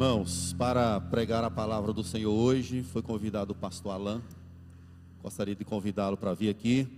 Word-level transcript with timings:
Irmãos, 0.00 0.54
para 0.54 0.98
pregar 0.98 1.44
a 1.44 1.50
palavra 1.50 1.92
do 1.92 2.02
Senhor 2.02 2.32
hoje, 2.32 2.82
foi 2.82 3.02
convidado 3.02 3.52
o 3.52 3.54
pastor 3.54 3.92
Alain. 3.92 4.22
Gostaria 5.22 5.54
de 5.54 5.62
convidá-lo 5.62 6.16
para 6.16 6.32
vir 6.32 6.48
aqui. 6.48 6.88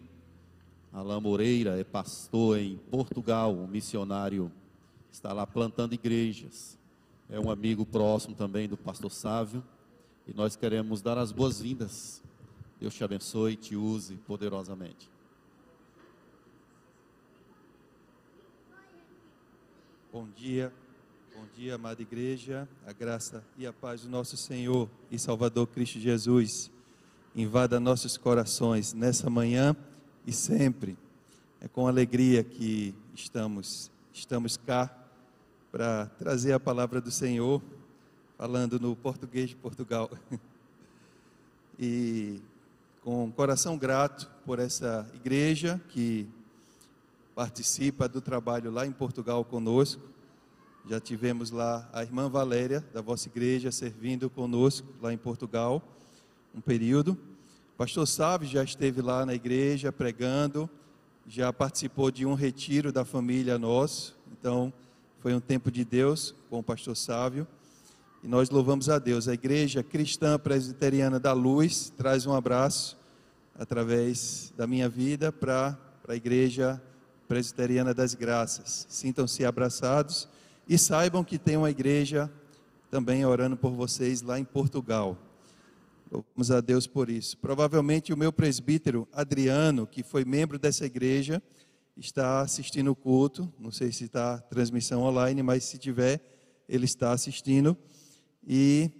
Alain 0.93 1.21
Moreira 1.21 1.77
é 1.77 1.83
pastor 1.83 2.61
em 2.61 2.77
Portugal, 2.93 3.53
um 3.57 3.67
missionário, 3.67 4.53
está 5.11 5.33
lá 5.33 5.45
plantando 5.45 5.95
igrejas. 5.95 6.79
É 7.29 7.41
um 7.41 7.51
amigo 7.51 7.85
próximo 7.85 8.37
também 8.37 8.69
do 8.69 8.77
pastor 8.77 9.11
Sávio. 9.11 9.65
E 10.25 10.33
nós 10.33 10.55
queremos 10.55 11.03
dar 11.03 11.19
as 11.19 11.33
boas-vindas. 11.33 12.23
Deus 12.79 12.95
te 12.95 13.03
abençoe 13.03 13.55
e 13.55 13.57
te 13.57 13.75
use 13.75 14.15
poderosamente. 14.15 15.11
Bom 20.13 20.29
dia, 20.37 20.73
bom 21.43 21.49
dia, 21.57 21.75
amada 21.75 22.01
igreja. 22.01 22.69
A 22.87 22.93
graça 22.93 23.43
e 23.59 23.67
a 23.67 23.73
paz 23.73 24.03
do 24.03 24.09
nosso 24.09 24.37
Senhor 24.37 24.89
e 25.11 25.19
Salvador 25.19 25.67
Cristo 25.67 25.99
Jesus 25.99 26.71
invada 27.35 27.81
nossos 27.81 28.17
corações 28.17 28.93
nessa 28.93 29.29
manhã 29.29 29.75
e 30.25 30.33
sempre. 30.33 30.97
É 31.61 31.67
com 31.67 31.89
alegria 31.89 32.45
que 32.45 32.95
estamos 33.13 33.91
estamos 34.13 34.57
cá 34.57 34.97
para 35.73 36.07
trazer 36.17 36.53
a 36.53 36.61
palavra 36.61 37.01
do 37.01 37.11
Senhor, 37.11 37.61
falando 38.39 38.79
no 38.79 38.95
português 38.95 39.49
de 39.51 39.57
Portugal. 39.57 40.11
E 41.77 42.41
com 43.03 43.33
coração 43.33 43.77
grato 43.77 44.31
por 44.45 44.61
essa 44.61 45.11
igreja 45.15 45.81
que 45.89 46.29
participa 47.35 48.07
do 48.07 48.21
trabalho 48.21 48.71
lá 48.71 48.87
em 48.87 48.93
Portugal 48.93 49.45
conosco. 49.45 50.12
Já 50.89 50.99
tivemos 50.99 51.53
lá 51.53 51.89
a 51.93 52.03
irmã 52.03 52.29
Valéria, 52.29 52.85
da 52.93 53.01
vossa 53.01 53.29
igreja, 53.29 53.71
servindo 53.71 54.29
conosco 54.29 54.89
lá 55.01 55.13
em 55.13 55.17
Portugal, 55.17 55.81
um 56.53 56.61
período. 56.61 57.13
O 57.75 57.77
pastor 57.79 58.05
Sávio 58.07 58.49
já 58.49 58.65
esteve 58.65 59.01
lá 59.01 59.25
na 59.25 59.33
igreja 59.33 59.93
pregando, 59.93 60.69
já 61.25 61.53
participou 61.53 62.11
de 62.11 62.27
um 62.27 62.35
retiro 62.35 62.91
da 62.91 63.05
família 63.05 63.61
nosso. 63.61 64.17
Então, 64.33 64.73
foi 65.21 65.33
um 65.33 65.41
tempo 65.41 65.71
de 65.71 65.85
Deus 65.85 66.35
com 66.51 66.59
o 66.59 66.63
pastor 66.65 66.97
Sávio. 66.97 67.47
E 68.21 68.27
nós 68.27 68.51
louvamos 68.51 68.89
a 68.89 68.99
Deus. 68.99 69.29
A 69.29 69.35
Igreja 69.35 69.85
Cristã 69.85 70.37
Presbiteriana 70.37 71.21
da 71.21 71.33
Luz 71.33 71.93
traz 71.97 72.27
um 72.27 72.35
abraço 72.35 72.99
através 73.57 74.53
da 74.57 74.67
minha 74.67 74.89
vida 74.89 75.31
para 75.31 75.79
a 76.09 76.17
Igreja 76.17 76.83
Presbiteriana 77.29 77.95
das 77.95 78.15
Graças. 78.15 78.85
Sintam-se 78.89 79.45
abraçados 79.45 80.29
e 80.69 80.79
saibam 80.79 81.25
que 81.25 81.39
tem 81.39 81.57
uma 81.57 81.71
igreja 81.71 82.31
também 82.91 83.25
orando 83.25 83.57
por 83.57 83.73
vocês 83.73 84.23
lá 84.23 84.39
em 84.39 84.45
Portugal. 84.45 85.17
Louvamos 86.11 86.51
a 86.51 86.61
Deus 86.61 86.87
por 86.87 87.09
isso. 87.09 87.39
Provavelmente 87.39 88.13
o 88.13 88.17
meu 88.17 88.33
presbítero 88.33 89.09
Adriano, 89.13 89.87
que 89.87 90.03
foi 90.03 90.25
membro 90.25 90.59
dessa 90.59 90.85
igreja, 90.85 91.43
está 91.97 92.41
assistindo 92.41 92.91
o 92.91 92.97
culto. 92.97 93.51
Não 93.59 93.71
sei 93.71 93.91
se 93.93 94.05
está 94.05 94.39
transmissão 94.39 95.03
online, 95.03 95.43
mas 95.43 95.65
se 95.65 95.79
tiver, 95.79 96.21
ele 96.69 96.85
está 96.85 97.13
assistindo. 97.13 97.77
E 98.47 98.91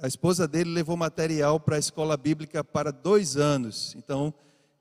a 0.00 0.08
esposa 0.08 0.46
dele 0.48 0.70
levou 0.70 0.96
material 0.96 1.60
para 1.60 1.76
a 1.76 1.78
escola 1.78 2.16
bíblica 2.16 2.64
para 2.64 2.90
dois 2.90 3.36
anos. 3.36 3.94
Então, 3.96 4.34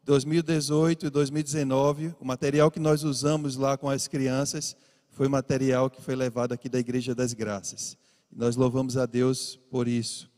2018 0.04 1.06
e 1.06 1.10
2019, 1.10 2.16
o 2.20 2.26
material 2.26 2.70
que 2.70 2.80
nós 2.80 3.04
usamos 3.04 3.56
lá 3.56 3.78
com 3.78 3.90
as 3.90 4.08
crianças 4.08 4.76
foi 5.16 5.30
material 5.30 5.90
que 5.90 6.02
foi 6.02 6.14
levado 6.14 6.52
aqui 6.52 6.68
da 6.68 6.78
Igreja 6.78 7.16
das 7.16 7.32
Graças. 7.32 7.98
Nós 8.30 8.58
louvamos 8.58 8.98
a 8.98 9.06
Deus 9.06 9.56
por 9.72 9.88
isso. 9.88 10.30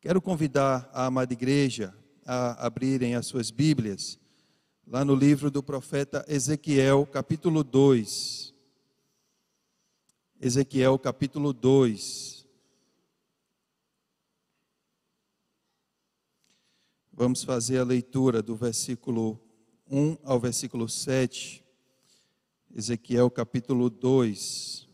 Quero 0.00 0.22
convidar 0.22 0.88
a 0.94 1.04
amada 1.04 1.34
igreja 1.34 1.94
a 2.24 2.64
abrirem 2.66 3.14
as 3.14 3.26
suas 3.26 3.50
Bíblias, 3.50 4.18
lá 4.86 5.04
no 5.04 5.14
livro 5.14 5.50
do 5.50 5.62
profeta 5.62 6.24
Ezequiel, 6.26 7.04
capítulo 7.04 7.62
2. 7.62 8.54
Ezequiel, 10.40 10.98
capítulo 10.98 11.52
2. 11.52 12.48
Vamos 17.12 17.44
fazer 17.44 17.76
a 17.76 17.84
leitura 17.84 18.42
do 18.42 18.56
versículo 18.56 19.38
1 19.86 20.16
ao 20.24 20.40
versículo 20.40 20.88
7. 20.88 21.62
Ezequiel, 22.72 23.28
capítulo 23.30 23.90
2. 23.90 24.88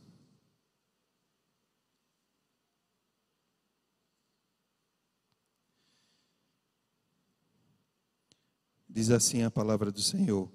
Diz 8.88 9.10
assim 9.10 9.42
a 9.42 9.50
palavra 9.50 9.92
do 9.92 10.00
Senhor. 10.00 10.50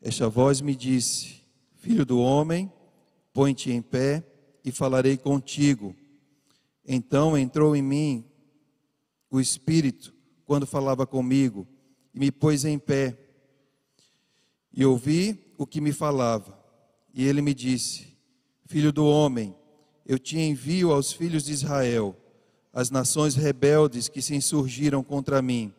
Esta 0.00 0.30
voz 0.30 0.62
me 0.62 0.74
disse: 0.74 1.44
Filho 1.74 2.06
do 2.06 2.18
homem, 2.20 2.72
põe-te 3.34 3.70
em 3.70 3.82
pé 3.82 4.26
e 4.64 4.72
falarei 4.72 5.18
contigo. 5.18 5.94
Então 6.86 7.36
entrou 7.36 7.76
em 7.76 7.82
mim 7.82 8.24
o 9.30 9.38
Espírito 9.38 10.14
quando 10.46 10.66
falava 10.66 11.06
comigo 11.06 11.68
e 12.14 12.18
me 12.18 12.32
pôs 12.32 12.64
em 12.64 12.78
pé. 12.78 13.23
E 14.76 14.84
ouvi 14.84 15.52
o 15.56 15.66
que 15.66 15.80
me 15.80 15.92
falava. 15.92 16.58
E 17.12 17.24
ele 17.24 17.40
me 17.40 17.54
disse: 17.54 18.16
Filho 18.66 18.92
do 18.92 19.06
homem, 19.06 19.54
eu 20.06 20.18
te 20.18 20.38
envio 20.38 20.92
aos 20.92 21.12
filhos 21.12 21.44
de 21.44 21.52
Israel, 21.52 22.16
as 22.72 22.90
nações 22.90 23.34
rebeldes 23.34 24.08
que 24.08 24.20
se 24.20 24.34
insurgiram 24.34 25.02
contra 25.02 25.40
mim 25.40 25.72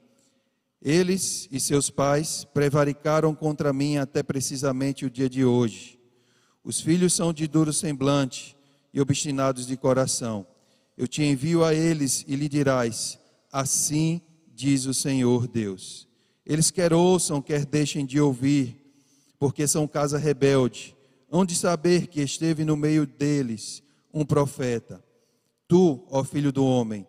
eles 0.86 1.50
e 1.52 1.60
seus 1.60 1.90
pais 1.90 2.46
prevaricaram 2.54 3.34
contra 3.34 3.74
mim 3.74 3.98
até 3.98 4.22
precisamente 4.22 5.04
o 5.04 5.10
dia 5.10 5.28
de 5.28 5.44
hoje. 5.44 6.00
Os 6.64 6.80
filhos 6.80 7.12
são 7.12 7.34
de 7.34 7.48
duro 7.48 7.74
semblante 7.74 8.56
e 8.94 9.02
obstinados 9.02 9.66
de 9.66 9.76
coração. 9.76 10.46
Eu 10.96 11.08
te 11.08 11.24
envio 11.24 11.64
a 11.64 11.74
eles 11.74 12.24
e 12.28 12.36
lhe 12.36 12.48
dirás: 12.48 13.20
Assim 13.52 14.22
diz 14.54 14.86
o 14.86 14.94
Senhor 14.94 15.48
Deus. 15.48 16.08
Eles 16.46 16.70
quer 16.70 16.94
ouçam, 16.94 17.42
quer 17.42 17.66
deixem 17.66 18.06
de 18.06 18.22
ouvir, 18.22 18.85
porque 19.40 19.68
são 19.68 19.88
casa 19.88 20.18
rebelde. 20.18 20.96
Hão 21.32 21.46
de 21.46 21.56
saber 21.56 22.08
que 22.08 22.22
esteve 22.22 22.64
no 22.64 22.76
meio 22.76 23.06
deles 23.06 23.84
um 24.14 24.26
profeta. 24.26 25.04
Tu, 25.68 26.06
ó 26.10 26.24
filho 26.24 26.52
do 26.52 26.66
homem, 26.66 27.06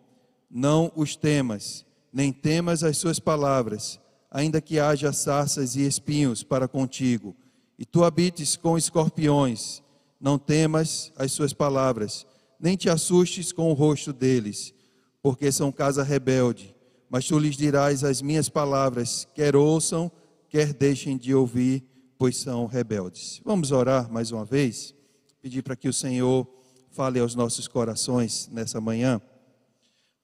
não 0.49 0.91
os 0.95 1.15
temas 1.15 1.85
nem 2.17 2.31
temas 2.31 2.83
as 2.83 2.97
suas 2.97 3.19
palavras, 3.19 3.99
ainda 4.31 4.59
que 4.59 4.79
haja 4.79 5.13
sarças 5.13 5.75
e 5.75 5.85
espinhos 5.85 6.41
para 6.41 6.67
contigo, 6.67 7.35
e 7.77 7.85
tu 7.85 8.03
habites 8.03 8.55
com 8.55 8.75
escorpiões, 8.75 9.83
não 10.19 10.39
temas 10.39 11.11
as 11.15 11.31
suas 11.31 11.53
palavras, 11.53 12.25
nem 12.59 12.75
te 12.75 12.89
assustes 12.89 13.51
com 13.51 13.69
o 13.69 13.73
rosto 13.73 14.11
deles, 14.11 14.73
porque 15.21 15.51
são 15.51 15.71
casa 15.71 16.01
rebelde. 16.01 16.75
Mas 17.07 17.25
tu 17.27 17.37
lhes 17.37 17.55
dirás 17.55 18.03
as 18.03 18.19
minhas 18.19 18.49
palavras, 18.49 19.27
quer 19.35 19.55
ouçam, 19.55 20.11
quer 20.49 20.73
deixem 20.73 21.17
de 21.17 21.35
ouvir, 21.35 21.85
pois 22.17 22.37
são 22.37 22.65
rebeldes. 22.65 23.41
Vamos 23.45 23.71
orar 23.71 24.11
mais 24.11 24.31
uma 24.31 24.43
vez, 24.43 24.93
pedir 25.41 25.61
para 25.61 25.75
que 25.75 25.87
o 25.87 25.93
Senhor 25.93 26.47
fale 26.91 27.19
aos 27.19 27.35
nossos 27.35 27.67
corações 27.67 28.49
nessa 28.51 28.81
manhã. 28.81 29.21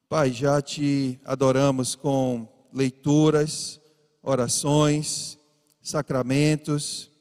Pai, 0.10 0.32
já 0.32 0.62
te 0.62 1.20
adoramos 1.24 1.96
com 1.96 2.48
leituras, 2.74 3.80
orações, 4.22 5.38
sacramentos, 5.82 7.12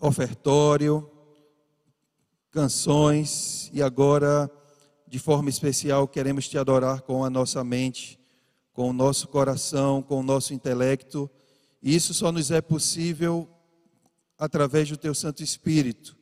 ofertório, 0.00 1.10
canções 2.50 3.70
e 3.72 3.82
agora, 3.82 4.50
de 5.06 5.18
forma 5.18 5.48
especial, 5.48 6.06
queremos 6.06 6.48
te 6.48 6.58
adorar 6.58 7.00
com 7.02 7.24
a 7.24 7.30
nossa 7.30 7.64
mente, 7.64 8.18
com 8.72 8.90
o 8.90 8.92
nosso 8.92 9.28
coração, 9.28 10.02
com 10.02 10.20
o 10.20 10.22
nosso 10.22 10.52
intelecto. 10.52 11.30
E 11.82 11.94
isso 11.94 12.12
só 12.12 12.32
nos 12.32 12.50
é 12.50 12.60
possível 12.60 13.48
através 14.38 14.88
do 14.88 14.96
teu 14.96 15.14
Santo 15.14 15.42
Espírito, 15.42 16.16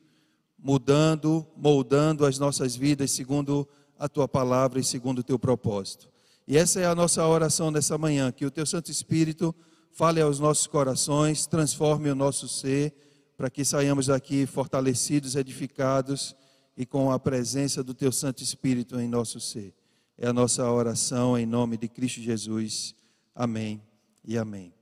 mudando, 0.57 1.45
moldando 1.55 2.25
as 2.25 2.39
nossas 2.39 2.75
vidas 2.75 3.11
segundo 3.11 3.67
a 3.97 4.07
tua 4.07 4.27
palavra 4.27 4.79
e 4.79 4.83
segundo 4.83 5.19
o 5.19 5.23
teu 5.23 5.37
propósito. 5.37 6.09
E 6.47 6.57
essa 6.57 6.79
é 6.79 6.85
a 6.85 6.95
nossa 6.95 7.25
oração 7.25 7.69
nessa 7.69 7.97
manhã, 7.97 8.31
que 8.31 8.45
o 8.45 8.51
teu 8.51 8.65
Santo 8.65 8.89
Espírito 8.89 9.53
fale 9.91 10.21
aos 10.21 10.39
nossos 10.39 10.67
corações, 10.67 11.45
transforme 11.45 12.09
o 12.09 12.15
nosso 12.15 12.47
ser, 12.47 12.93
para 13.35 13.49
que 13.49 13.65
saiamos 13.65 14.07
daqui 14.07 14.45
fortalecidos, 14.45 15.35
edificados 15.35 16.35
e 16.75 16.85
com 16.85 17.11
a 17.11 17.19
presença 17.19 17.83
do 17.83 17.93
teu 17.93 18.11
Santo 18.11 18.41
Espírito 18.43 18.99
em 18.99 19.07
nosso 19.07 19.39
ser. 19.39 19.73
É 20.17 20.27
a 20.27 20.33
nossa 20.33 20.69
oração 20.71 21.37
em 21.37 21.45
nome 21.45 21.77
de 21.77 21.87
Cristo 21.87 22.21
Jesus. 22.21 22.95
Amém 23.35 23.81
e 24.23 24.37
amém. 24.37 24.76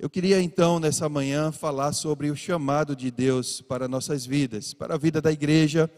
Eu 0.00 0.08
queria 0.08 0.40
então, 0.40 0.78
nessa 0.78 1.08
manhã, 1.08 1.50
falar 1.50 1.92
sobre 1.92 2.30
o 2.30 2.36
chamado 2.36 2.94
de 2.94 3.10
Deus 3.10 3.60
para 3.60 3.88
nossas 3.88 4.24
vidas, 4.24 4.72
para 4.72 4.94
a 4.94 4.96
vida 4.96 5.20
da 5.20 5.32
igreja, 5.32 5.90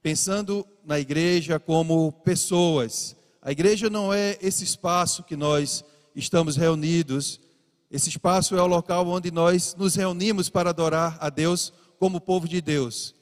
pensando 0.00 0.64
na 0.84 1.00
igreja 1.00 1.58
como 1.58 2.12
pessoas. 2.24 3.16
A 3.42 3.50
igreja 3.50 3.90
não 3.90 4.14
é 4.14 4.38
esse 4.40 4.62
espaço 4.62 5.24
que 5.24 5.34
nós 5.34 5.84
estamos 6.14 6.56
reunidos, 6.56 7.40
esse 7.90 8.10
espaço 8.10 8.56
é 8.56 8.62
o 8.62 8.66
local 8.66 9.08
onde 9.08 9.32
nós 9.32 9.74
nos 9.76 9.96
reunimos 9.96 10.48
para 10.48 10.70
adorar 10.70 11.18
a 11.20 11.28
Deus 11.28 11.72
como 11.98 12.20
povo 12.20 12.46
de 12.46 12.60
Deus. 12.60 13.12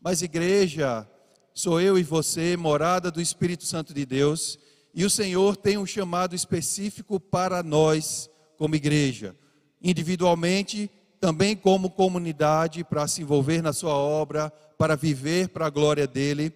Mas 0.00 0.22
igreja 0.22 1.08
sou 1.54 1.80
eu 1.80 1.96
e 1.96 2.02
você, 2.02 2.56
morada 2.56 3.12
do 3.12 3.20
Espírito 3.20 3.64
Santo 3.64 3.94
de 3.94 4.04
Deus, 4.04 4.58
e 4.92 5.04
o 5.04 5.10
Senhor 5.10 5.56
tem 5.56 5.78
um 5.78 5.86
chamado 5.86 6.34
específico 6.34 7.20
para 7.20 7.62
nós 7.62 8.28
como 8.56 8.74
igreja 8.74 9.36
individualmente, 9.82 10.90
também 11.20 11.56
como 11.56 11.90
comunidade, 11.90 12.84
para 12.84 13.06
se 13.08 13.22
envolver 13.22 13.62
na 13.62 13.72
sua 13.72 13.94
obra, 13.94 14.50
para 14.76 14.96
viver 14.96 15.48
para 15.48 15.66
a 15.66 15.70
glória 15.70 16.06
dele. 16.06 16.52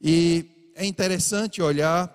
E 0.00 0.72
é 0.74 0.84
interessante 0.84 1.62
olhar 1.62 2.12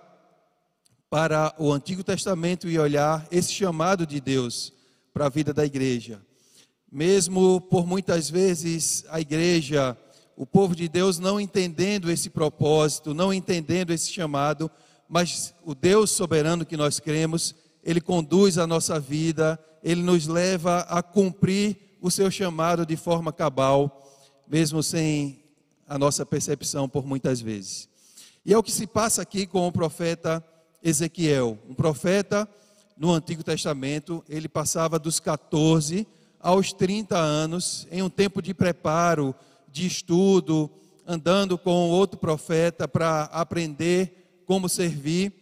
para 1.10 1.56
o 1.58 1.72
Antigo 1.72 2.04
Testamento 2.04 2.70
e 2.70 2.78
olhar 2.78 3.28
esse 3.32 3.52
chamado 3.52 4.06
de 4.06 4.20
Deus 4.22 4.72
para 5.14 5.26
a 5.26 5.30
vida 5.30 5.54
da 5.54 5.66
igreja. 5.66 6.22
Mesmo 6.92 7.62
por 7.62 7.88
muitas 7.88 8.30
vezes 8.30 9.06
a 9.10 9.20
igreja, 9.20 9.98
o 10.36 10.46
povo 10.46 10.76
de 10.76 10.88
Deus 10.88 11.18
não 11.20 11.40
entendendo 11.40 12.12
esse 12.12 12.30
propósito, 12.30 13.14
não 13.14 13.34
entendendo 13.34 13.92
esse 13.92 14.12
chamado, 14.12 14.70
mas 15.08 15.54
o 15.66 15.74
Deus 15.74 16.12
soberano 16.12 16.66
que 16.66 16.78
nós 16.78 17.00
cremos, 17.00 17.56
ele 17.84 18.02
conduz 18.02 18.58
a 18.58 18.68
nossa 18.68 19.00
vida, 19.00 19.60
ele 19.84 20.02
nos 20.02 20.28
leva 20.28 20.82
a 20.82 21.02
cumprir 21.02 21.78
o 22.02 22.10
seu 22.10 22.30
chamado 22.30 22.86
de 22.86 22.96
forma 22.96 23.32
cabal, 23.32 24.04
mesmo 24.48 24.82
sem 24.82 25.44
a 25.88 25.98
nossa 25.98 26.26
percepção 26.26 26.88
por 26.88 27.06
muitas 27.06 27.42
vezes. 27.42 27.90
E 28.46 28.54
é 28.54 28.58
o 28.58 28.64
que 28.64 28.72
se 28.72 28.88
passa 28.88 29.22
aqui 29.22 29.46
com 29.46 29.68
o 29.68 29.72
profeta 29.72 30.44
Ezequiel. 30.84 31.58
Um 31.68 31.74
profeta 31.74 32.48
no 32.98 33.12
Antigo 33.12 33.44
Testamento, 33.44 34.24
ele 34.28 34.48
passava 34.48 35.00
dos 35.00 35.20
14 35.20 36.08
aos 36.40 36.72
30 36.72 37.18
anos, 37.18 37.88
em 37.92 38.02
um 38.02 38.10
tempo 38.10 38.42
de 38.42 38.54
preparo, 38.54 39.36
de 39.72 39.86
estudo, 39.86 40.70
andando 41.06 41.58
com 41.58 41.90
outro 41.90 42.20
profeta 42.20 42.88
para 42.88 43.24
aprender 43.26 44.42
como 44.46 44.70
servir. 44.70 45.34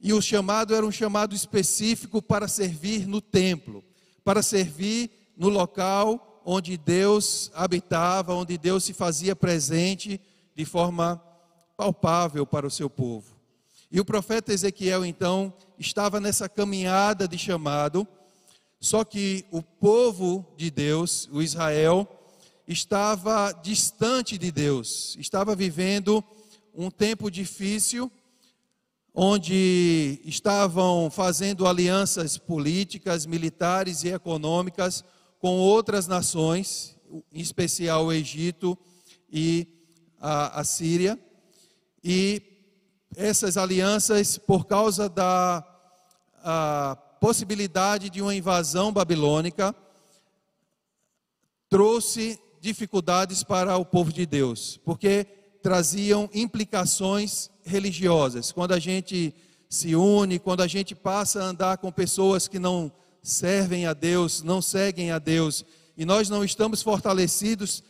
E 0.00 0.12
o 0.12 0.20
chamado 0.20 0.74
era 0.74 0.84
um 0.84 0.92
chamado 0.92 1.34
específico 1.34 2.20
para 2.20 2.48
servir 2.48 3.06
no 3.06 3.20
templo, 3.20 3.84
para 4.24 4.42
servir 4.42 5.10
no 5.36 5.48
local 5.48 6.42
onde 6.44 6.76
Deus 6.76 7.50
habitava, 7.54 8.34
onde 8.34 8.56
Deus 8.56 8.84
se 8.84 8.92
fazia 8.92 9.34
presente 9.34 10.20
de 10.54 10.64
forma 10.64 11.20
palpável 11.76 12.46
para 12.46 12.66
o 12.66 12.70
seu 12.70 12.88
povo. 12.88 13.36
E 13.90 14.00
o 14.00 14.04
profeta 14.04 14.52
Ezequiel, 14.52 15.04
então, 15.04 15.52
estava 15.78 16.20
nessa 16.20 16.48
caminhada 16.48 17.26
de 17.26 17.36
chamado, 17.36 18.06
só 18.80 19.04
que 19.04 19.44
o 19.50 19.62
povo 19.62 20.46
de 20.56 20.70
Deus, 20.70 21.28
o 21.32 21.42
Israel, 21.42 22.08
estava 22.66 23.52
distante 23.52 24.38
de 24.38 24.50
Deus, 24.50 25.16
estava 25.18 25.54
vivendo 25.54 26.22
um 26.74 26.90
tempo 26.90 27.30
difícil 27.30 28.10
onde 29.18 30.20
estavam 30.26 31.10
fazendo 31.10 31.66
alianças 31.66 32.36
políticas, 32.36 33.24
militares 33.24 34.04
e 34.04 34.08
econômicas 34.08 35.02
com 35.38 35.56
outras 35.56 36.06
nações, 36.06 36.94
em 37.32 37.40
especial 37.40 38.04
o 38.04 38.12
Egito 38.12 38.76
e 39.32 39.66
a, 40.20 40.60
a 40.60 40.64
Síria. 40.64 41.18
E 42.04 42.42
essas 43.16 43.56
alianças, 43.56 44.36
por 44.36 44.66
causa 44.66 45.08
da 45.08 45.64
possibilidade 47.18 48.10
de 48.10 48.20
uma 48.20 48.34
invasão 48.34 48.92
babilônica, 48.92 49.74
trouxe 51.70 52.38
dificuldades 52.60 53.42
para 53.42 53.78
o 53.78 53.84
povo 53.84 54.12
de 54.12 54.26
Deus, 54.26 54.78
porque 54.84 55.24
traziam 55.62 56.28
implicações 56.34 57.50
religiosas. 57.66 58.52
Quando 58.52 58.72
a 58.72 58.78
gente 58.78 59.34
se 59.68 59.94
une, 59.94 60.38
quando 60.38 60.62
a 60.62 60.66
gente 60.66 60.94
passa 60.94 61.42
a 61.42 61.46
andar 61.46 61.78
com 61.78 61.90
pessoas 61.90 62.46
que 62.46 62.58
não 62.58 62.90
servem 63.22 63.86
a 63.86 63.92
Deus, 63.92 64.42
não 64.42 64.62
seguem 64.62 65.10
a 65.10 65.18
Deus, 65.18 65.64
e 65.96 66.04
nós 66.04 66.28
não 66.28 66.44
estamos 66.44 66.82
fortalecidos, 66.82 67.82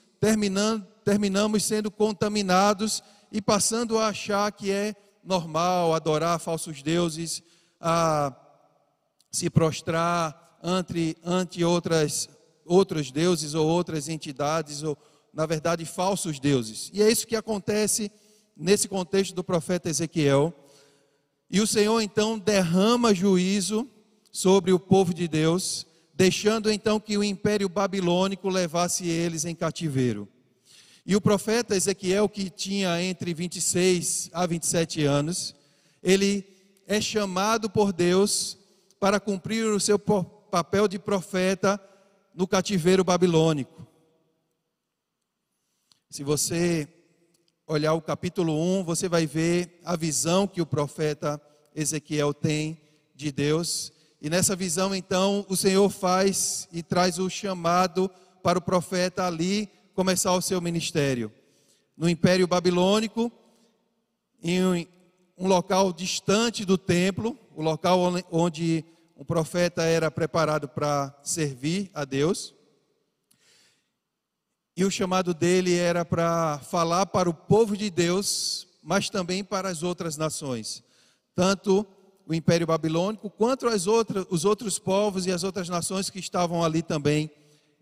terminamos 1.04 1.64
sendo 1.64 1.90
contaminados 1.90 3.02
e 3.30 3.42
passando 3.42 3.98
a 3.98 4.08
achar 4.08 4.50
que 4.50 4.70
é 4.70 4.94
normal 5.22 5.92
adorar 5.92 6.38
falsos 6.40 6.82
deuses, 6.82 7.42
a 7.78 8.34
se 9.30 9.50
prostrar 9.50 10.58
ante, 10.62 11.16
ante 11.22 11.62
outras, 11.62 12.30
outros 12.64 13.10
deuses 13.10 13.52
ou 13.52 13.66
outras 13.68 14.08
entidades, 14.08 14.82
ou, 14.82 14.96
na 15.34 15.44
verdade, 15.44 15.84
falsos 15.84 16.40
deuses. 16.40 16.90
E 16.94 17.02
é 17.02 17.10
isso 17.10 17.26
que 17.26 17.36
acontece 17.36 18.10
nesse 18.56 18.88
contexto 18.88 19.34
do 19.34 19.44
profeta 19.44 19.88
Ezequiel. 19.88 20.54
E 21.50 21.60
o 21.60 21.66
Senhor 21.66 22.00
então 22.00 22.38
derrama 22.38 23.14
juízo 23.14 23.88
sobre 24.32 24.72
o 24.72 24.78
povo 24.78 25.12
de 25.12 25.28
Deus, 25.28 25.86
deixando 26.14 26.70
então 26.70 26.98
que 26.98 27.18
o 27.18 27.24
império 27.24 27.68
babilônico 27.68 28.48
levasse 28.48 29.06
eles 29.06 29.44
em 29.44 29.54
cativeiro. 29.54 30.28
E 31.04 31.14
o 31.14 31.20
profeta 31.20 31.76
Ezequiel, 31.76 32.28
que 32.28 32.50
tinha 32.50 33.00
entre 33.00 33.32
26 33.32 34.30
a 34.32 34.44
27 34.44 35.04
anos, 35.04 35.54
ele 36.02 36.44
é 36.86 37.00
chamado 37.00 37.70
por 37.70 37.92
Deus 37.92 38.58
para 38.98 39.20
cumprir 39.20 39.66
o 39.66 39.78
seu 39.78 39.98
papel 39.98 40.88
de 40.88 40.98
profeta 40.98 41.80
no 42.34 42.46
cativeiro 42.46 43.04
babilônico. 43.04 43.86
Se 46.10 46.24
você 46.24 46.88
olhar 47.66 47.94
o 47.94 48.00
capítulo 48.00 48.54
1, 48.80 48.84
você 48.84 49.08
vai 49.08 49.26
ver 49.26 49.80
a 49.84 49.96
visão 49.96 50.46
que 50.46 50.62
o 50.62 50.66
profeta 50.66 51.40
Ezequiel 51.74 52.32
tem 52.32 52.80
de 53.14 53.32
Deus. 53.32 53.92
E 54.22 54.30
nessa 54.30 54.54
visão, 54.54 54.94
então, 54.94 55.44
o 55.48 55.56
Senhor 55.56 55.90
faz 55.90 56.68
e 56.72 56.82
traz 56.82 57.18
o 57.18 57.28
chamado 57.28 58.08
para 58.42 58.58
o 58.58 58.62
profeta 58.62 59.26
ali 59.26 59.68
começar 59.94 60.32
o 60.32 60.40
seu 60.40 60.60
ministério. 60.60 61.32
No 61.96 62.08
Império 62.08 62.46
Babilônico, 62.46 63.32
em 64.42 64.86
um 65.36 65.48
local 65.48 65.92
distante 65.92 66.64
do 66.64 66.78
templo, 66.78 67.36
o 67.54 67.62
local 67.62 68.00
onde 68.30 68.84
o 69.16 69.24
profeta 69.24 69.82
era 69.82 70.10
preparado 70.10 70.68
para 70.68 71.14
servir 71.22 71.90
a 71.92 72.04
Deus. 72.04 72.54
E 74.76 74.84
o 74.84 74.90
chamado 74.90 75.32
dele 75.32 75.74
era 75.74 76.04
para 76.04 76.58
falar 76.58 77.06
para 77.06 77.30
o 77.30 77.34
povo 77.34 77.74
de 77.74 77.88
Deus, 77.88 78.68
mas 78.82 79.08
também 79.08 79.42
para 79.42 79.70
as 79.70 79.82
outras 79.82 80.18
nações, 80.18 80.84
tanto 81.34 81.86
o 82.26 82.34
Império 82.34 82.66
Babilônico 82.66 83.30
quanto 83.30 83.68
as 83.68 83.86
outras, 83.86 84.26
os 84.28 84.44
outros 84.44 84.78
povos 84.78 85.24
e 85.24 85.32
as 85.32 85.44
outras 85.44 85.70
nações 85.70 86.10
que 86.10 86.18
estavam 86.18 86.62
ali 86.62 86.82
também 86.82 87.30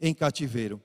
em 0.00 0.14
cativeiro. 0.14 0.80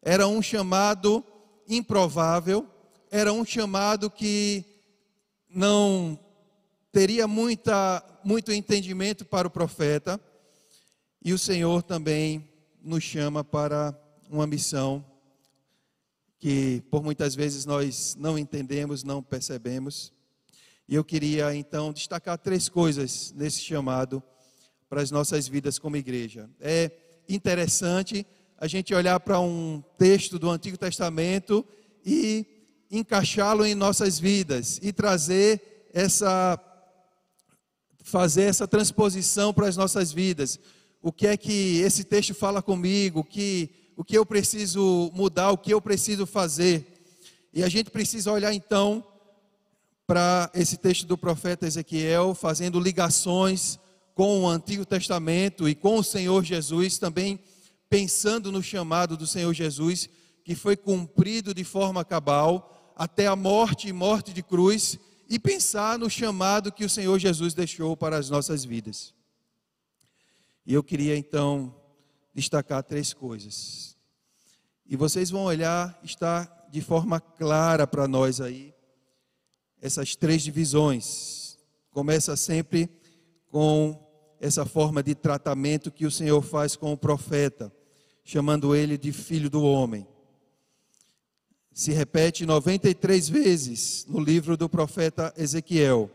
Era 0.00 0.26
um 0.26 0.40
chamado 0.40 1.22
improvável, 1.68 2.66
era 3.10 3.30
um 3.30 3.44
chamado 3.44 4.08
que 4.08 4.64
não 5.50 6.18
teria 6.90 7.28
muita, 7.28 8.02
muito 8.24 8.52
entendimento 8.52 9.22
para 9.22 9.46
o 9.46 9.50
profeta, 9.50 10.18
e 11.22 11.30
o 11.30 11.38
Senhor 11.38 11.82
também 11.82 12.48
nos 12.82 13.04
chama 13.04 13.44
para 13.44 13.94
uma 14.30 14.46
missão 14.46 15.11
que 16.42 16.82
por 16.90 17.04
muitas 17.04 17.36
vezes 17.36 17.64
nós 17.64 18.16
não 18.18 18.36
entendemos, 18.36 19.04
não 19.04 19.22
percebemos. 19.22 20.12
E 20.88 20.94
eu 20.96 21.04
queria 21.04 21.54
então 21.54 21.92
destacar 21.92 22.36
três 22.36 22.68
coisas 22.68 23.32
nesse 23.36 23.60
chamado 23.60 24.20
para 24.88 25.00
as 25.00 25.12
nossas 25.12 25.46
vidas 25.46 25.78
como 25.78 25.96
igreja. 25.96 26.50
É 26.58 26.90
interessante 27.28 28.26
a 28.58 28.66
gente 28.66 28.92
olhar 28.92 29.20
para 29.20 29.38
um 29.38 29.84
texto 29.96 30.36
do 30.36 30.50
Antigo 30.50 30.76
Testamento 30.76 31.64
e 32.04 32.44
encaixá-lo 32.90 33.64
em 33.64 33.76
nossas 33.76 34.18
vidas 34.18 34.80
e 34.82 34.92
trazer 34.92 35.88
essa 35.94 36.60
fazer 38.02 38.42
essa 38.42 38.66
transposição 38.66 39.54
para 39.54 39.68
as 39.68 39.76
nossas 39.76 40.10
vidas. 40.10 40.58
O 41.00 41.12
que 41.12 41.28
é 41.28 41.36
que 41.36 41.78
esse 41.82 42.02
texto 42.02 42.34
fala 42.34 42.60
comigo? 42.60 43.22
Que 43.22 43.81
o 43.96 44.04
que 44.04 44.16
eu 44.16 44.24
preciso 44.24 45.10
mudar, 45.14 45.50
o 45.50 45.58
que 45.58 45.72
eu 45.72 45.80
preciso 45.80 46.26
fazer. 46.26 46.86
E 47.52 47.62
a 47.62 47.68
gente 47.68 47.90
precisa 47.90 48.32
olhar 48.32 48.52
então 48.52 49.06
para 50.06 50.50
esse 50.54 50.76
texto 50.76 51.06
do 51.06 51.16
profeta 51.16 51.66
Ezequiel, 51.66 52.34
fazendo 52.34 52.80
ligações 52.80 53.78
com 54.14 54.40
o 54.40 54.48
Antigo 54.48 54.84
Testamento 54.84 55.68
e 55.68 55.74
com 55.74 55.96
o 55.98 56.04
Senhor 56.04 56.44
Jesus, 56.44 56.98
também 56.98 57.38
pensando 57.88 58.50
no 58.50 58.62
chamado 58.62 59.16
do 59.16 59.26
Senhor 59.26 59.52
Jesus, 59.52 60.08
que 60.44 60.54
foi 60.54 60.76
cumprido 60.76 61.54
de 61.54 61.64
forma 61.64 62.04
cabal 62.04 62.92
até 62.96 63.26
a 63.26 63.36
morte 63.36 63.88
e 63.88 63.92
morte 63.92 64.32
de 64.32 64.42
cruz, 64.42 64.98
e 65.28 65.38
pensar 65.38 65.98
no 65.98 66.10
chamado 66.10 66.70
que 66.70 66.84
o 66.84 66.90
Senhor 66.90 67.18
Jesus 67.18 67.54
deixou 67.54 67.96
para 67.96 68.18
as 68.18 68.28
nossas 68.28 68.64
vidas. 68.64 69.14
E 70.66 70.74
eu 70.74 70.82
queria 70.82 71.16
então 71.16 71.74
destacar 72.34 72.82
três 72.82 73.12
coisas. 73.12 73.96
E 74.86 74.96
vocês 74.96 75.30
vão 75.30 75.44
olhar, 75.44 75.98
está 76.02 76.44
de 76.70 76.80
forma 76.80 77.20
clara 77.20 77.86
para 77.86 78.08
nós 78.08 78.40
aí, 78.40 78.74
essas 79.80 80.16
três 80.16 80.42
divisões. 80.42 81.58
Começa 81.90 82.36
sempre 82.36 82.88
com 83.48 83.98
essa 84.40 84.64
forma 84.64 85.02
de 85.02 85.14
tratamento 85.14 85.92
que 85.92 86.06
o 86.06 86.10
Senhor 86.10 86.42
faz 86.42 86.74
com 86.74 86.92
o 86.92 86.96
profeta, 86.96 87.72
chamando 88.24 88.74
ele 88.74 88.98
de 88.98 89.12
filho 89.12 89.48
do 89.48 89.62
homem. 89.62 90.06
Se 91.72 91.92
repete 91.92 92.44
93 92.44 93.28
vezes 93.28 94.04
no 94.08 94.20
livro 94.20 94.56
do 94.56 94.68
profeta 94.68 95.32
Ezequiel. 95.36 96.10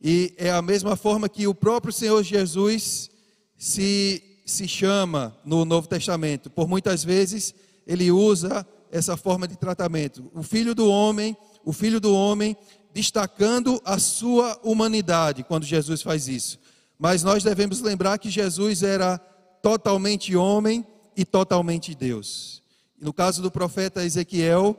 E 0.00 0.34
é 0.36 0.50
a 0.50 0.60
mesma 0.60 0.96
forma 0.96 1.28
que 1.28 1.46
o 1.46 1.54
próprio 1.54 1.92
Senhor 1.92 2.22
Jesus 2.22 3.10
se, 3.56 4.33
se 4.44 4.68
chama 4.68 5.36
no 5.44 5.64
Novo 5.64 5.88
Testamento. 5.88 6.50
Por 6.50 6.68
muitas 6.68 7.02
vezes 7.02 7.54
ele 7.86 8.10
usa 8.10 8.66
essa 8.90 9.16
forma 9.16 9.48
de 9.48 9.56
tratamento. 9.56 10.30
O 10.34 10.42
filho 10.42 10.74
do 10.74 10.88
homem, 10.88 11.36
o 11.64 11.72
filho 11.72 12.00
do 12.00 12.14
homem, 12.14 12.56
destacando 12.92 13.80
a 13.84 13.98
sua 13.98 14.58
humanidade 14.62 15.42
quando 15.42 15.64
Jesus 15.64 16.02
faz 16.02 16.28
isso. 16.28 16.58
Mas 16.98 17.22
nós 17.22 17.42
devemos 17.42 17.80
lembrar 17.80 18.18
que 18.18 18.30
Jesus 18.30 18.82
era 18.82 19.18
totalmente 19.62 20.36
homem 20.36 20.86
e 21.16 21.24
totalmente 21.24 21.94
Deus. 21.94 22.62
No 23.00 23.12
caso 23.12 23.42
do 23.42 23.50
profeta 23.50 24.04
Ezequiel, 24.04 24.76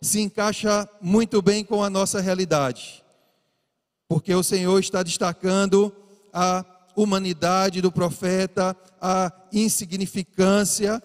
se 0.00 0.20
encaixa 0.20 0.88
muito 1.00 1.40
bem 1.40 1.64
com 1.64 1.84
a 1.84 1.88
nossa 1.88 2.20
realidade, 2.20 3.04
porque 4.08 4.34
o 4.34 4.42
Senhor 4.42 4.80
está 4.80 5.02
destacando 5.02 5.94
a 6.32 6.64
humanidade 6.96 7.80
do 7.80 7.90
profeta, 7.90 8.76
a 9.00 9.32
insignificância. 9.52 11.02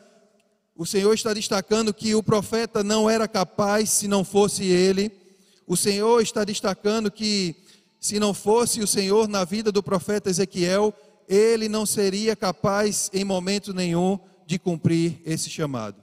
O 0.76 0.86
Senhor 0.86 1.14
está 1.14 1.34
destacando 1.34 1.94
que 1.94 2.14
o 2.14 2.24
profeta 2.24 2.84
não 2.84 3.10
era 3.10 3.28
capaz 3.28 3.90
se 3.90 4.08
não 4.08 4.24
fosse 4.24 4.66
ele. 4.66 5.12
O 5.66 5.76
Senhor 5.76 6.22
está 6.22 6.44
destacando 6.44 7.12
que 7.12 7.56
se 8.00 8.20
não 8.20 8.34
fosse 8.34 8.82
o 8.82 8.88
Senhor 8.88 9.28
na 9.28 9.44
vida 9.44 9.72
do 9.72 9.82
profeta 9.82 10.30
Ezequiel, 10.30 10.94
ele 11.28 11.68
não 11.68 11.86
seria 11.86 12.36
capaz 12.36 13.10
em 13.14 13.26
momento 13.26 13.74
nenhum 13.74 14.20
de 14.46 14.58
cumprir 14.58 15.22
esse 15.26 15.50
chamado. 15.50 16.02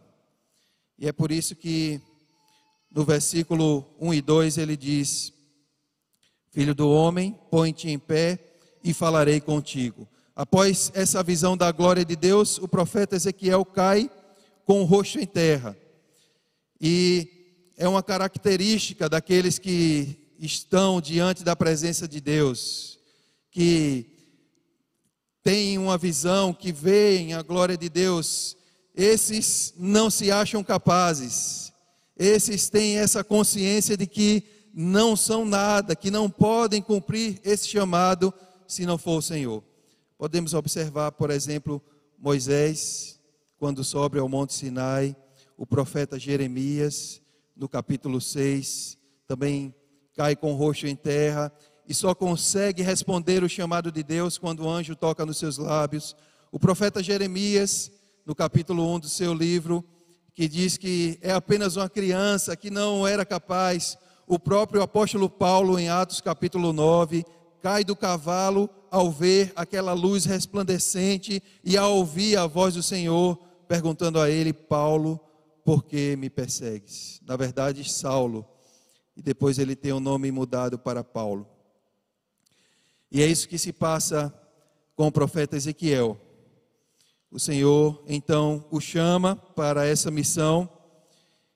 E 0.98 1.08
é 1.08 1.12
por 1.12 1.32
isso 1.32 1.56
que 1.56 2.00
no 2.90 3.04
versículo 3.04 3.84
1 4.00 4.14
e 4.14 4.20
2 4.20 4.58
ele 4.58 4.76
diz: 4.76 5.32
Filho 6.50 6.74
do 6.74 6.88
homem, 6.90 7.38
põe-te 7.50 7.88
em 7.88 7.98
pé 7.98 8.38
e 8.84 8.92
falarei 8.92 9.40
contigo. 9.40 10.06
Após 10.36 10.92
essa 10.94 11.22
visão 11.22 11.56
da 11.56 11.72
glória 11.72 12.04
de 12.04 12.14
Deus, 12.14 12.58
o 12.58 12.68
profeta 12.68 13.16
Ezequiel 13.16 13.64
cai 13.64 14.10
com 14.66 14.82
o 14.82 14.84
rosto 14.84 15.18
em 15.18 15.26
terra. 15.26 15.74
E 16.78 17.28
é 17.78 17.88
uma 17.88 18.02
característica 18.02 19.08
daqueles 19.08 19.58
que 19.58 20.34
estão 20.38 21.00
diante 21.00 21.42
da 21.42 21.56
presença 21.56 22.06
de 22.06 22.20
Deus, 22.20 22.98
que 23.50 24.06
têm 25.42 25.78
uma 25.78 25.96
visão, 25.96 26.52
que 26.52 26.72
veem 26.72 27.32
a 27.32 27.42
glória 27.42 27.76
de 27.76 27.88
Deus, 27.88 28.56
esses 28.94 29.72
não 29.76 30.10
se 30.10 30.30
acham 30.30 30.62
capazes, 30.62 31.72
esses 32.16 32.68
têm 32.68 32.98
essa 32.98 33.24
consciência 33.24 33.96
de 33.96 34.06
que 34.06 34.44
não 34.74 35.14
são 35.14 35.44
nada, 35.44 35.94
que 35.94 36.10
não 36.10 36.28
podem 36.28 36.82
cumprir 36.82 37.40
esse 37.44 37.68
chamado 37.68 38.34
se 38.66 38.86
não 38.86 38.98
for 38.98 39.18
o 39.18 39.22
Senhor. 39.22 39.62
Podemos 40.16 40.54
observar, 40.54 41.12
por 41.12 41.30
exemplo, 41.30 41.82
Moisés, 42.18 43.20
quando 43.58 43.84
sobe 43.84 44.18
ao 44.18 44.28
Monte 44.28 44.54
Sinai, 44.54 45.16
o 45.56 45.66
profeta 45.66 46.18
Jeremias, 46.18 47.20
no 47.56 47.68
capítulo 47.68 48.20
6, 48.20 48.98
também 49.26 49.74
cai 50.14 50.36
com 50.36 50.52
o 50.52 50.56
rosto 50.56 50.86
em 50.86 50.96
terra 50.96 51.52
e 51.86 51.94
só 51.94 52.14
consegue 52.14 52.82
responder 52.82 53.42
o 53.42 53.48
chamado 53.48 53.92
de 53.92 54.02
Deus 54.02 54.38
quando 54.38 54.64
o 54.64 54.70
anjo 54.70 54.96
toca 54.96 55.26
nos 55.26 55.38
seus 55.38 55.58
lábios. 55.58 56.16
O 56.50 56.58
profeta 56.58 57.02
Jeremias, 57.02 57.90
no 58.24 58.34
capítulo 58.34 58.94
1 58.94 59.00
do 59.00 59.08
seu 59.08 59.34
livro, 59.34 59.84
que 60.32 60.48
diz 60.48 60.76
que 60.76 61.18
é 61.20 61.32
apenas 61.32 61.76
uma 61.76 61.88
criança 61.88 62.56
que 62.56 62.70
não 62.70 63.06
era 63.06 63.24
capaz. 63.24 63.96
O 64.26 64.38
próprio 64.38 64.82
apóstolo 64.82 65.28
Paulo, 65.28 65.78
em 65.78 65.88
Atos 65.88 66.20
capítulo 66.20 66.72
9, 66.72 67.24
cai 67.64 67.82
do 67.82 67.96
cavalo 67.96 68.68
ao 68.90 69.10
ver 69.10 69.50
aquela 69.56 69.94
luz 69.94 70.26
resplandecente 70.26 71.42
e 71.64 71.78
ao 71.78 71.96
ouvir 71.96 72.36
a 72.36 72.46
voz 72.46 72.74
do 72.74 72.82
Senhor 72.82 73.38
perguntando 73.66 74.20
a 74.20 74.28
ele: 74.28 74.52
Paulo, 74.52 75.18
por 75.64 75.82
que 75.82 76.14
me 76.14 76.28
persegues? 76.28 77.22
Na 77.24 77.38
verdade, 77.38 77.82
Saulo. 77.90 78.46
E 79.16 79.22
depois 79.22 79.58
ele 79.58 79.74
tem 79.74 79.92
o 79.92 80.00
nome 80.00 80.30
mudado 80.30 80.78
para 80.78 81.02
Paulo. 81.02 81.48
E 83.10 83.22
é 83.22 83.26
isso 83.26 83.48
que 83.48 83.56
se 83.56 83.72
passa 83.72 84.30
com 84.94 85.06
o 85.06 85.12
profeta 85.12 85.56
Ezequiel. 85.56 86.20
O 87.30 87.40
Senhor 87.40 88.04
então 88.06 88.66
o 88.70 88.78
chama 88.78 89.36
para 89.36 89.86
essa 89.86 90.10
missão. 90.10 90.68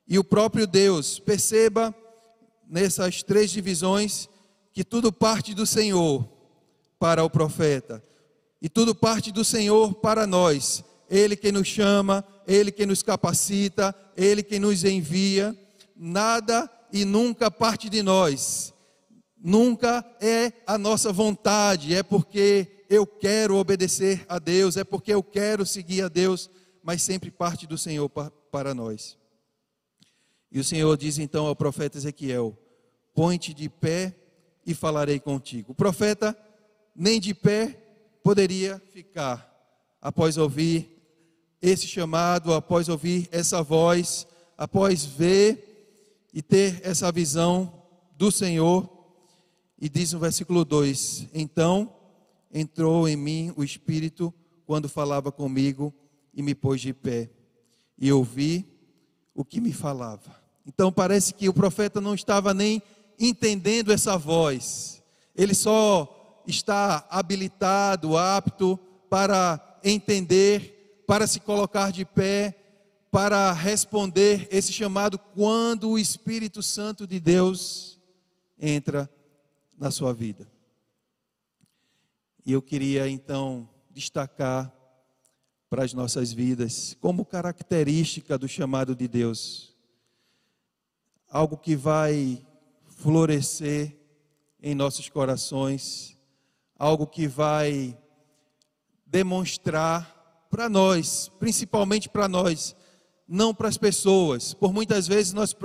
E 0.08 0.18
o 0.18 0.24
próprio 0.24 0.66
Deus, 0.66 1.18
perceba 1.18 1.94
nessas 2.66 3.22
três 3.22 3.50
divisões, 3.50 4.26
que 4.78 4.84
tudo 4.84 5.12
parte 5.12 5.54
do 5.54 5.66
Senhor 5.66 6.24
para 7.00 7.24
o 7.24 7.28
profeta 7.28 8.00
e 8.62 8.68
tudo 8.68 8.94
parte 8.94 9.32
do 9.32 9.44
Senhor 9.44 9.94
para 9.94 10.24
nós. 10.24 10.84
Ele 11.10 11.34
que 11.34 11.50
nos 11.50 11.66
chama, 11.66 12.24
ele 12.46 12.70
que 12.70 12.86
nos 12.86 13.02
capacita, 13.02 13.92
ele 14.16 14.40
que 14.40 14.56
nos 14.60 14.84
envia. 14.84 15.52
Nada 15.96 16.70
e 16.92 17.04
nunca 17.04 17.50
parte 17.50 17.90
de 17.90 18.04
nós. 18.04 18.72
Nunca 19.36 20.04
é 20.20 20.52
a 20.64 20.78
nossa 20.78 21.12
vontade, 21.12 21.92
é 21.92 22.04
porque 22.04 22.84
eu 22.88 23.04
quero 23.04 23.56
obedecer 23.56 24.24
a 24.28 24.38
Deus, 24.38 24.76
é 24.76 24.84
porque 24.84 25.12
eu 25.12 25.24
quero 25.24 25.66
seguir 25.66 26.02
a 26.02 26.08
Deus, 26.08 26.48
mas 26.84 27.02
sempre 27.02 27.32
parte 27.32 27.66
do 27.66 27.76
Senhor 27.76 28.08
para 28.08 28.72
nós. 28.72 29.18
E 30.52 30.60
o 30.60 30.64
Senhor 30.64 30.96
diz 30.96 31.18
então 31.18 31.46
ao 31.46 31.56
profeta 31.56 31.98
Ezequiel: 31.98 32.56
Põe-te 33.12 33.52
de 33.52 33.68
pé 33.68 34.14
e 34.68 34.74
falarei 34.74 35.18
contigo. 35.18 35.72
O 35.72 35.74
profeta 35.74 36.36
nem 36.94 37.18
de 37.18 37.32
pé 37.32 37.68
poderia 38.22 38.78
ficar 38.92 39.50
após 39.98 40.36
ouvir 40.36 40.94
esse 41.62 41.86
chamado, 41.86 42.52
após 42.52 42.86
ouvir 42.90 43.26
essa 43.32 43.62
voz, 43.62 44.26
após 44.58 45.06
ver 45.06 46.28
e 46.34 46.42
ter 46.42 46.82
essa 46.84 47.10
visão 47.10 47.82
do 48.14 48.30
Senhor. 48.30 48.86
E 49.80 49.88
diz 49.88 50.12
no 50.12 50.18
versículo 50.18 50.66
2: 50.66 51.28
Então 51.32 51.90
entrou 52.52 53.08
em 53.08 53.16
mim 53.16 53.54
o 53.56 53.64
Espírito 53.64 54.34
quando 54.66 54.86
falava 54.86 55.32
comigo 55.32 55.94
e 56.34 56.42
me 56.42 56.54
pôs 56.54 56.82
de 56.82 56.92
pé, 56.92 57.30
e 57.96 58.12
ouvi 58.12 58.68
o 59.34 59.46
que 59.46 59.62
me 59.62 59.72
falava. 59.72 60.36
Então 60.66 60.92
parece 60.92 61.32
que 61.32 61.48
o 61.48 61.54
profeta 61.54 62.02
não 62.02 62.14
estava 62.14 62.52
nem 62.52 62.82
entendendo 63.18 63.92
essa 63.92 64.16
voz. 64.16 65.02
Ele 65.34 65.54
só 65.54 66.42
está 66.46 67.06
habilitado, 67.10 68.16
apto 68.16 68.78
para 69.08 69.78
entender, 69.82 71.02
para 71.06 71.26
se 71.26 71.40
colocar 71.40 71.90
de 71.90 72.04
pé, 72.04 72.54
para 73.10 73.52
responder 73.52 74.46
esse 74.50 74.72
chamado 74.72 75.18
quando 75.18 75.90
o 75.90 75.98
Espírito 75.98 76.62
Santo 76.62 77.06
de 77.06 77.18
Deus 77.18 77.98
entra 78.58 79.10
na 79.78 79.90
sua 79.90 80.12
vida. 80.12 80.50
E 82.44 82.52
eu 82.52 82.62
queria 82.62 83.08
então 83.08 83.68
destacar 83.90 84.72
para 85.68 85.84
as 85.84 85.92
nossas 85.92 86.32
vidas, 86.32 86.96
como 87.00 87.24
característica 87.24 88.38
do 88.38 88.48
chamado 88.48 88.96
de 88.96 89.06
Deus, 89.06 89.76
algo 91.28 91.58
que 91.58 91.76
vai 91.76 92.42
florescer 92.98 93.96
em 94.60 94.74
nossos 94.74 95.08
corações, 95.08 96.18
algo 96.76 97.06
que 97.06 97.28
vai 97.28 97.96
demonstrar 99.06 100.46
para 100.50 100.68
nós, 100.68 101.30
principalmente 101.38 102.08
para 102.08 102.28
nós, 102.28 102.74
não 103.26 103.54
para 103.54 103.68
as 103.68 103.78
pessoas. 103.78 104.52
Por 104.52 104.72
muitas 104.72 105.06
vezes 105.06 105.32
nós 105.32 105.56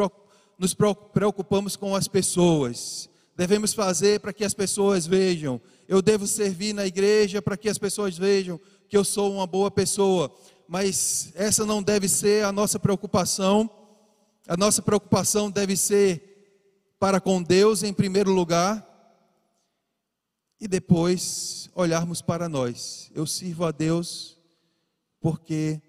nos 0.59 0.75
preocupamos 1.11 1.75
com 1.75 1.95
as 1.95 2.07
pessoas, 2.07 3.09
devemos 3.35 3.73
fazer 3.73 4.19
para 4.19 4.31
que 4.31 4.45
as 4.45 4.53
pessoas 4.53 5.07
vejam. 5.07 5.59
Eu 5.87 6.03
devo 6.03 6.27
servir 6.27 6.71
na 6.71 6.85
igreja 6.85 7.41
para 7.41 7.57
que 7.57 7.67
as 7.67 7.79
pessoas 7.79 8.15
vejam 8.15 8.59
que 8.87 8.95
eu 8.95 9.03
sou 9.03 9.33
uma 9.33 9.47
boa 9.47 9.71
pessoa. 9.71 10.31
Mas 10.67 11.31
essa 11.33 11.65
não 11.65 11.81
deve 11.81 12.07
ser 12.07 12.45
a 12.45 12.51
nossa 12.51 12.77
preocupação. 12.77 13.67
A 14.47 14.55
nossa 14.55 14.83
preocupação 14.83 15.49
deve 15.49 15.75
ser 15.75 16.32
para 17.03 17.19
com 17.19 17.43
Deus 17.43 17.83
em 17.83 17.93
primeiro 17.93 18.31
lugar 18.31 18.81
e 20.57 20.69
depois 20.69 21.69
olharmos 21.75 22.21
para 22.21 22.47
nós. 22.47 23.11
Eu 23.13 23.27
sirvo 23.27 23.65
a 23.65 23.71
Deus 23.73 24.39
porque 25.19 25.81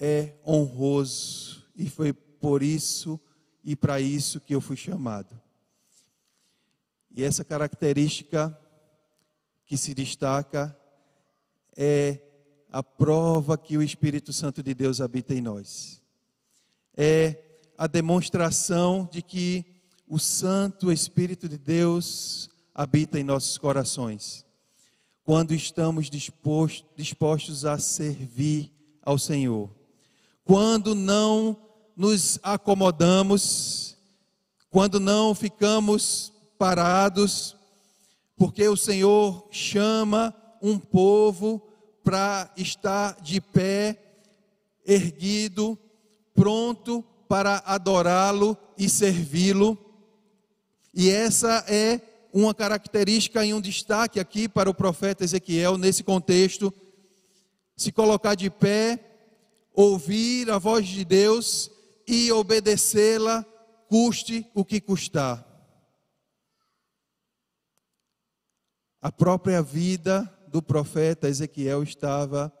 é 0.00 0.32
honroso 0.46 1.62
e 1.76 1.90
foi 1.90 2.14
por 2.14 2.62
isso 2.62 3.20
e 3.62 3.76
para 3.76 4.00
isso 4.00 4.40
que 4.40 4.54
eu 4.54 4.62
fui 4.62 4.78
chamado. 4.78 5.38
E 7.10 7.22
essa 7.22 7.44
característica 7.44 8.58
que 9.66 9.76
se 9.76 9.92
destaca 9.92 10.74
é 11.76 12.18
a 12.72 12.82
prova 12.82 13.58
que 13.58 13.76
o 13.76 13.82
Espírito 13.82 14.32
Santo 14.32 14.62
de 14.62 14.72
Deus 14.72 15.02
habita 15.02 15.34
em 15.34 15.42
nós. 15.42 16.00
É 16.96 17.42
a 17.78 17.86
demonstração 17.86 19.08
de 19.10 19.22
que 19.22 19.64
o 20.08 20.18
Santo 20.18 20.90
Espírito 20.90 21.48
de 21.48 21.58
Deus 21.58 22.48
habita 22.74 23.18
em 23.18 23.24
nossos 23.24 23.58
corações. 23.58 24.44
Quando 25.24 25.54
estamos 25.54 26.08
dispostos, 26.08 27.64
a 27.64 27.78
servir 27.78 28.72
ao 29.02 29.18
Senhor. 29.18 29.70
Quando 30.44 30.94
não 30.94 31.56
nos 31.96 32.38
acomodamos, 32.42 33.96
quando 34.70 35.00
não 35.00 35.34
ficamos 35.34 36.32
parados, 36.58 37.56
porque 38.36 38.68
o 38.68 38.76
Senhor 38.76 39.48
chama 39.50 40.34
um 40.62 40.78
povo 40.78 41.60
para 42.04 42.52
estar 42.56 43.20
de 43.20 43.40
pé, 43.40 44.20
erguido, 44.86 45.76
pronto 46.34 47.04
para 47.28 47.62
adorá-lo 47.66 48.56
e 48.76 48.88
servi-lo. 48.88 49.78
E 50.94 51.10
essa 51.10 51.64
é 51.68 52.00
uma 52.32 52.54
característica 52.54 53.44
e 53.44 53.54
um 53.54 53.60
destaque 53.60 54.20
aqui 54.20 54.48
para 54.48 54.68
o 54.68 54.74
profeta 54.74 55.24
Ezequiel 55.24 55.78
nesse 55.78 56.02
contexto. 56.02 56.72
Se 57.76 57.92
colocar 57.92 58.34
de 58.34 58.50
pé, 58.50 58.98
ouvir 59.72 60.50
a 60.50 60.58
voz 60.58 60.86
de 60.86 61.04
Deus 61.04 61.70
e 62.06 62.30
obedecê-la, 62.32 63.44
custe 63.88 64.46
o 64.54 64.64
que 64.64 64.80
custar. 64.80 65.44
A 69.00 69.12
própria 69.12 69.62
vida 69.62 70.32
do 70.48 70.62
profeta 70.62 71.28
Ezequiel 71.28 71.82
estava 71.82 72.52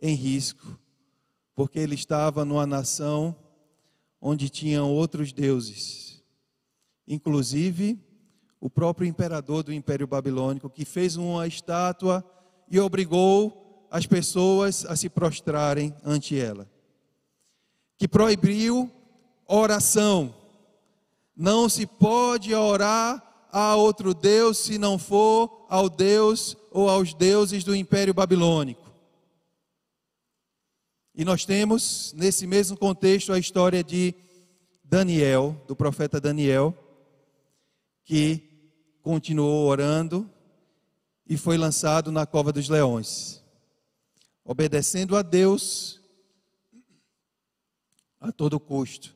em 0.00 0.14
risco, 0.14 0.78
porque 1.54 1.78
ele 1.78 1.94
estava 1.94 2.44
numa 2.44 2.66
nação 2.66 3.36
onde 4.20 4.48
tinham 4.48 4.90
outros 4.90 5.32
deuses, 5.32 6.22
inclusive 7.06 7.98
o 8.60 8.68
próprio 8.68 9.06
imperador 9.06 9.62
do 9.62 9.72
Império 9.72 10.06
Babilônico, 10.06 10.68
que 10.68 10.84
fez 10.84 11.16
uma 11.16 11.46
estátua 11.46 12.24
e 12.70 12.78
obrigou 12.80 13.86
as 13.90 14.06
pessoas 14.06 14.84
a 14.86 14.96
se 14.96 15.08
prostrarem 15.08 15.94
ante 16.04 16.38
ela 16.38 16.68
que 17.98 18.06
proibiu 18.06 18.90
oração. 19.46 20.32
Não 21.36 21.68
se 21.68 21.84
pode 21.84 22.54
orar 22.54 23.46
a 23.52 23.74
outro 23.74 24.14
Deus 24.14 24.58
se 24.58 24.78
não 24.78 24.98
for 24.98 25.66
ao 25.68 25.90
Deus 25.90 26.56
ou 26.70 26.88
aos 26.88 27.12
deuses 27.12 27.64
do 27.64 27.74
Império 27.74 28.14
Babilônico. 28.14 28.87
E 31.18 31.24
nós 31.24 31.44
temos, 31.44 32.14
nesse 32.16 32.46
mesmo 32.46 32.76
contexto, 32.76 33.32
a 33.32 33.40
história 33.40 33.82
de 33.82 34.14
Daniel, 34.84 35.60
do 35.66 35.74
profeta 35.74 36.20
Daniel, 36.20 36.72
que 38.04 38.40
continuou 39.02 39.66
orando 39.66 40.30
e 41.28 41.36
foi 41.36 41.58
lançado 41.58 42.12
na 42.12 42.24
cova 42.24 42.52
dos 42.52 42.68
leões. 42.68 43.42
Obedecendo 44.44 45.16
a 45.16 45.22
Deus, 45.22 46.00
a 48.20 48.30
todo 48.30 48.60
custo. 48.60 49.12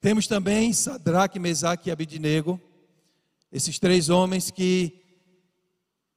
Temos 0.00 0.28
também 0.28 0.72
Sadraque, 0.72 1.40
Mesaque 1.40 1.88
e 1.88 1.92
Abidnego, 1.92 2.60
esses 3.50 3.80
três 3.80 4.08
homens 4.08 4.52
que 4.52 5.02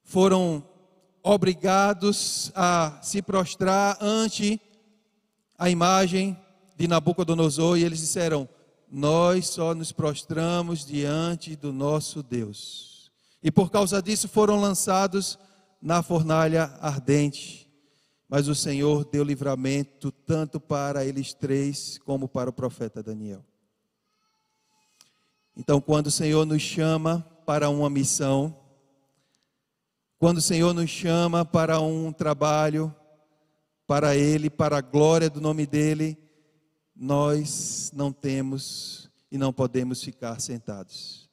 foram 0.04 0.64
obrigados 1.24 2.52
a 2.54 3.00
se 3.02 3.24
prostrar 3.24 3.98
ante 4.00 4.62
a 5.58 5.70
imagem 5.70 6.38
de 6.76 6.88
Nabucodonosor 6.88 7.78
e 7.78 7.84
eles 7.84 8.00
disseram: 8.00 8.48
Nós 8.90 9.48
só 9.48 9.74
nos 9.74 9.92
prostramos 9.92 10.86
diante 10.86 11.56
do 11.56 11.74
nosso 11.74 12.22
Deus. 12.22 13.12
E 13.42 13.52
por 13.52 13.72
causa 13.72 14.02
disso 14.02 14.28
foram 14.28 14.60
lançados 14.60 15.40
na 15.82 16.04
fornalha 16.04 16.66
ardente. 16.82 17.68
Mas 18.30 18.48
o 18.48 18.56
Senhor 18.56 19.06
deu 19.06 19.24
livramento 19.24 20.12
tanto 20.12 20.60
para 20.60 21.06
eles 21.06 21.34
três 21.34 21.98
como 22.00 22.28
para 22.28 22.50
o 22.50 22.54
profeta 22.54 23.02
Daniel. 23.02 23.44
Então, 25.56 25.80
quando 25.80 26.08
o 26.08 26.12
Senhor 26.12 26.46
nos 26.46 26.62
chama 26.62 27.26
para 27.46 27.70
uma 27.70 27.90
missão, 27.90 28.56
quando 30.20 30.40
o 30.40 30.42
Senhor 30.42 30.74
nos 30.74 30.90
chama 30.90 31.46
para 31.46 31.80
um 31.80 32.12
trabalho, 32.12 32.94
para 33.88 34.16
Ele, 34.16 34.50
para 34.50 34.78
a 34.78 34.82
glória 34.82 35.30
do 35.30 35.40
nome 35.40 35.66
dEle, 35.66 36.18
nós 36.94 37.90
não 37.96 38.12
temos 38.12 39.10
e 39.32 39.38
não 39.38 39.54
podemos 39.54 40.04
ficar 40.04 40.40
sentados. 40.42 41.30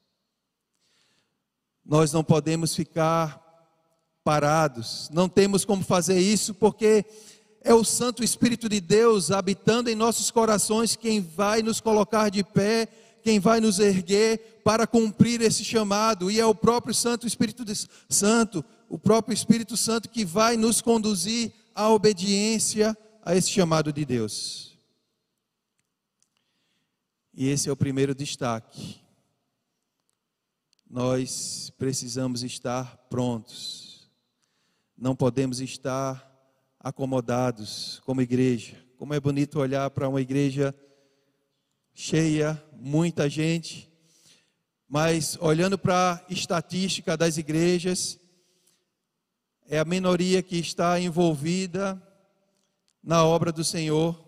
Nós 1.85 2.13
não 2.13 2.23
podemos 2.23 2.73
ficar 2.73 3.43
parados. 4.23 5.09
Não 5.13 5.27
temos 5.27 5.65
como 5.65 5.83
fazer 5.83 6.19
isso 6.19 6.53
porque 6.53 7.05
é 7.61 7.73
o 7.73 7.83
Santo 7.83 8.23
Espírito 8.23 8.69
de 8.69 8.79
Deus 8.79 9.31
habitando 9.31 9.89
em 9.89 9.95
nossos 9.95 10.31
corações 10.31 10.95
quem 10.95 11.19
vai 11.19 11.61
nos 11.61 11.81
colocar 11.81 12.29
de 12.29 12.43
pé, 12.43 12.87
quem 13.21 13.39
vai 13.39 13.59
nos 13.59 13.79
erguer 13.79 14.61
para 14.63 14.87
cumprir 14.87 15.41
esse 15.41 15.63
chamado, 15.63 16.29
e 16.29 16.39
é 16.39 16.45
o 16.45 16.55
próprio 16.55 16.93
Santo 16.93 17.27
Espírito 17.27 17.63
Santo, 18.09 18.63
o 18.87 18.97
próprio 18.97 19.33
Espírito 19.33 19.75
Santo 19.75 20.09
que 20.09 20.23
vai 20.23 20.57
nos 20.57 20.79
conduzir 20.81 21.51
à 21.75 21.89
obediência 21.91 22.97
a 23.21 23.35
esse 23.35 23.51
chamado 23.51 23.93
de 23.93 24.05
Deus. 24.05 24.79
E 27.33 27.49
esse 27.49 27.69
é 27.69 27.71
o 27.71 27.75
primeiro 27.75 28.15
destaque. 28.15 29.01
Nós 30.89 31.69
precisamos 31.77 32.41
estar 32.41 32.97
prontos 33.09 33.85
não 34.97 35.15
podemos 35.15 35.59
estar 35.59 36.31
acomodados 36.79 38.01
como 38.05 38.21
igreja. 38.21 38.77
Como 38.97 39.13
é 39.13 39.19
bonito 39.19 39.59
olhar 39.59 39.89
para 39.89 40.07
uma 40.07 40.21
igreja 40.21 40.73
cheia, 41.93 42.61
muita 42.73 43.29
gente, 43.29 43.91
mas 44.87 45.37
olhando 45.41 45.77
para 45.77 46.13
a 46.13 46.33
estatística 46.33 47.17
das 47.17 47.37
igrejas, 47.37 48.19
é 49.67 49.79
a 49.79 49.85
minoria 49.85 50.43
que 50.43 50.57
está 50.57 50.99
envolvida 50.99 52.01
na 53.03 53.25
obra 53.25 53.51
do 53.51 53.63
Senhor. 53.63 54.19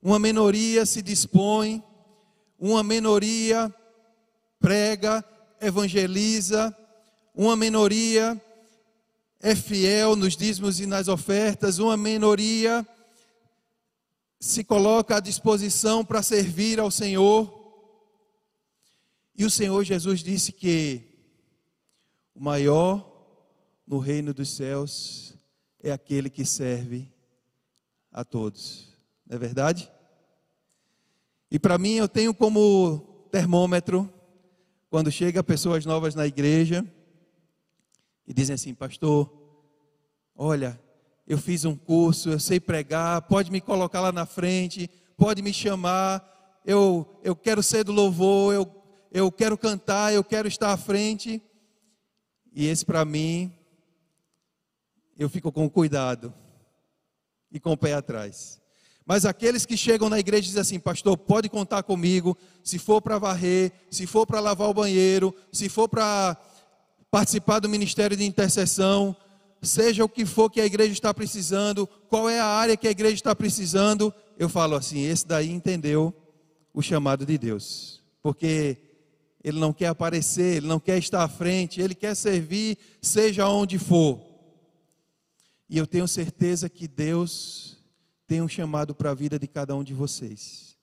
Uma 0.00 0.18
minoria 0.18 0.86
se 0.86 1.02
dispõe, 1.02 1.82
uma 2.58 2.82
minoria 2.82 3.74
prega, 4.60 5.24
evangeliza, 5.60 6.76
uma 7.34 7.56
minoria 7.56 8.40
é 9.40 9.54
fiel 9.54 10.16
nos 10.16 10.36
dízimos 10.36 10.80
e 10.80 10.86
nas 10.86 11.08
ofertas, 11.08 11.78
uma 11.78 11.96
minoria 11.96 12.86
se 14.40 14.62
coloca 14.62 15.16
à 15.16 15.20
disposição 15.20 16.04
para 16.04 16.22
servir 16.22 16.78
ao 16.78 16.90
Senhor. 16.90 17.52
E 19.36 19.44
o 19.44 19.50
Senhor 19.50 19.84
Jesus 19.84 20.20
disse 20.20 20.52
que 20.52 21.02
o 22.34 22.42
maior 22.42 23.15
no 23.86 23.98
reino 23.98 24.34
dos 24.34 24.50
céus 24.50 25.34
é 25.82 25.92
aquele 25.92 26.28
que 26.28 26.44
serve 26.44 27.08
a 28.10 28.24
todos. 28.24 28.88
Não 29.26 29.36
é 29.36 29.38
verdade? 29.38 29.90
E 31.50 31.58
para 31.58 31.78
mim 31.78 31.94
eu 31.94 32.08
tenho 32.08 32.34
como 32.34 33.28
termômetro 33.30 34.12
quando 34.90 35.10
chega 35.10 35.42
pessoas 35.42 35.84
novas 35.84 36.14
na 36.14 36.26
igreja, 36.26 36.84
e 38.26 38.32
dizem 38.32 38.54
assim: 38.54 38.74
Pastor, 38.74 39.30
olha, 40.34 40.80
eu 41.26 41.38
fiz 41.38 41.64
um 41.64 41.76
curso, 41.76 42.30
eu 42.30 42.40
sei 42.40 42.58
pregar, 42.58 43.22
pode 43.22 43.50
me 43.50 43.60
colocar 43.60 44.00
lá 44.00 44.10
na 44.10 44.26
frente, 44.26 44.90
pode 45.16 45.42
me 45.42 45.52
chamar, 45.52 46.60
eu, 46.64 47.06
eu 47.22 47.36
quero 47.36 47.62
ser 47.62 47.84
do 47.84 47.92
louvor, 47.92 48.54
eu, 48.54 48.82
eu 49.12 49.30
quero 49.30 49.56
cantar, 49.56 50.12
eu 50.12 50.24
quero 50.24 50.48
estar 50.48 50.72
à 50.72 50.76
frente. 50.76 51.42
E 52.52 52.66
esse 52.66 52.84
para 52.84 53.04
mim, 53.04 53.52
eu 55.18 55.28
fico 55.28 55.50
com 55.50 55.68
cuidado 55.68 56.32
e 57.50 57.58
com 57.58 57.72
o 57.72 57.76
pé 57.76 57.94
atrás. 57.94 58.60
Mas 59.04 59.24
aqueles 59.24 59.64
que 59.64 59.76
chegam 59.76 60.08
na 60.08 60.18
igreja 60.18 60.42
e 60.42 60.46
dizem 60.46 60.60
assim, 60.60 60.78
pastor, 60.80 61.16
pode 61.16 61.48
contar 61.48 61.84
comigo, 61.84 62.36
se 62.64 62.78
for 62.78 63.00
para 63.00 63.18
varrer, 63.18 63.70
se 63.88 64.06
for 64.06 64.26
para 64.26 64.40
lavar 64.40 64.68
o 64.68 64.74
banheiro, 64.74 65.34
se 65.52 65.68
for 65.68 65.88
para 65.88 66.36
participar 67.10 67.60
do 67.60 67.68
ministério 67.68 68.16
de 68.16 68.24
intercessão, 68.24 69.16
seja 69.62 70.04
o 70.04 70.08
que 70.08 70.26
for 70.26 70.50
que 70.50 70.60
a 70.60 70.66
igreja 70.66 70.92
está 70.92 71.14
precisando, 71.14 71.86
qual 72.08 72.28
é 72.28 72.40
a 72.40 72.46
área 72.46 72.76
que 72.76 72.88
a 72.88 72.90
igreja 72.90 73.14
está 73.14 73.34
precisando, 73.34 74.12
eu 74.36 74.48
falo 74.48 74.74
assim: 74.74 75.00
esse 75.00 75.26
daí 75.26 75.50
entendeu 75.50 76.12
o 76.74 76.82
chamado 76.82 77.24
de 77.24 77.38
Deus, 77.38 78.02
porque 78.20 78.76
ele 79.42 79.60
não 79.60 79.72
quer 79.72 79.86
aparecer, 79.86 80.56
ele 80.56 80.66
não 80.66 80.80
quer 80.80 80.98
estar 80.98 81.22
à 81.22 81.28
frente, 81.28 81.80
ele 81.80 81.94
quer 81.94 82.16
servir, 82.16 82.76
seja 83.00 83.48
onde 83.48 83.78
for. 83.78 84.35
E 85.68 85.78
eu 85.78 85.86
tenho 85.86 86.06
certeza 86.06 86.68
que 86.68 86.86
Deus 86.86 87.78
tem 88.26 88.40
um 88.40 88.48
chamado 88.48 88.94
para 88.94 89.10
a 89.10 89.14
vida 89.14 89.38
de 89.38 89.46
cada 89.46 89.74
um 89.74 89.82
de 89.82 89.94
vocês. 89.94 90.76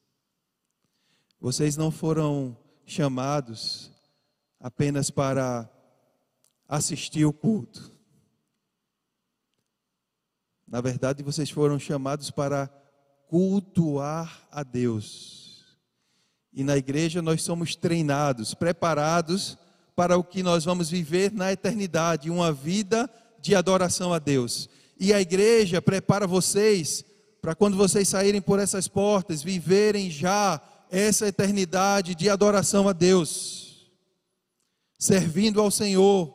Vocês 1.40 1.76
não 1.76 1.92
foram 1.92 2.58
chamados 2.86 3.92
apenas 4.60 5.10
para 5.10 5.70
assistir 6.68 7.26
o 7.26 7.34
culto. 7.34 7.92
Na 10.68 10.82
verdade, 10.82 11.22
vocês 11.22 11.50
foram 11.50 11.78
chamados 11.78 12.32
para 12.32 12.68
cultuar 13.28 14.48
a 14.52 14.64
Deus. 14.64 15.78
E 16.52 16.64
na 16.64 16.78
igreja 16.78 17.22
nós 17.22 17.42
somos 17.42 17.76
treinados, 17.76 18.54
preparados 18.54 19.58
para 19.96 20.18
o 20.18 20.24
que 20.24 20.42
nós 20.42 20.66
vamos 20.66 20.90
viver 20.90 21.32
na 21.32 21.52
eternidade, 21.52 22.30
uma 22.30 22.52
vida 22.52 23.10
de 23.40 23.54
adoração 23.54 24.14
a 24.14 24.20
Deus. 24.20 24.70
E 25.00 25.14
a 25.14 25.22
igreja 25.22 25.82
prepara 25.82 26.28
vocês 26.28 27.04
para 27.42 27.54
quando 27.54 27.76
vocês 27.76 28.08
saírem 28.08 28.42
por 28.42 28.58
essas 28.58 28.88
portas, 28.88 29.44
viverem 29.44 30.10
já 30.10 30.62
essa 30.90 31.28
eternidade 31.28 32.16
de 32.16 32.30
adoração 32.30 32.88
a 32.88 32.94
Deus, 32.94 33.92
servindo 34.98 35.60
ao 35.60 35.70
Senhor 35.70 36.34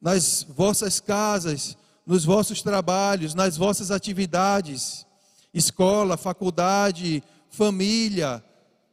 nas 0.00 0.46
vossas 0.48 1.00
casas, 1.00 1.76
nos 2.06 2.24
vossos 2.24 2.62
trabalhos, 2.62 3.34
nas 3.34 3.56
vossas 3.56 3.90
atividades, 3.90 5.04
escola, 5.52 6.16
faculdade, 6.16 7.22
família, 7.50 8.42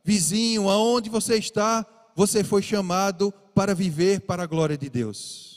vizinho, 0.03 0.69
aonde 0.69 1.09
você 1.09 1.37
está, 1.37 1.85
você 2.15 2.43
foi 2.43 2.61
chamado 2.61 3.33
para 3.55 3.73
viver 3.73 4.21
para 4.21 4.43
a 4.43 4.47
glória 4.47 4.77
de 4.77 4.89
Deus. 4.89 5.56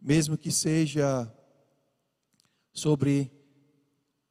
Mesmo 0.00 0.38
que 0.38 0.50
seja 0.50 1.30
sobre 2.72 3.30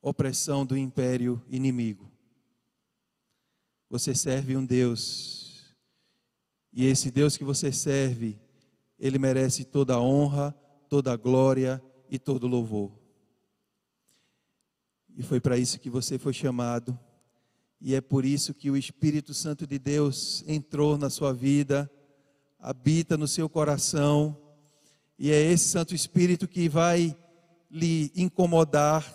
opressão 0.01 0.65
do 0.65 0.77
império 0.77 1.43
inimigo. 1.49 2.09
Você 3.89 4.15
serve 4.15 4.55
um 4.55 4.65
Deus, 4.65 5.75
e 6.71 6.85
esse 6.85 7.09
Deus 7.09 7.35
que 7.35 7.43
você 7.43 7.71
serve, 7.71 8.39
ele 8.97 9.17
merece 9.17 9.65
toda 9.65 9.95
a 9.95 10.01
honra, 10.01 10.51
toda 10.87 11.11
a 11.11 11.17
glória 11.17 11.81
e 12.09 12.19
todo 12.19 12.43
o 12.43 12.47
louvor. 12.47 12.91
E 15.15 15.23
foi 15.23 15.39
para 15.39 15.57
isso 15.57 15.79
que 15.79 15.89
você 15.89 16.17
foi 16.17 16.33
chamado, 16.33 16.97
e 17.81 17.95
é 17.95 18.01
por 18.01 18.25
isso 18.25 18.53
que 18.53 18.69
o 18.69 18.77
Espírito 18.77 19.33
Santo 19.33 19.65
de 19.65 19.79
Deus 19.79 20.43
entrou 20.47 20.97
na 20.97 21.09
sua 21.09 21.33
vida, 21.33 21.89
habita 22.59 23.17
no 23.17 23.27
seu 23.27 23.49
coração, 23.49 24.37
e 25.19 25.31
é 25.31 25.51
esse 25.51 25.67
Santo 25.67 25.93
Espírito 25.93 26.47
que 26.47 26.69
vai 26.69 27.13
lhe 27.69 28.09
incomodar, 28.15 29.05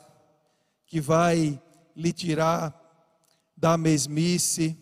que 0.87 1.01
vai 1.01 1.59
lhe 1.97 2.13
tirar 2.13 2.79
da 3.57 3.79
mesmice, 3.79 4.77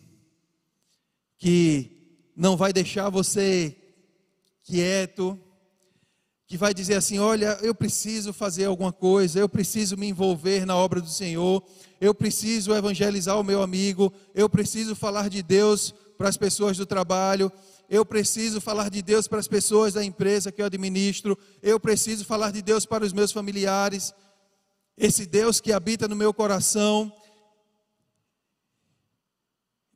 que 1.37 2.29
não 2.35 2.57
vai 2.57 2.73
deixar 2.73 3.09
você 3.09 3.73
quieto, 4.63 5.39
que 6.45 6.57
vai 6.57 6.73
dizer 6.73 6.95
assim: 6.95 7.19
olha, 7.19 7.57
eu 7.61 7.73
preciso 7.73 8.33
fazer 8.33 8.65
alguma 8.65 8.91
coisa, 8.91 9.39
eu 9.39 9.47
preciso 9.47 9.95
me 9.95 10.07
envolver 10.07 10.65
na 10.65 10.75
obra 10.75 10.99
do 10.99 11.09
Senhor, 11.09 11.63
eu 12.01 12.13
preciso 12.13 12.75
evangelizar 12.75 13.39
o 13.39 13.43
meu 13.45 13.61
amigo, 13.61 14.11
eu 14.35 14.49
preciso 14.49 14.93
falar 14.93 15.29
de 15.29 15.41
Deus 15.41 15.95
para 16.17 16.27
as 16.27 16.35
pessoas 16.35 16.75
do 16.75 16.85
trabalho, 16.85 17.49
eu 17.93 18.03
preciso 18.03 18.59
falar 18.59 18.89
de 18.89 19.03
Deus 19.03 19.27
para 19.27 19.37
as 19.37 19.47
pessoas 19.47 19.93
da 19.93 20.03
empresa 20.03 20.51
que 20.51 20.59
eu 20.59 20.65
administro, 20.65 21.37
eu 21.61 21.79
preciso 21.79 22.25
falar 22.25 22.49
de 22.49 22.59
Deus 22.59 22.87
para 22.87 23.05
os 23.05 23.13
meus 23.13 23.31
familiares, 23.31 24.11
esse 24.97 25.27
Deus 25.27 25.61
que 25.61 25.71
habita 25.71 26.07
no 26.07 26.15
meu 26.15 26.33
coração, 26.33 27.13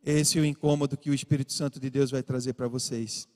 esse 0.05 0.37
é 0.37 0.41
o 0.41 0.45
incômodo 0.45 0.95
que 0.95 1.09
o 1.09 1.13
Espírito 1.13 1.51
Santo 1.51 1.79
de 1.79 1.89
Deus 1.89 2.11
vai 2.11 2.21
trazer 2.21 2.53
para 2.53 2.67
vocês. 2.67 3.27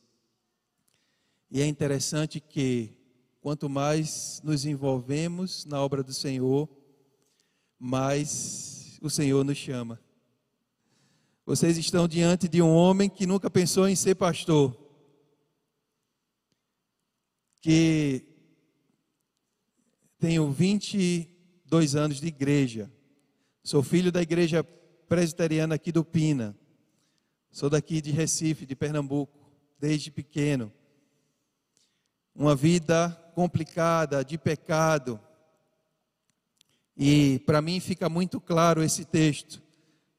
E 1.49 1.59
é 1.59 1.65
interessante 1.65 2.39
que, 2.39 2.95
quanto 3.41 3.67
mais 3.67 4.41
nos 4.43 4.63
envolvemos 4.63 5.65
na 5.65 5.81
obra 5.81 6.03
do 6.03 6.13
Senhor, 6.13 6.69
mais 7.79 8.99
o 9.01 9.09
Senhor 9.09 9.43
nos 9.43 9.57
chama. 9.57 9.99
Vocês 11.45 11.77
estão 11.77 12.07
diante 12.07 12.47
de 12.47 12.61
um 12.61 12.71
homem 12.71 13.09
que 13.09 13.25
nunca 13.25 13.49
pensou 13.49 13.87
em 13.87 13.95
ser 13.95 14.15
pastor, 14.15 14.77
que 17.59 18.23
tenho 20.19 20.51
20 20.51 21.27
dois 21.65 21.95
anos 21.95 22.19
de 22.19 22.27
igreja. 22.27 22.91
Sou 23.63 23.81
filho 23.81 24.11
da 24.11 24.21
igreja 24.21 24.63
presbiteriana 25.07 25.75
aqui 25.75 25.91
do 25.91 26.05
Pina. 26.05 26.55
Sou 27.49 27.69
daqui 27.69 28.01
de 28.01 28.11
Recife, 28.11 28.65
de 28.65 28.75
Pernambuco, 28.75 29.51
desde 29.79 30.11
pequeno. 30.11 30.71
Uma 32.35 32.55
vida 32.55 33.09
complicada, 33.33 34.23
de 34.23 34.37
pecado. 34.37 35.19
E 36.95 37.39
para 37.39 37.61
mim 37.61 37.79
fica 37.79 38.07
muito 38.07 38.39
claro 38.39 38.83
esse 38.83 39.05
texto, 39.05 39.61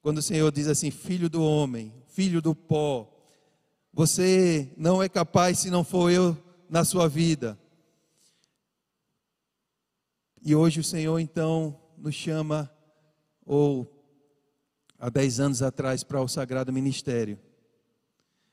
quando 0.03 0.19
o 0.19 0.23
Senhor 0.23 0.51
diz 0.51 0.67
assim: 0.67 0.91
Filho 0.91 1.31
do 1.31 1.43
homem, 1.43 1.95
filho 2.09 2.43
do 2.43 2.55
pó, 2.55 3.09
você 3.93 4.73
não 4.77 5.03
é 5.03 5.09
capaz 5.09 5.61
se 5.61 5.71
não 5.71 5.85
for 5.85 6.11
eu 6.11 6.37
na 6.69 6.85
sua 6.85 7.09
vida. 7.09 7.59
E 10.45 10.57
hoje 10.57 10.81
o 10.81 10.85
Senhor 10.85 11.21
então 11.21 11.79
nos 11.97 12.17
chama, 12.17 12.69
ou 13.47 13.89
há 14.99 15.09
dez 15.09 15.39
anos 15.39 15.63
atrás, 15.63 16.03
para 16.03 16.21
o 16.21 16.27
sagrado 16.27 16.73
ministério. 16.73 17.39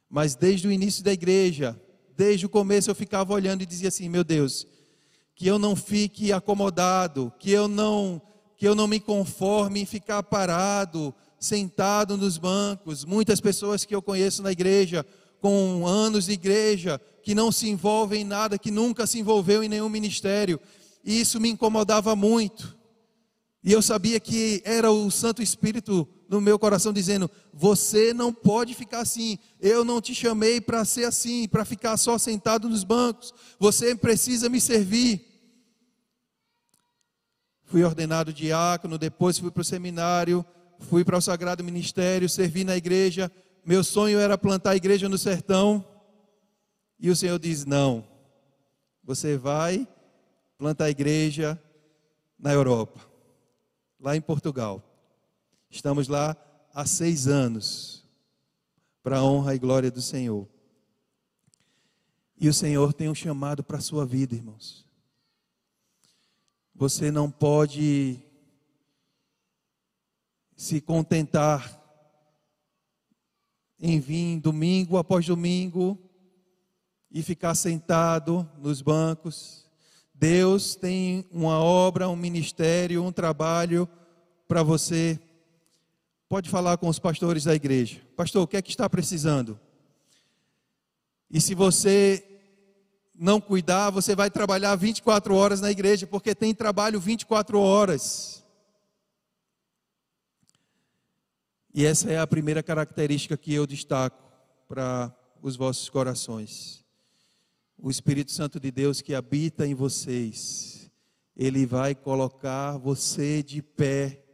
Mas 0.07 0.35
desde 0.35 0.67
o 0.67 0.71
início 0.71 1.03
da 1.03 1.11
igreja, 1.11 1.79
desde 2.15 2.45
o 2.45 2.49
começo 2.49 2.91
eu 2.91 2.95
ficava 2.95 3.33
olhando 3.33 3.63
e 3.63 3.65
dizia 3.65 3.87
assim: 3.87 4.07
meu 4.07 4.23
Deus, 4.23 4.67
que 5.33 5.47
eu 5.47 5.57
não 5.57 5.75
fique 5.75 6.31
acomodado, 6.31 7.33
que 7.39 7.49
eu 7.49 7.67
não 7.67 8.21
que 8.55 8.67
eu 8.67 8.75
não 8.75 8.87
me 8.87 8.99
conforme 8.99 9.79
em 9.79 9.85
ficar 9.85 10.21
parado, 10.21 11.15
sentado 11.39 12.17
nos 12.17 12.37
bancos. 12.37 13.05
Muitas 13.05 13.39
pessoas 13.39 13.85
que 13.85 13.95
eu 13.95 14.01
conheço 14.01 14.43
na 14.43 14.51
igreja, 14.51 15.05
com 15.39 15.87
anos 15.87 16.25
de 16.25 16.33
igreja, 16.33 16.99
que 17.23 17.33
não 17.33 17.51
se 17.51 17.69
envolvem 17.69 18.21
em 18.21 18.25
nada, 18.25 18.57
que 18.57 18.71
nunca 18.71 19.07
se 19.07 19.19
envolveu 19.19 19.63
em 19.63 19.69
nenhum 19.69 19.89
ministério. 19.89 20.59
E 21.03 21.21
isso 21.21 21.39
me 21.39 21.49
incomodava 21.49 22.15
muito. 22.15 22.77
E 23.63 23.71
eu 23.71 23.81
sabia 23.81 24.19
que 24.19 24.61
era 24.63 24.91
o 24.91 25.11
Santo 25.11 25.41
Espírito 25.41 26.07
no 26.29 26.39
meu 26.39 26.57
coração 26.57 26.93
dizendo: 26.93 27.29
Você 27.53 28.13
não 28.13 28.31
pode 28.33 28.73
ficar 28.73 28.99
assim. 28.99 29.37
Eu 29.59 29.83
não 29.83 29.99
te 29.99 30.15
chamei 30.15 30.61
para 30.61 30.85
ser 30.85 31.05
assim, 31.05 31.47
para 31.47 31.65
ficar 31.65 31.97
só 31.97 32.17
sentado 32.17 32.69
nos 32.69 32.83
bancos. 32.83 33.33
Você 33.59 33.95
precisa 33.95 34.47
me 34.47 34.61
servir. 34.61 35.25
Fui 37.65 37.83
ordenado 37.83 38.33
diácono, 38.33 38.97
depois 38.97 39.37
fui 39.37 39.51
para 39.51 39.61
o 39.61 39.65
seminário, 39.65 40.43
fui 40.79 41.03
para 41.03 41.17
o 41.17 41.21
Sagrado 41.21 41.63
Ministério, 41.63 42.29
servi 42.29 42.63
na 42.63 42.75
igreja. 42.75 43.31
Meu 43.65 43.83
sonho 43.83 44.17
era 44.19 44.37
plantar 44.37 44.71
a 44.71 44.75
igreja 44.75 45.09
no 45.09 45.17
sertão. 45.17 45.85
E 46.99 47.09
o 47.09 47.15
Senhor 47.15 47.37
diz: 47.37 47.65
Não, 47.65 48.05
você 49.03 49.37
vai 49.37 49.87
plantar 50.57 50.85
a 50.85 50.89
igreja 50.89 51.61
na 52.37 52.53
Europa, 52.53 52.99
lá 53.99 54.15
em 54.15 54.21
Portugal. 54.21 54.83
Estamos 55.69 56.07
lá 56.07 56.35
há 56.73 56.85
seis 56.85 57.27
anos, 57.27 58.05
para 59.03 59.17
a 59.17 59.23
honra 59.23 59.55
e 59.55 59.59
glória 59.59 59.91
do 59.91 60.01
Senhor. 60.01 60.47
E 62.39 62.47
o 62.47 62.53
Senhor 62.53 62.93
tem 62.93 63.09
um 63.09 63.15
chamado 63.15 63.63
para 63.63 63.77
a 63.77 63.81
sua 63.81 64.05
vida, 64.05 64.33
irmãos. 64.33 64.85
Você 66.73 67.11
não 67.11 67.29
pode 67.29 68.21
se 70.59 70.81
contentar 70.81 71.81
em 73.79 73.97
vir 73.97 74.41
domingo 74.41 74.97
após 74.97 75.25
domingo 75.25 75.97
e 77.09 77.23
ficar 77.23 77.55
sentado 77.55 78.45
nos 78.57 78.81
bancos. 78.81 79.65
Deus 80.13 80.75
tem 80.75 81.25
uma 81.31 81.59
obra, 81.59 82.09
um 82.09 82.15
ministério, 82.17 83.01
um 83.01 83.09
trabalho 83.09 83.87
para 84.49 84.61
você. 84.61 85.17
Pode 86.27 86.49
falar 86.49 86.75
com 86.75 86.89
os 86.89 86.99
pastores 86.99 87.45
da 87.45 87.55
igreja. 87.55 88.01
Pastor, 88.17 88.43
o 88.43 88.47
que 88.47 88.57
é 88.57 88.61
que 88.61 88.69
está 88.69 88.89
precisando? 88.89 89.57
E 91.31 91.39
se 91.39 91.55
você 91.55 92.21
não 93.17 93.39
cuidar, 93.39 93.91
você 93.91 94.13
vai 94.13 94.29
trabalhar 94.29 94.75
24 94.75 95.33
horas 95.33 95.61
na 95.61 95.71
igreja, 95.71 96.05
porque 96.05 96.35
tem 96.35 96.53
trabalho 96.53 96.99
24 96.99 97.57
horas. 97.61 98.38
E 101.73 101.85
essa 101.85 102.09
é 102.09 102.17
a 102.17 102.25
primeira 102.25 102.63
característica 102.63 103.37
que 103.37 103.53
eu 103.53 103.67
destaco 103.67 104.17
para 104.67 105.15
os 105.41 105.55
vossos 105.55 105.89
corações. 105.89 106.83
O 107.77 107.89
Espírito 107.89 108.31
Santo 108.31 108.59
de 108.59 108.71
Deus 108.71 109.01
que 109.01 109.13
habita 109.13 109.65
em 109.67 109.75
vocês, 109.75 110.91
ele 111.35 111.65
vai 111.65 111.93
colocar 111.93 112.77
você 112.77 113.43
de 113.43 113.61
pé. 113.61 114.25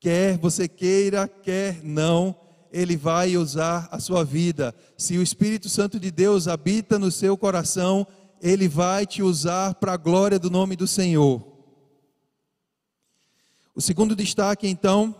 Quer 0.00 0.38
você 0.38 0.66
queira, 0.66 1.28
quer 1.28 1.84
não, 1.84 2.38
ele 2.72 2.96
vai 2.96 3.36
usar 3.36 3.88
a 3.90 4.00
sua 4.00 4.24
vida. 4.24 4.74
Se 4.96 5.16
o 5.18 5.22
Espírito 5.22 5.68
Santo 5.68 6.00
de 6.00 6.10
Deus 6.10 6.48
habita 6.48 6.98
no 6.98 7.10
seu 7.10 7.36
coração, 7.36 8.06
ele 8.40 8.66
vai 8.66 9.06
te 9.06 9.22
usar 9.22 9.74
para 9.74 9.92
a 9.92 9.96
glória 9.96 10.38
do 10.38 10.50
nome 10.50 10.74
do 10.74 10.86
Senhor. 10.86 11.54
O 13.74 13.80
segundo 13.80 14.16
destaque, 14.16 14.66
então, 14.66 15.14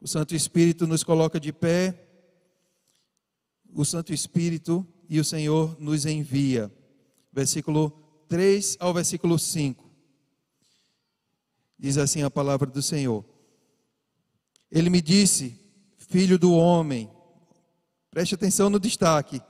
o 0.00 0.06
Santo 0.06 0.34
Espírito 0.34 0.86
nos 0.86 1.02
coloca 1.02 1.40
de 1.40 1.52
pé. 1.52 2.06
O 3.74 3.84
Santo 3.84 4.12
Espírito 4.12 4.86
e 5.08 5.18
o 5.18 5.24
Senhor 5.24 5.76
nos 5.80 6.06
envia. 6.06 6.72
Versículo 7.32 7.90
3 8.28 8.76
ao 8.80 8.94
versículo 8.94 9.38
5. 9.38 9.88
Diz 11.78 11.96
assim 11.96 12.22
a 12.22 12.30
palavra 12.30 12.68
do 12.68 12.82
Senhor. 12.82 13.24
Ele 14.70 14.90
me 14.90 15.00
disse, 15.00 15.58
filho 15.96 16.38
do 16.38 16.52
homem, 16.52 17.10
preste 18.10 18.34
atenção 18.34 18.68
no 18.68 18.80
destaque. 18.80 19.40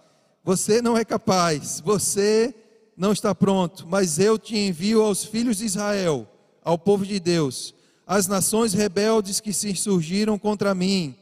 Você 0.45 0.81
não 0.81 0.97
é 0.97 1.05
capaz, 1.05 1.81
você 1.81 2.55
não 2.97 3.13
está 3.13 3.35
pronto, 3.35 3.87
mas 3.87 4.19
eu 4.19 4.39
te 4.39 4.57
envio 4.57 5.03
aos 5.03 5.25
filhos 5.25 5.59
de 5.59 5.65
Israel, 5.65 6.29
ao 6.63 6.79
povo 6.79 7.05
de 7.07 7.19
Deus, 7.21 7.75
às 8.09 8.27
nações 8.27 8.73
rebeldes 8.73 9.39
que 9.39 9.53
se 9.53 9.71
insurgiram 9.71 10.37
contra 10.37 10.75
mim 10.75 11.15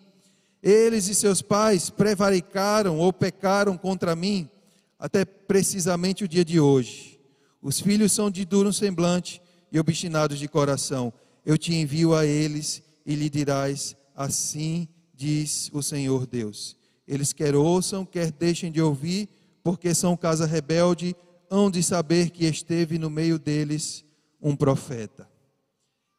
eles 0.63 1.07
e 1.07 1.15
seus 1.15 1.41
pais 1.41 1.91
prevaricaram 1.91 2.99
ou 2.99 3.13
pecaram 3.13 3.79
contra 3.79 4.17
mim 4.17 4.51
até 4.99 5.25
precisamente 5.25 6.25
o 6.25 6.29
dia 6.29 6.45
de 6.45 6.59
hoje. 6.59 7.21
Os 7.63 7.79
filhos 7.79 8.11
são 8.11 8.29
de 8.29 8.45
duro 8.45 8.73
semblante 8.73 9.41
e 9.71 9.79
obstinados 9.79 10.41
de 10.41 10.49
coração. 10.49 11.13
Eu 11.45 11.57
te 11.57 11.73
envio 11.73 12.15
a 12.17 12.27
eles 12.27 12.83
e 13.05 13.15
lhe 13.15 13.31
dirás: 13.31 13.95
Assim 14.13 14.89
diz 15.15 15.71
o 15.73 15.83
Senhor 15.85 16.27
Deus. 16.27 16.77
Eles 17.07 17.33
quer 17.33 17.55
ouçam, 17.55 18.05
quer 18.05 18.33
deixem 18.33 18.73
de 18.73 18.83
ouvir, 18.83 19.29
porque 19.63 19.95
são 19.95 20.17
casa 20.17 20.47
rebelde, 20.47 21.15
hão 21.49 21.71
de 21.71 21.81
saber 21.81 22.31
que 22.31 22.45
esteve 22.45 22.99
no 22.99 23.09
meio 23.09 23.39
deles 23.39 24.05
um 24.43 24.57
profeta. 24.57 25.29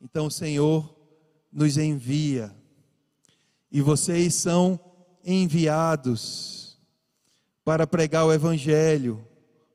Então 0.01 0.27
o 0.27 0.31
Senhor 0.31 0.95
nos 1.51 1.77
envia 1.77 2.55
e 3.71 3.81
vocês 3.81 4.33
são 4.35 4.79
enviados 5.25 6.77
para 7.65 7.85
pregar 7.85 8.25
o 8.25 8.31
Evangelho, 8.31 9.25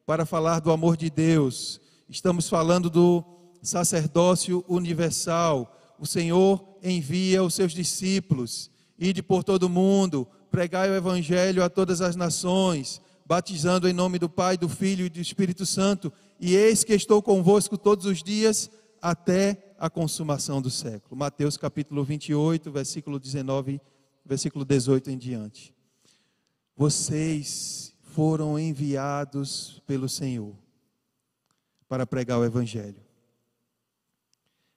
para 0.06 0.24
falar 0.24 0.60
do 0.60 0.70
amor 0.70 0.96
de 0.96 1.10
Deus. 1.10 1.80
Estamos 2.08 2.48
falando 2.48 2.88
do 2.88 3.24
sacerdócio 3.62 4.64
universal. 4.68 5.76
O 5.98 6.06
Senhor 6.06 6.78
envia 6.82 7.42
os 7.42 7.54
seus 7.54 7.72
discípulos, 7.72 8.70
ide 8.98 9.22
por 9.22 9.44
todo 9.44 9.64
o 9.64 9.68
mundo, 9.68 10.26
pregai 10.50 10.88
o 10.88 10.94
Evangelho 10.94 11.62
a 11.62 11.68
todas 11.68 12.00
as 12.00 12.16
nações, 12.16 13.00
batizando 13.26 13.88
em 13.88 13.92
nome 13.92 14.18
do 14.18 14.28
Pai, 14.28 14.56
do 14.56 14.68
Filho 14.68 15.04
e 15.04 15.10
do 15.10 15.20
Espírito 15.20 15.66
Santo. 15.66 16.12
E 16.40 16.54
eis 16.54 16.84
que 16.84 16.94
estou 16.94 17.20
convosco 17.20 17.76
todos 17.76 18.06
os 18.06 18.22
dias 18.22 18.70
até 19.00 19.71
a 19.82 19.90
consumação 19.90 20.62
do 20.62 20.70
século. 20.70 21.16
Mateus 21.16 21.56
capítulo 21.56 22.04
28, 22.04 22.70
versículo 22.70 23.18
19, 23.18 23.80
versículo 24.24 24.64
18 24.64 25.10
em 25.10 25.18
diante. 25.18 25.74
Vocês 26.76 27.92
foram 28.00 28.56
enviados 28.56 29.82
pelo 29.84 30.08
Senhor 30.08 30.54
para 31.88 32.06
pregar 32.06 32.38
o 32.38 32.44
evangelho. 32.44 33.02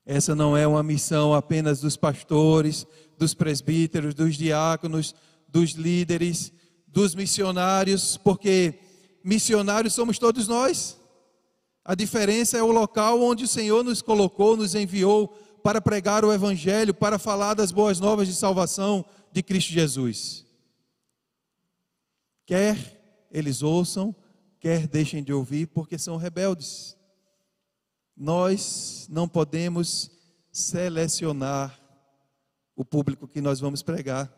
Essa 0.03 0.33
não 0.33 0.57
é 0.57 0.65
uma 0.65 0.81
missão 0.81 1.35
apenas 1.35 1.79
dos 1.79 1.95
pastores, 1.95 2.87
dos 3.15 3.35
presbíteros, 3.35 4.15
dos 4.15 4.35
diáconos, 4.35 5.13
dos 5.47 5.73
líderes, 5.73 6.51
dos 6.87 7.13
missionários, 7.13 8.17
porque 8.17 8.79
missionários 9.23 9.93
somos 9.93 10.17
todos 10.17 10.47
nós. 10.47 10.99
A 11.85 11.93
diferença 11.93 12.57
é 12.57 12.63
o 12.63 12.71
local 12.71 13.21
onde 13.21 13.43
o 13.43 13.47
Senhor 13.47 13.83
nos 13.83 14.01
colocou, 14.01 14.57
nos 14.57 14.73
enviou 14.73 15.27
para 15.63 15.79
pregar 15.79 16.25
o 16.25 16.33
Evangelho, 16.33 16.95
para 16.95 17.19
falar 17.19 17.53
das 17.53 17.71
boas 17.71 17.99
novas 17.99 18.27
de 18.27 18.33
salvação 18.33 19.05
de 19.31 19.43
Cristo 19.43 19.71
Jesus. 19.71 20.43
Quer 22.43 23.27
eles 23.31 23.61
ouçam, 23.61 24.15
quer 24.59 24.87
deixem 24.87 25.23
de 25.23 25.33
ouvir, 25.33 25.67
porque 25.67 25.97
são 25.97 26.17
rebeldes. 26.17 26.97
Nós 28.15 29.07
não 29.09 29.27
podemos 29.27 30.09
selecionar 30.51 31.79
o 32.75 32.85
público 32.85 33.27
que 33.27 33.41
nós 33.41 33.59
vamos 33.59 33.83
pregar. 33.83 34.33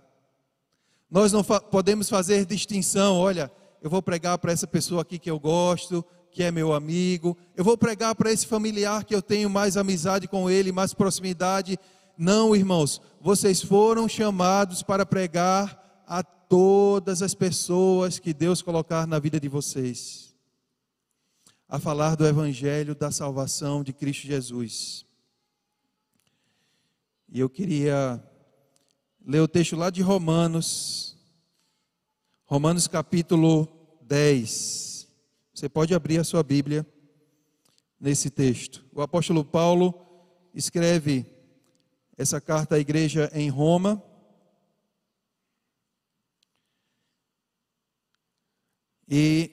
Nós 1.10 1.32
não 1.32 1.44
fa 1.44 1.62
podemos 1.62 2.10
fazer 2.10 2.46
distinção, 2.46 3.18
olha, 3.18 3.52
eu 3.82 3.90
vou 3.90 4.02
pregar 4.02 4.38
para 4.40 4.52
essa 4.52 4.68
pessoa 4.68 5.04
aqui 5.04 5.18
que 5.18 5.30
eu 5.30 5.40
gosto, 5.40 6.04
que 6.38 6.44
é 6.44 6.52
meu 6.52 6.72
amigo, 6.72 7.36
eu 7.56 7.64
vou 7.64 7.76
pregar 7.76 8.14
para 8.14 8.32
esse 8.32 8.46
familiar 8.46 9.04
que 9.04 9.16
eu 9.16 9.24
tenho 9.24 9.50
mais 9.50 9.76
amizade 9.76 10.28
com 10.28 10.48
ele, 10.48 10.72
mais 10.72 10.94
proximidade. 10.94 11.80
Não, 12.16 12.56
irmãos, 12.56 13.02
vocês 13.20 13.60
foram 13.60 14.08
chamados 14.08 14.84
para 14.84 15.04
pregar 15.04 16.04
a 16.06 16.22
todas 16.22 17.24
as 17.24 17.34
pessoas 17.34 18.20
que 18.20 18.36
Deus 18.36 18.62
colocar 18.62 19.08
na 19.08 19.18
vida 19.18 19.40
de 19.40 19.50
vocês, 19.50 20.36
a 21.68 21.80
falar 21.80 22.16
do 22.16 22.28
evangelho 22.28 22.94
da 22.94 23.10
salvação 23.10 23.84
de 23.84 23.92
Cristo 23.92 24.28
Jesus. 24.28 25.08
E 27.30 27.40
eu 27.40 27.50
queria 27.50 28.24
ler 29.26 29.42
o 29.42 29.48
texto 29.48 29.76
lá 29.76 29.90
de 29.90 30.04
Romanos, 30.04 31.18
Romanos 32.46 32.88
capítulo 32.88 33.68
10. 34.04 34.87
Você 35.58 35.68
pode 35.68 35.96
abrir 35.96 36.20
a 36.20 36.24
sua 36.24 36.44
Bíblia 36.44 36.86
nesse 38.00 38.30
texto. 38.30 38.86
O 38.94 39.02
apóstolo 39.02 39.44
Paulo 39.44 39.92
escreve 40.54 41.26
essa 42.16 42.40
carta 42.40 42.76
à 42.76 42.80
igreja 42.80 43.28
em 43.34 43.50
Roma. 43.50 44.00
E 49.10 49.50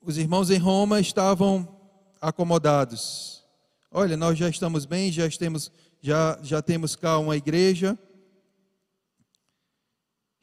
os 0.00 0.18
irmãos 0.18 0.50
em 0.50 0.58
Roma 0.58 0.98
estavam 0.98 1.80
acomodados. 2.20 3.44
Olha, 3.92 4.16
nós 4.16 4.36
já 4.36 4.48
estamos 4.48 4.84
bem, 4.84 5.12
já 5.12 5.30
temos, 5.30 5.70
já, 6.02 6.40
já 6.42 6.60
temos 6.60 6.96
cá 6.96 7.20
uma 7.20 7.36
igreja, 7.36 7.96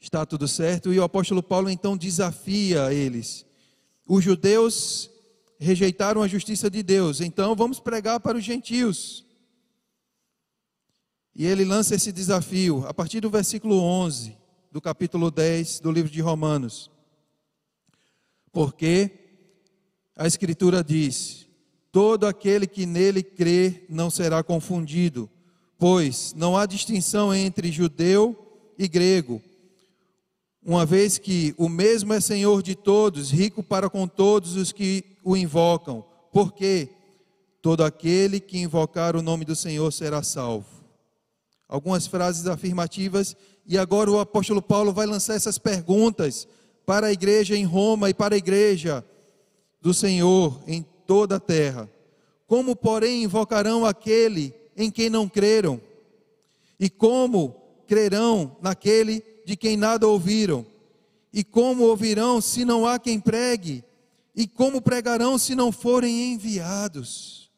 está 0.00 0.24
tudo 0.24 0.48
certo. 0.48 0.94
E 0.94 0.98
o 0.98 1.04
apóstolo 1.04 1.42
Paulo 1.42 1.68
então 1.68 1.94
desafia 1.94 2.90
eles 2.90 3.51
os 4.06 4.22
judeus 4.24 5.10
rejeitaram 5.58 6.22
a 6.22 6.28
justiça 6.28 6.68
de 6.68 6.82
Deus, 6.82 7.20
então 7.20 7.54
vamos 7.54 7.78
pregar 7.78 8.20
para 8.20 8.36
os 8.36 8.44
gentios. 8.44 9.24
E 11.34 11.46
ele 11.46 11.64
lança 11.64 11.94
esse 11.94 12.12
desafio 12.12 12.84
a 12.86 12.92
partir 12.92 13.20
do 13.20 13.30
versículo 13.30 13.78
11 13.80 14.36
do 14.70 14.80
capítulo 14.80 15.30
10 15.30 15.80
do 15.80 15.90
livro 15.90 16.10
de 16.10 16.20
Romanos. 16.20 16.90
Porque 18.50 19.10
a 20.16 20.26
Escritura 20.26 20.82
diz: 20.84 21.46
Todo 21.90 22.26
aquele 22.26 22.66
que 22.66 22.84
nele 22.84 23.22
crê 23.22 23.86
não 23.88 24.10
será 24.10 24.42
confundido, 24.42 25.30
pois 25.78 26.34
não 26.34 26.56
há 26.56 26.66
distinção 26.66 27.34
entre 27.34 27.72
judeu 27.72 28.36
e 28.76 28.86
grego 28.88 29.42
uma 30.64 30.86
vez 30.86 31.18
que 31.18 31.54
o 31.58 31.68
mesmo 31.68 32.12
é 32.12 32.20
Senhor 32.20 32.62
de 32.62 32.74
todos, 32.74 33.30
rico 33.30 33.62
para 33.62 33.90
com 33.90 34.06
todos 34.06 34.54
os 34.54 34.70
que 34.70 35.04
o 35.24 35.36
invocam, 35.36 36.04
porque 36.32 36.88
todo 37.60 37.84
aquele 37.84 38.38
que 38.38 38.58
invocar 38.58 39.16
o 39.16 39.22
nome 39.22 39.44
do 39.44 39.56
Senhor 39.56 39.92
será 39.92 40.22
salvo. 40.22 40.66
Algumas 41.68 42.06
frases 42.06 42.46
afirmativas 42.46 43.34
E 43.66 43.78
agora 43.78 44.10
o 44.10 44.18
apóstolo 44.18 44.60
Paulo 44.60 44.92
vai 44.92 45.06
lançar 45.06 45.34
essas 45.34 45.56
perguntas 45.56 46.48
para 46.84 47.06
a 47.06 47.12
igreja 47.12 47.56
em 47.56 47.64
Roma 47.64 48.10
e 48.10 48.14
para 48.14 48.34
a 48.34 48.38
igreja 48.38 49.04
do 49.80 49.94
Senhor 49.94 50.60
em 50.66 50.84
toda 51.06 51.36
a 51.36 51.40
terra. 51.40 51.88
Como, 52.46 52.74
porém, 52.74 53.22
invocarão 53.22 53.86
aquele 53.86 54.52
em 54.76 54.90
quem 54.90 55.08
não 55.08 55.28
creram? 55.28 55.80
E 56.78 56.90
como 56.90 57.54
crerão 57.86 58.56
naquele 58.60 59.24
de 59.44 59.56
quem 59.56 59.76
nada 59.76 60.06
ouviram? 60.06 60.64
E 61.32 61.42
como 61.42 61.84
ouvirão 61.84 62.40
se 62.40 62.64
não 62.64 62.86
há 62.86 62.98
quem 62.98 63.18
pregue? 63.18 63.84
E 64.34 64.46
como 64.46 64.80
pregarão 64.80 65.38
se 65.38 65.54
não 65.54 65.70
forem 65.70 66.32
enviados? 66.32 67.50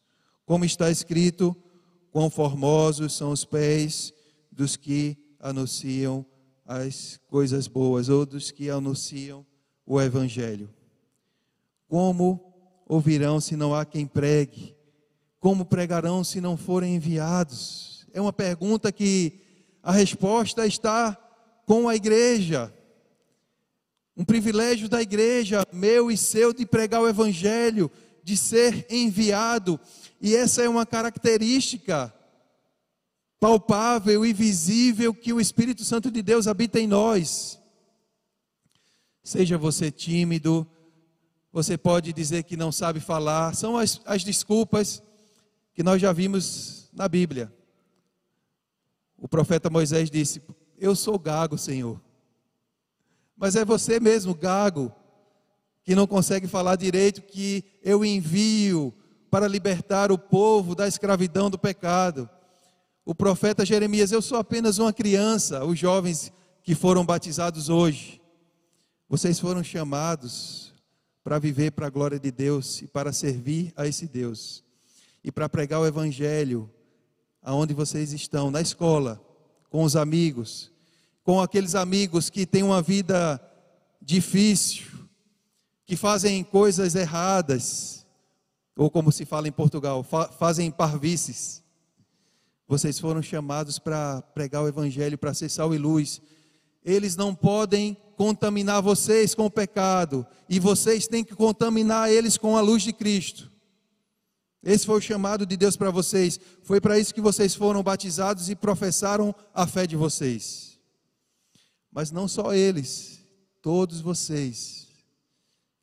Como 0.47 0.65
está 0.65 0.91
escrito, 0.91 1.57
quão 2.11 2.31
formosos 2.31 3.15
são 3.15 3.33
os 3.33 3.45
pés 3.45 4.13
dos 4.51 4.77
que 4.77 5.17
anunciam 5.41 6.25
as 6.67 7.21
coisas 7.29 7.67
boas, 7.67 8.09
ou 8.09 8.25
dos 8.25 8.51
que 8.51 8.71
anunciam 8.71 9.45
o 9.87 10.01
Evangelho. 10.01 10.71
Como 11.89 12.41
ouvirão 12.87 13.41
se 13.41 13.57
não 13.57 13.75
há 13.75 13.85
quem 13.85 14.07
pregue? 14.07 14.75
Como 15.39 15.65
pregarão 15.65 16.25
se 16.25 16.41
não 16.41 16.57
forem 16.57 16.95
enviados? 16.95 18.07
É 18.13 18.21
uma 18.21 18.33
pergunta 18.33 18.91
que 18.91 19.41
a 19.83 19.93
resposta 19.93 20.67
está 20.67 21.19
com 21.67 21.89
a 21.89 21.95
igreja. 21.95 22.73
Um 24.17 24.25
privilégio 24.25 24.89
da 24.89 25.03
igreja, 25.03 25.67
meu 25.73 26.11
e 26.11 26.17
seu, 26.17 26.53
de 26.53 26.65
pregar 26.65 27.03
o 27.03 27.09
Evangelho, 27.09 27.91
de 28.23 28.37
ser 28.37 28.87
enviado. 28.89 29.79
E 30.21 30.35
essa 30.35 30.63
é 30.63 30.69
uma 30.69 30.87
característica 30.87 32.15
palpável 33.41 34.25
e 34.25 34.33
visível 34.33 35.13
que 35.13 35.33
o 35.33 35.41
Espírito 35.41 35.85
Santo 35.85 36.11
de 36.11 36.23
Deus 36.23 36.47
habita 36.47 36.81
em 36.81 36.87
nós. 36.87 37.61
Seja 39.23 39.59
você 39.59 39.91
tímido, 39.91 40.67
você 41.53 41.77
pode 41.77 42.13
dizer 42.13 42.45
que 42.45 42.57
não 42.57 42.73
sabe 42.73 43.01
falar, 43.01 43.55
são 43.55 43.77
as, 43.77 44.01
as 44.07 44.25
desculpas 44.25 45.03
que 45.75 45.83
nós 45.83 46.01
já 46.01 46.13
vimos 46.13 46.89
na 46.93 47.09
Bíblia. 47.09 47.53
O 49.19 49.29
profeta 49.29 49.69
Moisés 49.69 50.11
disse: 50.11 50.43
Eu 50.85 50.95
sou 50.95 51.19
gago, 51.19 51.57
Senhor. 51.57 52.01
Mas 53.37 53.57
é 53.57 53.65
você 53.65 53.99
mesmo, 53.99 54.35
gago, 54.35 54.93
que 55.83 55.95
não 55.95 56.07
consegue 56.07 56.47
falar 56.47 56.77
direito, 56.77 57.23
que 57.23 57.65
eu 57.83 58.05
envio 58.05 58.93
para 59.31 59.49
libertar 59.49 60.13
o 60.13 60.19
povo 60.19 60.75
da 60.75 60.87
escravidão 60.87 61.51
do 61.51 61.59
pecado 61.59 62.29
o 63.05 63.15
profeta 63.15 63.65
Jeremias: 63.65 64.13
Eu 64.13 64.23
sou 64.23 64.39
apenas 64.39 64.79
uma 64.79 64.93
criança, 64.93 65.65
os 65.65 65.79
jovens 65.79 66.33
que 66.63 66.75
foram 66.75 67.05
batizados 67.05 67.69
hoje. 67.69 68.21
Vocês 69.09 69.39
foram 69.39 69.63
chamados 69.63 70.73
para 71.23 71.39
viver 71.39 71.73
para 71.73 71.87
a 71.87 71.91
glória 71.91 72.19
de 72.19 72.31
Deus 72.31 72.83
e 72.83 72.87
para 72.87 73.13
servir 73.13 73.73
a 73.77 73.87
esse 73.87 74.07
Deus. 74.07 74.65
E 75.23 75.31
para 75.31 75.49
pregar 75.49 75.81
o 75.81 75.87
Evangelho 75.87 76.71
aonde 77.43 77.75
vocês 77.75 78.13
estão, 78.13 78.51
na 78.51 78.61
escola, 78.61 79.21
com 79.69 79.83
os 79.83 79.97
amigos, 79.97 80.73
com 81.25 81.41
aqueles 81.41 81.75
amigos 81.75 82.29
que 82.29 82.45
têm 82.45 82.63
uma 82.63 82.83
vida 82.83 83.41
difícil, 84.01 84.85
que 85.87 85.97
fazem 85.97 86.45
coisas 86.45 86.95
erradas, 86.95 88.07
ou 88.77 88.91
como 88.91 89.11
se 89.11 89.25
fala 89.25 89.49
em 89.49 89.53
Portugal, 89.53 90.03
fa 90.03 90.29
fazem 90.29 90.71
parvices. 90.71 91.63
Vocês 92.69 92.99
foram 92.99 93.23
chamados 93.23 93.79
para 93.79 94.21
pregar 94.35 94.63
o 94.63 94.69
Evangelho, 94.69 95.17
para 95.17 95.35
ser 95.35 95.49
sal 95.49 95.75
e 95.75 95.79
luz. 95.79 96.21
Eles 96.85 97.17
não 97.17 97.35
podem 97.35 97.97
contaminar 98.17 98.83
vocês 98.83 99.35
com 99.35 99.47
o 99.47 99.51
pecado, 99.51 100.27
e 100.49 100.61
vocês 100.61 101.09
têm 101.09 101.25
que 101.25 101.35
contaminar 101.35 102.13
eles 102.13 102.37
com 102.37 102.57
a 102.57 102.61
luz 102.61 102.83
de 102.83 102.93
Cristo. 102.93 103.51
Esse 104.63 104.87
foi 104.87 104.99
o 104.99 105.01
chamado 105.01 105.47
de 105.47 105.57
Deus 105.57 105.77
para 105.77 105.91
vocês. 105.91 106.41
Foi 106.63 106.81
para 106.81 106.99
isso 106.99 107.15
que 107.15 107.21
vocês 107.21 107.55
foram 107.55 107.83
batizados 107.83 108.49
e 108.49 108.57
professaram 108.57 109.35
a 109.55 109.67
fé 109.67 109.87
de 109.87 109.95
vocês. 109.95 110.74
Mas 111.95 112.11
não 112.11 112.27
só 112.27 112.53
eles, 112.53 113.25
todos 113.63 114.01
vocês 114.01 114.89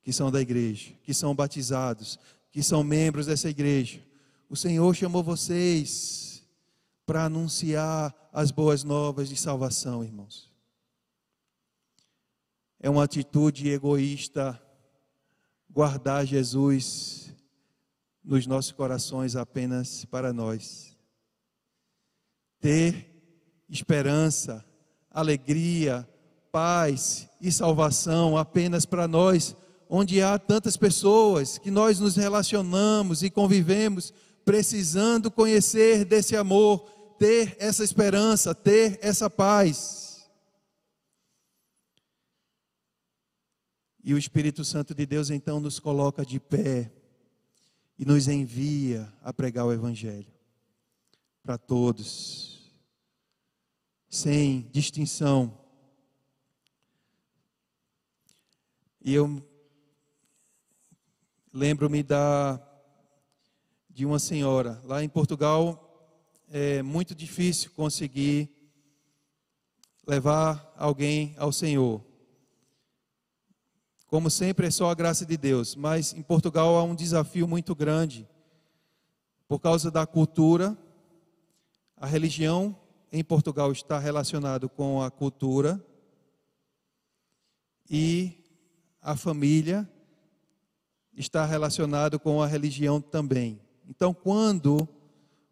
que 0.04 0.12
são 0.12 0.30
da 0.30 0.42
igreja, 0.42 0.94
que 1.04 1.14
são 1.14 1.34
batizados, 1.34 2.20
que 2.52 2.62
são 2.62 2.84
membros 2.84 3.28
dessa 3.28 3.50
igreja. 3.50 4.06
O 4.50 4.56
Senhor 4.58 4.94
chamou 4.94 5.24
vocês 5.24 6.46
para 7.06 7.24
anunciar 7.26 8.14
as 8.34 8.52
boas 8.52 8.84
novas 8.84 9.30
de 9.30 9.38
salvação, 9.38 10.04
irmãos. 10.04 10.52
É 12.78 12.90
uma 12.90 13.06
atitude 13.06 13.70
egoísta 13.70 14.62
guardar 15.70 16.26
Jesus 16.26 17.34
nos 18.22 18.46
nossos 18.46 18.74
corações 18.74 19.38
apenas 19.38 20.04
para 20.04 20.34
nós. 20.34 20.98
Ter 22.60 23.10
esperança, 23.70 24.66
alegria, 25.12 26.08
paz 26.52 27.28
e 27.40 27.52
salvação 27.52 28.38
apenas 28.38 28.86
para 28.86 29.08
nós, 29.08 29.56
onde 29.90 30.22
há 30.22 30.40
tantas 30.40 30.78
pessoas 30.78 31.58
que 31.58 31.70
nós 31.70 32.00
nos 32.00 32.16
relacionamos 32.16 33.24
e 33.24 33.30
convivemos 33.30 34.14
precisando 34.44 35.30
conhecer 35.30 36.06
desse 36.06 36.36
amor 36.36 36.90
ter 37.22 37.56
essa 37.60 37.84
esperança, 37.84 38.56
ter 38.56 38.98
essa 39.00 39.30
paz. 39.30 40.28
E 44.04 44.12
o 44.12 44.18
Espírito 44.18 44.66
Santo 44.66 44.96
de 44.96 45.06
Deus 45.06 45.30
então 45.30 45.60
nos 45.60 45.80
coloca 45.80 46.26
de 46.26 46.40
pé 46.40 46.92
e 48.00 48.06
nos 48.06 48.28
envia 48.28 49.14
a 49.22 49.32
pregar 49.32 49.68
o 49.68 49.72
Evangelho 49.72 50.34
para 51.44 51.60
todos, 51.60 52.61
sem 54.12 54.68
distinção. 54.74 55.58
E 59.02 59.14
eu 59.14 59.42
lembro-me 61.54 62.04
da 62.04 62.62
de 63.90 64.06
uma 64.06 64.20
senhora 64.20 64.82
lá 64.84 65.04
em 65.04 65.10
Portugal 65.10 65.88
é 66.50 66.82
muito 66.82 67.16
difícil 67.16 67.72
conseguir 67.72 68.50
levar 70.06 70.74
alguém 70.78 71.34
ao 71.38 71.54
Senhor. 71.54 72.04
Como 74.08 74.30
sempre, 74.30 74.68
é 74.68 74.72
só 74.72 74.90
a 74.90 74.94
graça 74.94 75.26
de 75.26 75.38
Deus, 75.38 75.74
mas 75.74 76.14
em 76.14 76.22
Portugal 76.22 76.76
há 76.76 76.84
um 76.84 76.96
desafio 76.96 77.48
muito 77.48 77.74
grande 77.74 78.28
por 79.48 79.60
causa 79.60 79.90
da 79.90 80.06
cultura. 80.06 80.78
A 81.96 82.06
religião 82.06 82.78
em 83.12 83.24
Portugal 83.24 83.72
está 83.72 84.00
relacionado 84.00 84.70
com 84.70 85.02
a 85.02 85.12
cultura 85.12 85.84
e 87.90 88.38
a 89.02 89.18
família 89.18 89.90
está 91.14 91.46
relacionado 91.46 92.20
com 92.20 92.42
a 92.42 92.48
religião 92.48 93.02
também. 93.02 93.60
Então, 93.88 94.14
quando 94.14 94.88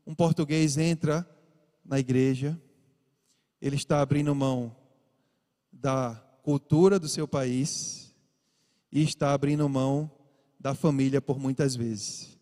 um 0.05 0.15
português 0.15 0.77
entra 0.77 1.27
na 1.83 1.99
igreja, 1.99 2.59
ele 3.61 3.75
está 3.75 4.01
abrindo 4.01 4.33
mão 4.33 4.75
da 5.71 6.15
cultura 6.43 6.97
do 6.97 7.09
seu 7.09 7.27
país 7.27 8.15
e 8.91 9.03
está 9.03 9.33
abrindo 9.33 9.67
mão 9.67 10.09
da 10.59 10.73
família 10.73 11.21
por 11.21 11.37
muitas 11.37 11.75
vezes. 11.75 12.37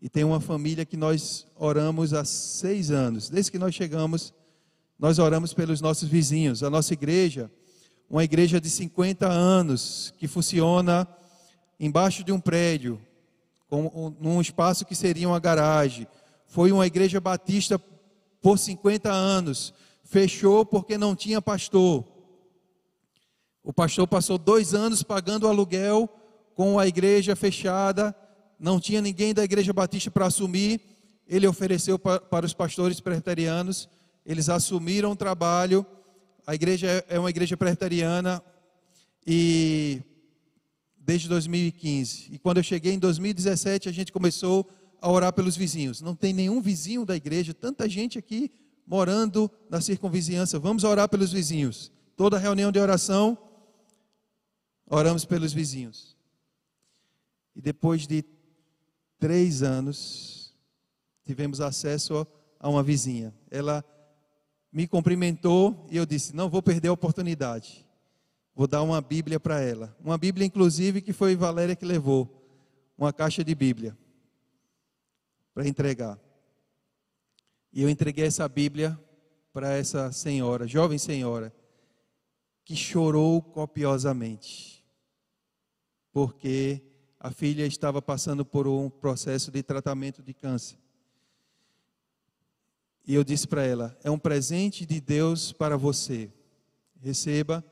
E 0.00 0.08
tem 0.08 0.24
uma 0.24 0.40
família 0.40 0.86
que 0.86 0.96
nós 0.96 1.46
oramos 1.56 2.14
há 2.14 2.24
seis 2.24 2.90
anos, 2.90 3.28
desde 3.28 3.50
que 3.50 3.58
nós 3.58 3.74
chegamos, 3.74 4.32
nós 4.98 5.18
oramos 5.18 5.54
pelos 5.54 5.80
nossos 5.80 6.08
vizinhos. 6.08 6.62
A 6.62 6.70
nossa 6.70 6.92
igreja, 6.92 7.50
uma 8.10 8.24
igreja 8.24 8.60
de 8.60 8.68
50 8.68 9.28
anos, 9.28 10.12
que 10.18 10.26
funciona 10.26 11.06
embaixo 11.78 12.24
de 12.24 12.32
um 12.32 12.40
prédio, 12.40 13.00
com, 13.68 14.16
num 14.20 14.40
espaço 14.40 14.84
que 14.84 14.94
seria 14.94 15.28
uma 15.28 15.38
garagem, 15.38 16.06
foi 16.46 16.72
uma 16.72 16.86
igreja 16.86 17.20
batista 17.20 17.78
por 18.40 18.58
50 18.58 19.10
anos. 19.10 19.72
Fechou 20.02 20.64
porque 20.64 20.96
não 20.96 21.14
tinha 21.14 21.40
pastor. 21.40 22.04
O 23.62 23.72
pastor 23.72 24.08
passou 24.08 24.38
dois 24.38 24.74
anos 24.74 25.02
pagando 25.02 25.46
aluguel 25.46 26.08
com 26.54 26.78
a 26.78 26.86
igreja 26.86 27.36
fechada. 27.36 28.16
Não 28.58 28.80
tinha 28.80 29.02
ninguém 29.02 29.34
da 29.34 29.44
igreja 29.44 29.72
batista 29.72 30.10
para 30.10 30.26
assumir. 30.26 30.80
Ele 31.28 31.46
ofereceu 31.46 31.98
para, 31.98 32.18
para 32.20 32.46
os 32.46 32.54
pastores 32.54 32.98
presbiterianos. 32.98 33.88
Eles 34.28 34.50
assumiram 34.50 35.12
o 35.12 35.16
trabalho. 35.16 35.86
A 36.46 36.54
igreja 36.54 36.86
é, 36.86 37.16
é 37.16 37.18
uma 37.18 37.30
igreja 37.30 37.56
presbiteriana 37.56 38.44
e 39.26 40.02
desde 40.98 41.26
2015. 41.30 42.28
E 42.30 42.38
quando 42.38 42.58
eu 42.58 42.62
cheguei 42.62 42.92
em 42.92 42.98
2017, 42.98 43.88
a 43.88 43.92
gente 43.92 44.12
começou 44.12 44.68
a 45.00 45.10
orar 45.10 45.32
pelos 45.32 45.56
vizinhos. 45.56 46.02
Não 46.02 46.14
tem 46.14 46.34
nenhum 46.34 46.60
vizinho 46.60 47.06
da 47.06 47.16
igreja, 47.16 47.54
tanta 47.54 47.88
gente 47.88 48.18
aqui 48.18 48.50
morando 48.86 49.50
na 49.70 49.80
circunvizinhança. 49.80 50.58
Vamos 50.58 50.84
orar 50.84 51.08
pelos 51.08 51.32
vizinhos. 51.32 51.90
Toda 52.14 52.36
reunião 52.36 52.70
de 52.70 52.78
oração, 52.78 53.38
oramos 54.86 55.24
pelos 55.24 55.54
vizinhos. 55.54 56.18
E 57.56 57.62
depois 57.62 58.06
de 58.06 58.22
três 59.18 59.62
anos, 59.62 60.54
tivemos 61.24 61.62
acesso 61.62 62.26
a 62.60 62.68
uma 62.68 62.82
vizinha. 62.82 63.34
Ela 63.50 63.82
me 64.78 64.86
cumprimentou 64.86 65.88
e 65.90 65.96
eu 65.96 66.06
disse: 66.06 66.36
não 66.36 66.48
vou 66.48 66.62
perder 66.62 66.86
a 66.86 66.92
oportunidade. 66.92 67.84
Vou 68.54 68.68
dar 68.68 68.80
uma 68.80 69.00
Bíblia 69.00 69.40
para 69.40 69.60
ela. 69.60 69.96
Uma 70.00 70.16
Bíblia, 70.16 70.46
inclusive, 70.46 71.02
que 71.02 71.12
foi 71.12 71.34
Valéria 71.34 71.74
que 71.74 71.84
levou. 71.84 72.48
Uma 72.96 73.12
caixa 73.12 73.42
de 73.42 73.52
Bíblia 73.56 73.98
para 75.52 75.66
entregar. 75.66 76.16
E 77.72 77.82
eu 77.82 77.90
entreguei 77.90 78.24
essa 78.24 78.48
Bíblia 78.48 78.96
para 79.52 79.72
essa 79.72 80.12
senhora, 80.12 80.64
jovem 80.64 80.96
senhora, 80.96 81.52
que 82.64 82.76
chorou 82.76 83.42
copiosamente, 83.42 84.84
porque 86.12 86.80
a 87.18 87.32
filha 87.32 87.66
estava 87.66 88.00
passando 88.00 88.44
por 88.44 88.68
um 88.68 88.88
processo 88.88 89.50
de 89.50 89.60
tratamento 89.60 90.22
de 90.22 90.32
câncer. 90.32 90.78
E 93.08 93.14
eu 93.14 93.24
disse 93.24 93.48
para 93.48 93.64
ela: 93.64 93.96
é 94.04 94.10
um 94.10 94.18
presente 94.18 94.84
de 94.84 95.00
Deus 95.00 95.50
para 95.50 95.78
você. 95.78 96.30
Receba 97.00 97.64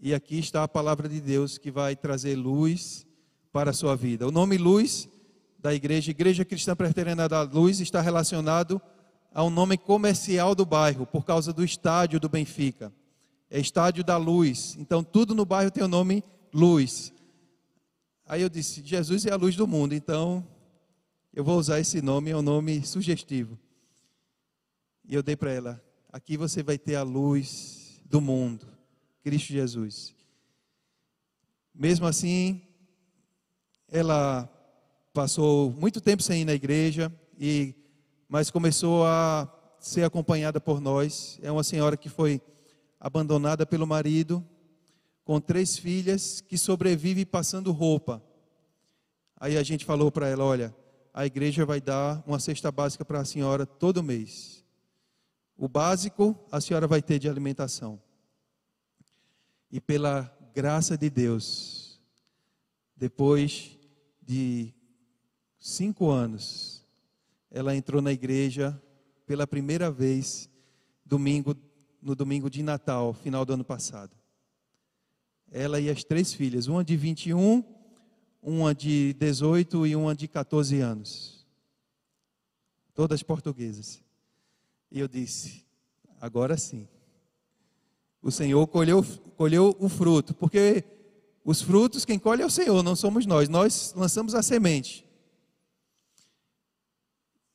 e 0.00 0.12
aqui 0.12 0.36
está 0.36 0.64
a 0.64 0.68
palavra 0.68 1.08
de 1.08 1.20
Deus 1.20 1.58
que 1.58 1.70
vai 1.70 1.94
trazer 1.94 2.34
luz 2.34 3.06
para 3.52 3.70
a 3.70 3.72
sua 3.72 3.94
vida. 3.94 4.26
O 4.26 4.32
nome 4.32 4.58
luz 4.58 5.08
da 5.60 5.72
igreja, 5.72 6.10
Igreja 6.10 6.44
Cristã 6.44 6.74
Presbiteriana 6.74 7.28
da 7.28 7.42
Luz, 7.42 7.78
está 7.78 8.00
relacionado 8.00 8.80
ao 9.32 9.48
nome 9.48 9.78
comercial 9.78 10.54
do 10.54 10.66
bairro, 10.66 11.06
por 11.06 11.24
causa 11.24 11.52
do 11.52 11.64
estádio 11.64 12.18
do 12.18 12.28
Benfica. 12.28 12.92
É 13.50 13.60
Estádio 13.60 14.02
da 14.02 14.16
Luz. 14.16 14.76
Então, 14.78 15.04
tudo 15.04 15.34
no 15.34 15.44
bairro 15.44 15.70
tem 15.70 15.84
o 15.84 15.88
nome 15.88 16.24
Luz. 16.52 17.12
Aí 18.26 18.42
eu 18.42 18.48
disse: 18.48 18.82
Jesus 18.84 19.24
é 19.24 19.30
a 19.30 19.36
luz 19.36 19.54
do 19.54 19.68
mundo, 19.68 19.94
então 19.94 20.44
eu 21.32 21.44
vou 21.44 21.58
usar 21.58 21.78
esse 21.78 22.02
nome, 22.02 22.30
é 22.30 22.36
um 22.36 22.42
nome 22.42 22.84
sugestivo. 22.84 23.56
E 25.08 25.14
eu 25.14 25.22
dei 25.22 25.34
para 25.34 25.50
ela: 25.50 25.82
aqui 26.12 26.36
você 26.36 26.62
vai 26.62 26.76
ter 26.76 26.94
a 26.94 27.02
luz 27.02 28.02
do 28.04 28.20
mundo. 28.20 28.68
Cristo 29.22 29.52
Jesus. 29.52 30.14
Mesmo 31.74 32.06
assim, 32.06 32.62
ela 33.88 34.46
passou 35.14 35.72
muito 35.72 36.00
tempo 36.00 36.22
sem 36.22 36.42
ir 36.42 36.44
na 36.44 36.52
igreja 36.52 37.10
e 37.38 37.74
mas 38.28 38.50
começou 38.50 39.06
a 39.06 39.50
ser 39.80 40.04
acompanhada 40.04 40.60
por 40.60 40.80
nós. 40.80 41.38
É 41.42 41.50
uma 41.50 41.64
senhora 41.64 41.96
que 41.96 42.10
foi 42.10 42.42
abandonada 43.00 43.64
pelo 43.64 43.86
marido, 43.86 44.46
com 45.24 45.40
três 45.40 45.78
filhas, 45.78 46.42
que 46.42 46.58
sobrevive 46.58 47.24
passando 47.24 47.72
roupa. 47.72 48.22
Aí 49.40 49.56
a 49.56 49.62
gente 49.62 49.86
falou 49.86 50.12
para 50.12 50.28
ela: 50.28 50.44
olha, 50.44 50.76
a 51.14 51.24
igreja 51.24 51.64
vai 51.64 51.80
dar 51.80 52.22
uma 52.26 52.38
cesta 52.38 52.70
básica 52.70 53.06
para 53.06 53.20
a 53.20 53.24
senhora 53.24 53.64
todo 53.64 54.02
mês. 54.02 54.67
O 55.58 55.68
básico 55.68 56.38
a 56.52 56.60
senhora 56.60 56.86
vai 56.86 57.02
ter 57.02 57.18
de 57.18 57.28
alimentação 57.28 58.00
e 59.70 59.80
pela 59.80 60.32
graça 60.54 60.96
de 60.96 61.10
Deus, 61.10 62.00
depois 62.96 63.76
de 64.22 64.72
cinco 65.58 66.10
anos, 66.10 66.86
ela 67.50 67.74
entrou 67.74 68.00
na 68.00 68.12
igreja 68.12 68.80
pela 69.26 69.46
primeira 69.46 69.90
vez, 69.90 70.48
domingo, 71.04 71.54
no 72.00 72.14
domingo 72.14 72.48
de 72.48 72.62
Natal, 72.62 73.12
final 73.12 73.44
do 73.44 73.52
ano 73.52 73.64
passado. 73.64 74.16
Ela 75.50 75.80
e 75.80 75.90
as 75.90 76.04
três 76.04 76.32
filhas, 76.32 76.66
uma 76.66 76.84
de 76.84 76.96
21, 76.96 77.64
uma 78.40 78.74
de 78.74 79.12
18 79.14 79.86
e 79.86 79.96
uma 79.96 80.14
de 80.14 80.28
14 80.28 80.80
anos. 80.80 81.46
Todas 82.94 83.22
portuguesas. 83.22 84.07
E 84.90 85.00
eu 85.00 85.08
disse: 85.08 85.64
agora 86.20 86.56
sim 86.56 86.88
o 88.22 88.30
Senhor 88.30 88.66
colheu, 88.66 89.04
colheu 89.36 89.76
o 89.78 89.88
fruto, 89.88 90.34
porque 90.34 90.84
os 91.44 91.62
frutos 91.62 92.04
quem 92.04 92.18
colhe 92.18 92.42
é 92.42 92.46
o 92.46 92.50
Senhor, 92.50 92.82
não 92.82 92.96
somos 92.96 93.24
nós. 93.26 93.48
Nós 93.48 93.94
lançamos 93.96 94.34
a 94.34 94.42
semente. 94.42 95.06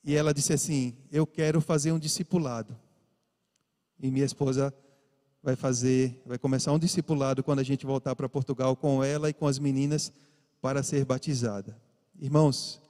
E 0.03 0.15
ela 0.15 0.33
disse 0.33 0.53
assim: 0.53 0.95
Eu 1.11 1.27
quero 1.27 1.61
fazer 1.61 1.91
um 1.91 1.99
discipulado. 1.99 2.77
E 3.99 4.09
minha 4.09 4.25
esposa 4.25 4.73
vai 5.41 5.55
fazer, 5.55 6.21
vai 6.25 6.37
começar 6.37 6.71
um 6.71 6.79
discipulado 6.79 7.43
quando 7.43 7.59
a 7.59 7.63
gente 7.63 7.85
voltar 7.85 8.15
para 8.15 8.27
Portugal 8.27 8.75
com 8.75 9.03
ela 9.03 9.29
e 9.29 9.33
com 9.33 9.45
as 9.45 9.59
meninas 9.59 10.11
para 10.61 10.81
ser 10.81 11.05
batizada. 11.05 11.79
Irmãos, 12.19 12.81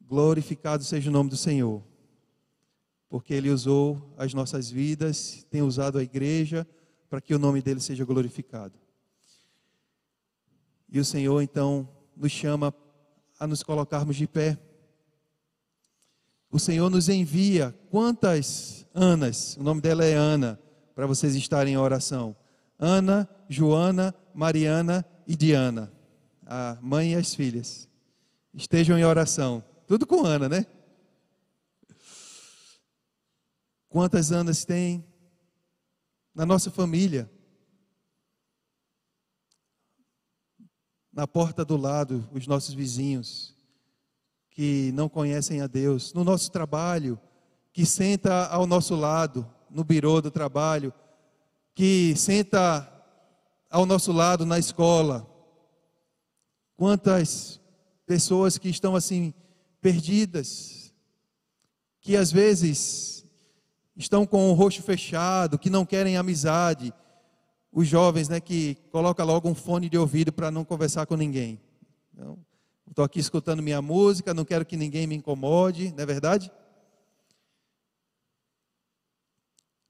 glorificado 0.00 0.82
seja 0.82 1.10
o 1.10 1.12
nome 1.12 1.30
do 1.30 1.36
Senhor 1.36 1.82
porque 3.10 3.34
Ele 3.34 3.50
usou 3.50 4.00
as 4.16 4.32
nossas 4.32 4.70
vidas, 4.70 5.44
tem 5.50 5.60
usado 5.60 5.98
a 5.98 6.02
igreja 6.02 6.66
para 7.10 7.20
que 7.20 7.34
o 7.34 7.38
nome 7.40 7.60
dele 7.60 7.80
seja 7.80 8.04
glorificado. 8.04 8.78
E 10.88 11.00
o 11.00 11.04
Senhor 11.04 11.42
então 11.42 11.88
nos 12.16 12.30
chama 12.30 12.72
a 13.38 13.46
nos 13.48 13.64
colocarmos 13.64 14.16
de 14.16 14.28
pé. 14.28 14.56
O 16.52 16.58
Senhor 16.58 16.88
nos 16.88 17.08
envia 17.08 17.74
quantas 17.90 18.86
Anas, 18.94 19.56
o 19.56 19.62
nome 19.62 19.80
dela 19.80 20.04
é 20.04 20.14
Ana, 20.14 20.58
para 20.94 21.06
vocês 21.06 21.34
estarem 21.34 21.74
em 21.74 21.76
oração. 21.76 22.34
Ana, 22.78 23.28
Joana, 23.48 24.14
Mariana 24.32 25.04
e 25.26 25.34
Diana, 25.34 25.92
a 26.46 26.78
mãe 26.80 27.12
e 27.12 27.16
as 27.16 27.34
filhas. 27.34 27.88
Estejam 28.54 28.96
em 28.96 29.04
oração. 29.04 29.64
Tudo 29.86 30.06
com 30.06 30.24
Ana, 30.24 30.48
né? 30.48 30.66
Quantas 33.90 34.30
Anas 34.30 34.64
tem 34.64 35.04
na 36.32 36.46
nossa 36.46 36.70
família? 36.70 37.28
Na 41.12 41.26
porta 41.26 41.64
do 41.64 41.76
lado, 41.76 42.26
os 42.32 42.46
nossos 42.46 42.72
vizinhos 42.72 43.52
que 44.48 44.92
não 44.92 45.08
conhecem 45.08 45.60
a 45.60 45.66
Deus, 45.66 46.14
no 46.14 46.22
nosso 46.22 46.52
trabalho, 46.52 47.18
que 47.72 47.84
senta 47.84 48.46
ao 48.46 48.64
nosso 48.64 48.94
lado, 48.94 49.44
no 49.68 49.82
birô 49.82 50.20
do 50.20 50.30
trabalho, 50.30 50.94
que 51.74 52.14
senta 52.14 52.88
ao 53.68 53.84
nosso 53.84 54.12
lado 54.12 54.46
na 54.46 54.58
escola. 54.58 55.28
Quantas 56.76 57.60
pessoas 58.06 58.56
que 58.56 58.68
estão 58.68 58.94
assim 58.94 59.34
perdidas, 59.80 60.94
que 62.00 62.16
às 62.16 62.30
vezes 62.30 63.19
estão 64.00 64.26
com 64.26 64.50
o 64.50 64.54
rosto 64.54 64.82
fechado, 64.82 65.58
que 65.58 65.68
não 65.68 65.84
querem 65.84 66.16
amizade. 66.16 66.92
Os 67.70 67.86
jovens, 67.86 68.28
né, 68.28 68.40
que 68.40 68.76
coloca 68.90 69.22
logo 69.22 69.48
um 69.48 69.54
fone 69.54 69.88
de 69.88 69.98
ouvido 69.98 70.32
para 70.32 70.50
não 70.50 70.64
conversar 70.64 71.06
com 71.06 71.16
ninguém. 71.16 71.60
Estou 72.88 73.04
aqui 73.04 73.20
escutando 73.20 73.62
minha 73.62 73.80
música, 73.80 74.34
não 74.34 74.44
quero 74.44 74.66
que 74.66 74.76
ninguém 74.76 75.06
me 75.06 75.14
incomode, 75.14 75.92
não 75.92 76.02
é 76.02 76.06
verdade? 76.06 76.50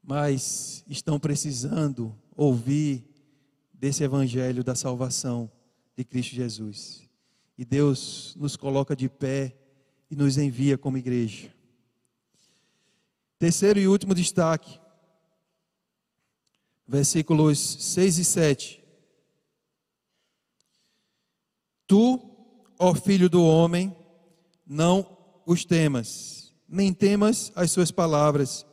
Mas 0.02 0.84
estão 0.88 1.18
precisando 1.18 2.14
ouvir 2.36 3.04
desse 3.72 4.02
evangelho 4.02 4.64
da 4.64 4.74
salvação 4.74 5.50
de 5.96 6.04
Cristo 6.04 6.34
Jesus. 6.34 7.08
E 7.56 7.64
Deus 7.64 8.34
nos 8.38 8.56
coloca 8.56 8.96
de 8.96 9.08
pé 9.08 9.56
e 10.10 10.16
nos 10.16 10.36
envia 10.36 10.76
como 10.76 10.98
igreja. 10.98 11.50
Terceiro 13.40 13.80
e 13.80 13.88
último 13.88 14.14
destaque, 14.14 14.78
versículos 16.86 17.58
6 17.58 18.18
e 18.18 18.24
7. 18.26 18.84
Tu, 21.86 22.20
ó 22.78 22.94
filho 22.94 23.30
do 23.30 23.42
homem, 23.42 23.96
não 24.66 25.16
os 25.46 25.64
temas, 25.64 26.52
nem 26.68 26.92
temas 26.92 27.50
as 27.56 27.70
suas 27.70 27.90
palavras. 27.90 28.66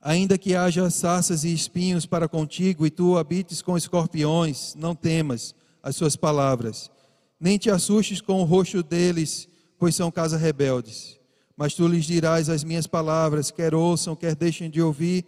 Ainda 0.00 0.36
que 0.36 0.56
haja 0.56 0.90
sarças 0.90 1.44
e 1.44 1.54
espinhos 1.54 2.06
para 2.06 2.28
contigo, 2.28 2.84
e 2.84 2.90
tu 2.90 3.16
habites 3.16 3.62
com 3.62 3.76
escorpiões, 3.76 4.74
não 4.74 4.96
temas 4.96 5.54
as 5.80 5.94
suas 5.94 6.16
palavras, 6.16 6.90
nem 7.38 7.56
te 7.56 7.70
assustes 7.70 8.20
com 8.20 8.40
o 8.40 8.44
rosto 8.44 8.82
deles, 8.82 9.48
pois 9.78 9.94
são 9.94 10.10
casa 10.10 10.36
rebeldes. 10.36 11.19
Mas 11.60 11.74
tu 11.74 11.86
lhes 11.86 12.06
dirás 12.06 12.48
as 12.48 12.64
minhas 12.64 12.86
palavras, 12.86 13.50
quer 13.50 13.74
ouçam, 13.74 14.16
quer 14.16 14.34
deixem 14.34 14.70
de 14.70 14.80
ouvir, 14.80 15.26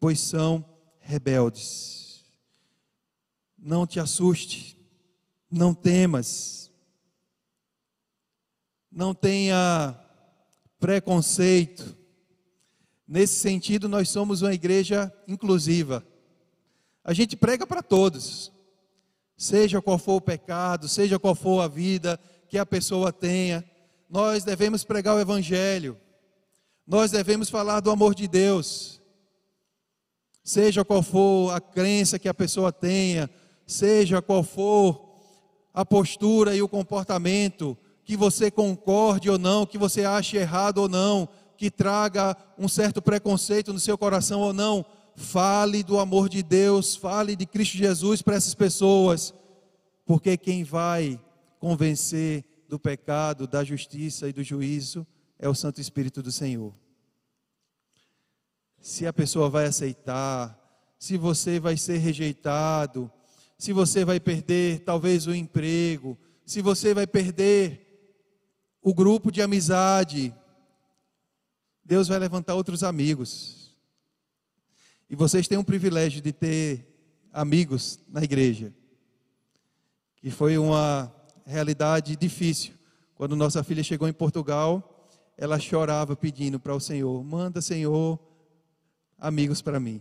pois 0.00 0.18
são 0.18 0.64
rebeldes. 0.98 2.24
Não 3.56 3.86
te 3.86 4.00
assuste, 4.00 4.76
não 5.48 5.72
temas, 5.72 6.68
não 8.90 9.14
tenha 9.14 9.96
preconceito. 10.80 11.96
Nesse 13.06 13.38
sentido, 13.38 13.88
nós 13.88 14.08
somos 14.08 14.42
uma 14.42 14.52
igreja 14.52 15.14
inclusiva. 15.28 16.04
A 17.04 17.12
gente 17.12 17.36
prega 17.36 17.64
para 17.64 17.84
todos, 17.84 18.50
seja 19.36 19.80
qual 19.80 19.96
for 19.96 20.16
o 20.16 20.20
pecado, 20.20 20.88
seja 20.88 21.20
qual 21.20 21.36
for 21.36 21.60
a 21.60 21.68
vida 21.68 22.18
que 22.48 22.58
a 22.58 22.66
pessoa 22.66 23.12
tenha, 23.12 23.64
nós 24.08 24.44
devemos 24.44 24.84
pregar 24.84 25.14
o 25.14 25.20
Evangelho, 25.20 25.96
nós 26.86 27.10
devemos 27.10 27.50
falar 27.50 27.80
do 27.80 27.90
amor 27.90 28.14
de 28.14 28.26
Deus, 28.26 29.02
seja 30.42 30.84
qual 30.84 31.02
for 31.02 31.54
a 31.54 31.60
crença 31.60 32.18
que 32.18 32.28
a 32.28 32.34
pessoa 32.34 32.72
tenha, 32.72 33.28
seja 33.66 34.22
qual 34.22 34.42
for 34.42 35.08
a 35.74 35.84
postura 35.84 36.56
e 36.56 36.62
o 36.62 36.68
comportamento, 36.68 37.76
que 38.02 38.16
você 38.16 38.50
concorde 38.50 39.28
ou 39.28 39.38
não, 39.38 39.66
que 39.66 39.76
você 39.76 40.04
ache 40.04 40.38
errado 40.38 40.78
ou 40.78 40.88
não, 40.88 41.28
que 41.58 41.70
traga 41.70 42.34
um 42.56 42.66
certo 42.66 43.02
preconceito 43.02 43.72
no 43.72 43.78
seu 43.78 43.98
coração 43.98 44.40
ou 44.40 44.54
não, 44.54 44.86
fale 45.14 45.82
do 45.82 45.98
amor 45.98 46.28
de 46.28 46.42
Deus, 46.42 46.96
fale 46.96 47.36
de 47.36 47.44
Cristo 47.44 47.76
Jesus 47.76 48.22
para 48.22 48.36
essas 48.36 48.54
pessoas, 48.54 49.34
porque 50.06 50.38
quem 50.38 50.64
vai 50.64 51.20
convencer 51.58 52.44
do 52.68 52.78
pecado, 52.78 53.46
da 53.46 53.64
justiça 53.64 54.28
e 54.28 54.32
do 54.32 54.44
juízo 54.44 55.06
é 55.38 55.48
o 55.48 55.54
Santo 55.54 55.80
Espírito 55.80 56.22
do 56.22 56.30
Senhor. 56.30 56.74
Se 58.78 59.06
a 59.06 59.12
pessoa 59.12 59.48
vai 59.48 59.64
aceitar, 59.64 60.56
se 60.98 61.16
você 61.16 61.58
vai 61.58 61.76
ser 61.76 61.96
rejeitado, 61.96 63.10
se 63.56 63.72
você 63.72 64.04
vai 64.04 64.20
perder 64.20 64.80
talvez 64.80 65.26
o 65.26 65.34
emprego, 65.34 66.18
se 66.44 66.60
você 66.60 66.92
vai 66.92 67.06
perder 67.06 67.86
o 68.82 68.92
grupo 68.94 69.32
de 69.32 69.40
amizade, 69.40 70.34
Deus 71.84 72.06
vai 72.06 72.18
levantar 72.18 72.54
outros 72.54 72.84
amigos. 72.84 73.74
E 75.08 75.16
vocês 75.16 75.48
têm 75.48 75.58
um 75.58 75.64
privilégio 75.64 76.20
de 76.20 76.32
ter 76.32 76.86
amigos 77.32 77.98
na 78.08 78.22
igreja. 78.22 78.74
Que 80.16 80.30
foi 80.30 80.58
uma 80.58 81.12
realidade 81.50 82.16
difícil. 82.16 82.74
Quando 83.14 83.34
nossa 83.34 83.64
filha 83.64 83.82
chegou 83.82 84.06
em 84.08 84.12
Portugal, 84.12 85.08
ela 85.36 85.58
chorava 85.58 86.14
pedindo 86.14 86.60
para 86.60 86.74
o 86.74 86.80
Senhor: 86.80 87.24
manda, 87.24 87.60
Senhor, 87.60 88.18
amigos 89.18 89.62
para 89.62 89.80
mim. 89.80 90.00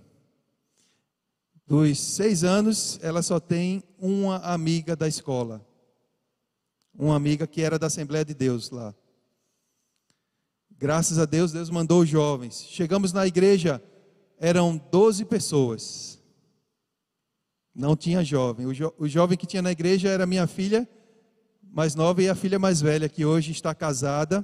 Dos 1.65 1.99
seis 1.99 2.43
anos, 2.43 2.99
ela 3.01 3.21
só 3.21 3.39
tem 3.39 3.83
uma 3.99 4.37
amiga 4.37 4.95
da 4.95 5.07
escola 5.07 5.65
uma 6.97 7.15
amiga 7.15 7.45
que 7.45 7.61
era 7.61 7.77
da 7.77 7.87
Assembleia 7.87 8.25
de 8.25 8.33
Deus 8.33 8.71
lá. 8.71 8.93
Graças 10.71 11.19
a 11.19 11.25
Deus, 11.25 11.51
Deus 11.51 11.69
mandou 11.69 12.01
os 12.01 12.09
jovens. 12.09 12.65
Chegamos 12.69 13.13
na 13.13 13.25
igreja, 13.27 13.81
eram 14.39 14.77
12 14.91 15.25
pessoas. 15.25 16.19
Não 17.73 17.95
tinha 17.95 18.23
jovem. 18.23 18.65
O, 18.65 18.73
jo, 18.73 18.91
o 18.97 19.07
jovem 19.07 19.37
que 19.37 19.45
tinha 19.45 19.61
na 19.61 19.71
igreja 19.71 20.09
era 20.09 20.25
minha 20.25 20.47
filha 20.47 20.87
mais 21.77 21.93
nova 21.93 22.23
e 22.23 22.27
a 22.27 22.33
filha 22.33 22.57
mais 22.57 22.81
velha, 22.81 23.07
que 23.07 23.23
hoje 23.23 23.51
está 23.51 23.71
casada 23.75 24.43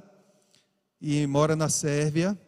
e 1.01 1.25
mora 1.25 1.55
na 1.55 1.67
Sérvia. 1.67 2.39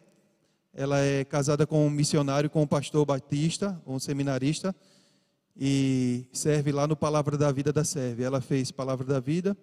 Ela 0.72 1.00
é 1.00 1.24
casada 1.24 1.66
com 1.66 1.84
um 1.84 1.90
missionário, 1.90 2.48
com 2.48 2.62
um 2.62 2.68
pastor 2.68 3.04
batista, 3.04 3.82
um 3.84 3.98
seminarista, 3.98 4.72
e 5.56 6.24
serve 6.32 6.70
lá 6.70 6.86
no 6.86 6.94
Palavra 6.94 7.36
da 7.36 7.50
Vida 7.50 7.72
da 7.72 7.82
Sérvia. 7.82 8.26
Ela 8.26 8.40
fez 8.40 8.70
Palavra 8.70 9.04
da 9.04 9.18
Vida 9.18 9.56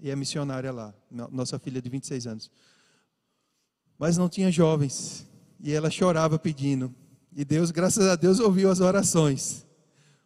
e 0.00 0.08
é 0.08 0.16
missionária 0.16 0.72
lá, 0.72 0.94
nossa 1.30 1.58
filha 1.58 1.82
de 1.82 1.90
26 1.90 2.26
anos. 2.26 2.50
Mas 3.98 4.16
não 4.16 4.26
tinha 4.26 4.50
jovens, 4.50 5.28
e 5.60 5.70
ela 5.70 5.90
chorava 5.90 6.38
pedindo. 6.38 6.94
E 7.36 7.44
Deus, 7.44 7.70
graças 7.70 8.06
a 8.06 8.16
Deus, 8.16 8.40
ouviu 8.40 8.70
as 8.70 8.80
orações. 8.80 9.66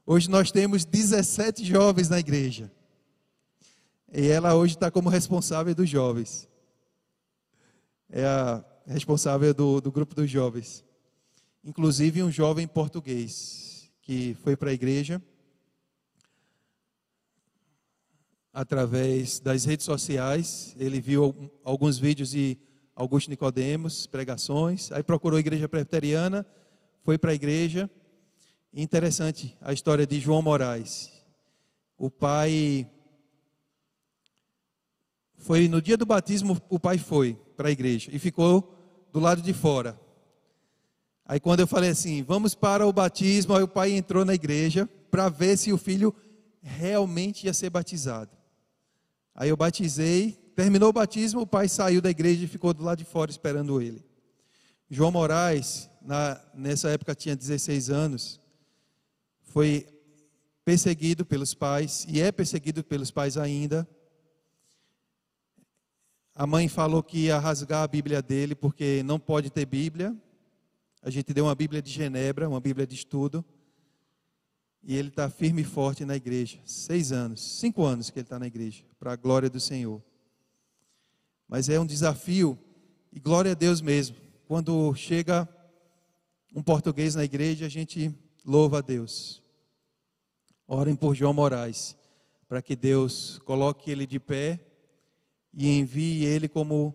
Hoje 0.06 0.30
nós 0.30 0.52
temos 0.52 0.84
17 0.84 1.64
jovens 1.64 2.08
na 2.08 2.20
igreja. 2.20 2.70
E 4.18 4.28
ela 4.28 4.54
hoje 4.54 4.72
está 4.72 4.90
como 4.90 5.10
responsável 5.10 5.74
dos 5.74 5.90
jovens. 5.90 6.48
É 8.08 8.24
a 8.24 8.64
responsável 8.86 9.52
do, 9.52 9.78
do 9.78 9.92
grupo 9.92 10.14
dos 10.14 10.30
jovens. 10.30 10.82
Inclusive 11.62 12.22
um 12.22 12.30
jovem 12.30 12.66
português 12.66 13.92
que 14.00 14.34
foi 14.42 14.56
para 14.56 14.70
a 14.70 14.72
igreja 14.72 15.20
através 18.54 19.38
das 19.38 19.66
redes 19.66 19.84
sociais. 19.84 20.74
Ele 20.78 20.98
viu 20.98 21.52
alguns 21.62 21.98
vídeos 21.98 22.30
de 22.30 22.56
Augusto 22.94 23.28
Nicodemos, 23.28 24.06
pregações, 24.06 24.90
aí 24.92 25.02
procurou 25.02 25.36
a 25.36 25.40
igreja 25.40 25.68
presbiteriana, 25.68 26.46
foi 27.02 27.18
para 27.18 27.32
a 27.32 27.34
igreja. 27.34 27.90
Interessante 28.72 29.54
a 29.60 29.74
história 29.74 30.06
de 30.06 30.18
João 30.18 30.40
Moraes. 30.40 31.12
O 31.98 32.10
pai 32.10 32.90
foi 35.46 35.68
no 35.68 35.80
dia 35.80 35.96
do 35.96 36.04
batismo, 36.04 36.60
o 36.68 36.76
pai 36.76 36.98
foi 36.98 37.38
para 37.56 37.68
a 37.68 37.70
igreja 37.70 38.10
e 38.12 38.18
ficou 38.18 38.74
do 39.12 39.20
lado 39.20 39.40
de 39.40 39.52
fora. 39.52 39.96
Aí 41.24 41.38
quando 41.38 41.60
eu 41.60 41.68
falei 41.68 41.90
assim, 41.90 42.20
vamos 42.24 42.52
para 42.52 42.84
o 42.84 42.92
batismo, 42.92 43.54
aí 43.54 43.62
o 43.62 43.68
pai 43.68 43.92
entrou 43.92 44.24
na 44.24 44.34
igreja 44.34 44.90
para 45.08 45.28
ver 45.28 45.56
se 45.56 45.72
o 45.72 45.78
filho 45.78 46.12
realmente 46.60 47.46
ia 47.46 47.54
ser 47.54 47.70
batizado. 47.70 48.32
Aí 49.36 49.48
eu 49.48 49.56
batizei, 49.56 50.32
terminou 50.56 50.88
o 50.88 50.92
batismo, 50.92 51.42
o 51.42 51.46
pai 51.46 51.68
saiu 51.68 52.00
da 52.00 52.10
igreja 52.10 52.44
e 52.44 52.48
ficou 52.48 52.74
do 52.74 52.82
lado 52.82 52.98
de 52.98 53.04
fora 53.04 53.30
esperando 53.30 53.80
ele. 53.80 54.04
João 54.90 55.12
Moraes, 55.12 55.88
na, 56.02 56.40
nessa 56.54 56.88
época 56.90 57.14
tinha 57.14 57.36
16 57.36 57.88
anos, 57.88 58.40
foi 59.42 59.86
perseguido 60.64 61.24
pelos 61.24 61.54
pais 61.54 62.04
e 62.08 62.20
é 62.20 62.32
perseguido 62.32 62.82
pelos 62.82 63.12
pais 63.12 63.36
ainda. 63.36 63.88
A 66.38 66.46
mãe 66.46 66.68
falou 66.68 67.02
que 67.02 67.16
ia 67.16 67.38
rasgar 67.38 67.82
a 67.82 67.88
Bíblia 67.88 68.20
dele 68.20 68.54
porque 68.54 69.02
não 69.02 69.18
pode 69.18 69.48
ter 69.48 69.64
Bíblia. 69.64 70.14
A 71.00 71.08
gente 71.08 71.32
deu 71.32 71.46
uma 71.46 71.54
Bíblia 71.54 71.80
de 71.80 71.90
Genebra, 71.90 72.46
uma 72.46 72.60
Bíblia 72.60 72.86
de 72.86 72.94
estudo. 72.94 73.42
E 74.82 74.94
ele 74.94 75.08
está 75.08 75.30
firme 75.30 75.62
e 75.62 75.64
forte 75.64 76.04
na 76.04 76.14
igreja. 76.14 76.58
Seis 76.66 77.10
anos, 77.10 77.40
cinco 77.40 77.82
anos 77.82 78.10
que 78.10 78.18
ele 78.18 78.26
está 78.26 78.38
na 78.38 78.46
igreja, 78.46 78.84
para 78.98 79.14
a 79.14 79.16
glória 79.16 79.48
do 79.48 79.58
Senhor. 79.58 80.02
Mas 81.48 81.70
é 81.70 81.80
um 81.80 81.86
desafio, 81.86 82.58
e 83.10 83.18
glória 83.18 83.52
a 83.52 83.54
Deus 83.54 83.80
mesmo. 83.80 84.16
Quando 84.46 84.94
chega 84.94 85.48
um 86.54 86.62
português 86.62 87.14
na 87.14 87.24
igreja, 87.24 87.64
a 87.64 87.70
gente 87.70 88.14
louva 88.44 88.80
a 88.80 88.82
Deus. 88.82 89.42
Orem 90.68 90.96
por 90.96 91.14
João 91.14 91.32
Moraes, 91.32 91.96
para 92.46 92.60
que 92.60 92.76
Deus 92.76 93.40
coloque 93.46 93.90
ele 93.90 94.06
de 94.06 94.20
pé 94.20 94.65
e 95.56 95.70
envie 95.70 96.22
ele 96.22 96.48
como 96.48 96.94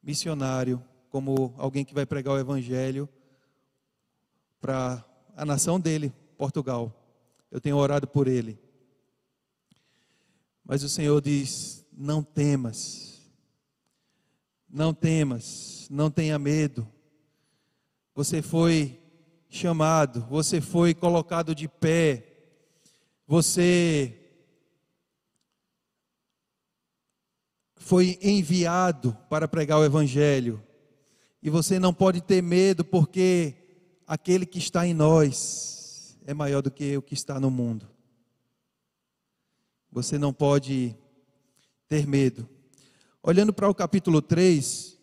missionário, 0.00 0.80
como 1.10 1.52
alguém 1.58 1.84
que 1.84 1.92
vai 1.92 2.06
pregar 2.06 2.34
o 2.34 2.38
Evangelho 2.38 3.08
para 4.60 5.04
a 5.34 5.44
nação 5.44 5.80
dele, 5.80 6.12
Portugal. 6.38 6.94
Eu 7.50 7.60
tenho 7.60 7.76
orado 7.76 8.06
por 8.06 8.28
ele. 8.28 8.56
Mas 10.64 10.84
o 10.84 10.88
Senhor 10.88 11.20
diz: 11.20 11.84
não 11.92 12.22
temas, 12.22 13.28
não 14.68 14.94
temas, 14.94 15.88
não 15.90 16.08
tenha 16.08 16.38
medo. 16.38 16.86
Você 18.14 18.40
foi 18.42 19.00
chamado, 19.48 20.20
você 20.30 20.60
foi 20.60 20.94
colocado 20.94 21.52
de 21.52 21.66
pé, 21.66 22.26
você 23.26 24.25
foi 27.86 28.18
enviado 28.20 29.16
para 29.30 29.46
pregar 29.46 29.78
o 29.78 29.84
Evangelho. 29.84 30.60
E 31.40 31.48
você 31.48 31.78
não 31.78 31.94
pode 31.94 32.20
ter 32.20 32.42
medo, 32.42 32.84
porque 32.84 33.54
aquele 34.04 34.44
que 34.44 34.58
está 34.58 34.84
em 34.84 34.92
nós, 34.92 36.18
é 36.26 36.34
maior 36.34 36.62
do 36.62 36.70
que 36.70 36.96
o 36.96 37.02
que 37.02 37.14
está 37.14 37.38
no 37.38 37.48
mundo. 37.48 37.88
Você 39.92 40.18
não 40.18 40.32
pode 40.32 40.96
ter 41.88 42.08
medo. 42.08 42.48
Olhando 43.22 43.52
para 43.52 43.68
o 43.68 43.74
capítulo 43.74 44.20
3, 44.20 44.98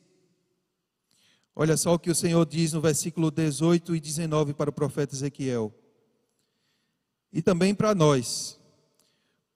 olha 1.55 1.77
só 1.77 1.93
o 1.93 1.99
que 1.99 2.11
o 2.11 2.15
Senhor 2.15 2.45
diz 2.45 2.73
no 2.73 2.81
versículo 2.81 3.31
18 3.31 3.95
e 3.95 4.01
19 4.01 4.53
para 4.53 4.69
o 4.69 4.73
profeta 4.73 5.15
Ezequiel. 5.15 5.73
E 7.31 7.41
também 7.41 7.73
para 7.73 7.95
nós. 7.95 8.59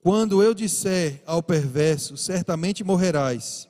Quando 0.00 0.42
eu 0.42 0.54
disser 0.54 1.22
ao 1.26 1.42
perverso, 1.42 2.16
certamente 2.16 2.84
morrerás, 2.84 3.68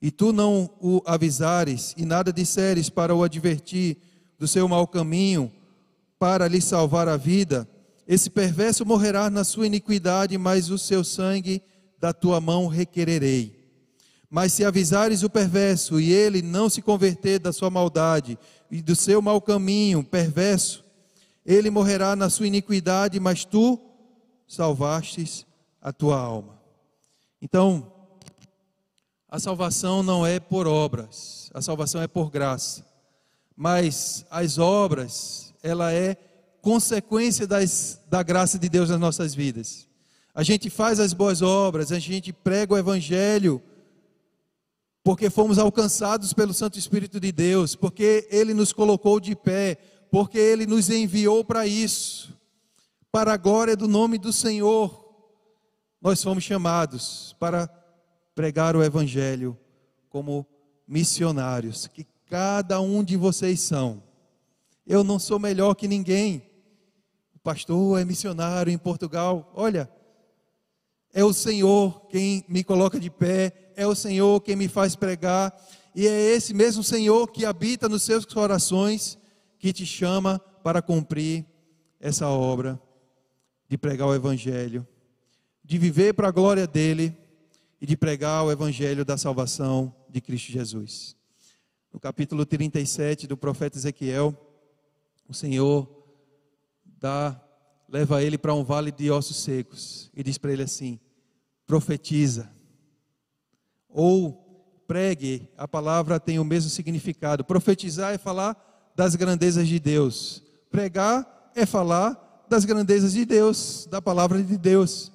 e 0.00 0.10
tu 0.10 0.32
não 0.32 0.70
o 0.80 1.00
avisares 1.06 1.94
e 1.96 2.04
nada 2.04 2.30
disseres 2.30 2.90
para 2.90 3.14
o 3.14 3.22
advertir 3.22 3.96
do 4.38 4.46
seu 4.46 4.68
mau 4.68 4.86
caminho, 4.86 5.50
para 6.18 6.46
lhe 6.46 6.60
salvar 6.60 7.08
a 7.08 7.16
vida, 7.16 7.66
esse 8.06 8.28
perverso 8.28 8.84
morrerá 8.84 9.30
na 9.30 9.44
sua 9.44 9.66
iniquidade, 9.66 10.36
mas 10.36 10.68
o 10.70 10.76
seu 10.76 11.02
sangue 11.02 11.62
da 11.98 12.12
tua 12.12 12.38
mão 12.38 12.66
requererei. 12.66 13.64
Mas 14.28 14.52
se 14.52 14.64
avisares 14.64 15.22
o 15.22 15.30
perverso 15.30 15.98
e 15.98 16.12
ele 16.12 16.42
não 16.42 16.68
se 16.68 16.82
converter 16.82 17.38
da 17.38 17.52
sua 17.52 17.70
maldade 17.70 18.38
e 18.70 18.82
do 18.82 18.94
seu 18.94 19.22
mau 19.22 19.40
caminho 19.40 20.04
perverso, 20.04 20.84
ele 21.46 21.70
morrerá 21.70 22.14
na 22.14 22.28
sua 22.28 22.46
iniquidade, 22.46 23.18
mas 23.18 23.44
tu 23.44 23.80
salvastes 24.54 25.46
a 25.80 25.92
tua 25.92 26.18
alma. 26.18 26.58
Então, 27.40 27.92
a 29.28 29.38
salvação 29.38 30.02
não 30.02 30.26
é 30.26 30.40
por 30.40 30.66
obras, 30.66 31.50
a 31.52 31.60
salvação 31.60 32.00
é 32.00 32.06
por 32.06 32.30
graça. 32.30 32.86
Mas 33.56 34.24
as 34.30 34.58
obras, 34.58 35.52
ela 35.62 35.92
é 35.92 36.16
consequência 36.62 37.46
das, 37.46 38.00
da 38.08 38.22
graça 38.22 38.58
de 38.58 38.68
Deus 38.68 38.88
nas 38.88 38.98
nossas 38.98 39.34
vidas. 39.34 39.86
A 40.34 40.42
gente 40.42 40.70
faz 40.70 40.98
as 40.98 41.12
boas 41.12 41.42
obras, 41.42 41.92
a 41.92 41.98
gente 41.98 42.32
prega 42.32 42.74
o 42.74 42.78
evangelho 42.78 43.62
porque 45.04 45.28
fomos 45.28 45.58
alcançados 45.58 46.32
pelo 46.32 46.54
Santo 46.54 46.78
Espírito 46.78 47.20
de 47.20 47.30
Deus, 47.30 47.76
porque 47.76 48.26
ele 48.30 48.54
nos 48.54 48.72
colocou 48.72 49.20
de 49.20 49.36
pé, 49.36 49.76
porque 50.10 50.38
ele 50.38 50.64
nos 50.64 50.88
enviou 50.88 51.44
para 51.44 51.66
isso. 51.66 52.33
Para 53.14 53.34
a 53.34 53.36
glória 53.36 53.76
do 53.76 53.86
nome 53.86 54.18
do 54.18 54.32
Senhor, 54.32 55.08
nós 56.02 56.20
fomos 56.20 56.42
chamados 56.42 57.36
para 57.38 57.68
pregar 58.34 58.74
o 58.74 58.82
evangelho 58.82 59.56
como 60.08 60.44
missionários, 60.84 61.86
que 61.86 62.08
cada 62.26 62.80
um 62.80 63.04
de 63.04 63.16
vocês 63.16 63.60
são. 63.60 64.02
Eu 64.84 65.04
não 65.04 65.20
sou 65.20 65.38
melhor 65.38 65.76
que 65.76 65.86
ninguém. 65.86 66.42
O 67.36 67.38
pastor 67.38 68.00
é 68.00 68.04
missionário 68.04 68.72
em 68.72 68.76
Portugal. 68.76 69.52
Olha, 69.54 69.88
é 71.12 71.22
o 71.22 71.32
Senhor 71.32 72.08
quem 72.08 72.44
me 72.48 72.64
coloca 72.64 72.98
de 72.98 73.10
pé, 73.10 73.70
é 73.76 73.86
o 73.86 73.94
Senhor 73.94 74.40
quem 74.40 74.56
me 74.56 74.66
faz 74.66 74.96
pregar, 74.96 75.56
e 75.94 76.08
é 76.08 76.34
esse 76.34 76.52
mesmo 76.52 76.82
Senhor 76.82 77.28
que 77.28 77.46
habita 77.46 77.88
nos 77.88 78.02
seus 78.02 78.24
corações 78.24 79.16
que 79.56 79.72
te 79.72 79.86
chama 79.86 80.40
para 80.64 80.82
cumprir 80.82 81.46
essa 82.00 82.26
obra 82.26 82.82
de 83.74 83.78
pregar 83.78 84.06
o 84.06 84.14
Evangelho, 84.14 84.86
de 85.64 85.78
viver 85.78 86.14
para 86.14 86.28
a 86.28 86.30
glória 86.30 86.64
dEle 86.64 87.12
e 87.80 87.86
de 87.86 87.96
pregar 87.96 88.44
o 88.44 88.52
Evangelho 88.52 89.04
da 89.04 89.18
salvação 89.18 89.92
de 90.08 90.20
Cristo 90.20 90.52
Jesus. 90.52 91.16
No 91.92 91.98
capítulo 91.98 92.46
37 92.46 93.26
do 93.26 93.36
profeta 93.36 93.76
Ezequiel, 93.76 94.32
o 95.28 95.34
Senhor 95.34 95.88
dá, 96.84 97.42
leva 97.88 98.22
ele 98.22 98.38
para 98.38 98.54
um 98.54 98.62
vale 98.62 98.92
de 98.92 99.10
ossos 99.10 99.38
secos 99.38 100.08
e 100.14 100.22
diz 100.22 100.38
para 100.38 100.52
ele 100.52 100.62
assim: 100.62 101.00
profetiza, 101.66 102.48
ou 103.88 104.84
pregue, 104.86 105.48
a 105.58 105.66
palavra 105.66 106.20
tem 106.20 106.38
o 106.38 106.44
mesmo 106.44 106.70
significado. 106.70 107.42
Profetizar 107.42 108.14
é 108.14 108.18
falar 108.18 108.92
das 108.94 109.16
grandezas 109.16 109.66
de 109.66 109.80
Deus, 109.80 110.44
pregar 110.70 111.50
é 111.56 111.66
falar 111.66 112.23
das 112.54 112.64
grandezas 112.64 113.14
de 113.14 113.24
Deus, 113.24 113.88
da 113.90 114.00
palavra 114.00 114.40
de 114.40 114.56
Deus. 114.56 115.10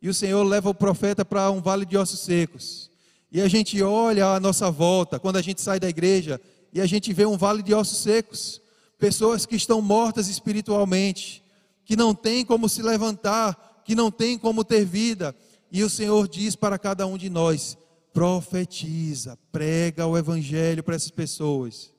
E 0.00 0.08
o 0.08 0.14
Senhor 0.14 0.42
leva 0.44 0.70
o 0.70 0.74
profeta 0.74 1.22
para 1.22 1.50
um 1.50 1.60
vale 1.60 1.84
de 1.84 1.94
ossos 1.94 2.20
secos. 2.20 2.90
E 3.30 3.38
a 3.42 3.48
gente 3.48 3.82
olha 3.82 4.28
à 4.28 4.40
nossa 4.40 4.70
volta, 4.70 5.18
quando 5.18 5.36
a 5.36 5.42
gente 5.42 5.60
sai 5.60 5.78
da 5.78 5.90
igreja, 5.90 6.40
e 6.72 6.80
a 6.80 6.86
gente 6.86 7.12
vê 7.12 7.26
um 7.26 7.36
vale 7.36 7.62
de 7.62 7.74
ossos 7.74 7.98
secos, 7.98 8.62
pessoas 8.98 9.44
que 9.44 9.56
estão 9.56 9.82
mortas 9.82 10.26
espiritualmente, 10.28 11.44
que 11.84 11.96
não 11.96 12.14
têm 12.14 12.46
como 12.46 12.66
se 12.66 12.80
levantar, 12.80 13.82
que 13.84 13.94
não 13.94 14.10
têm 14.10 14.38
como 14.38 14.64
ter 14.64 14.86
vida. 14.86 15.36
E 15.70 15.84
o 15.84 15.90
Senhor 15.90 16.26
diz 16.26 16.56
para 16.56 16.78
cada 16.78 17.06
um 17.06 17.18
de 17.18 17.28
nós: 17.28 17.76
profetiza, 18.10 19.38
prega 19.52 20.06
o 20.06 20.16
evangelho 20.16 20.82
para 20.82 20.96
essas 20.96 21.10
pessoas. 21.10 21.92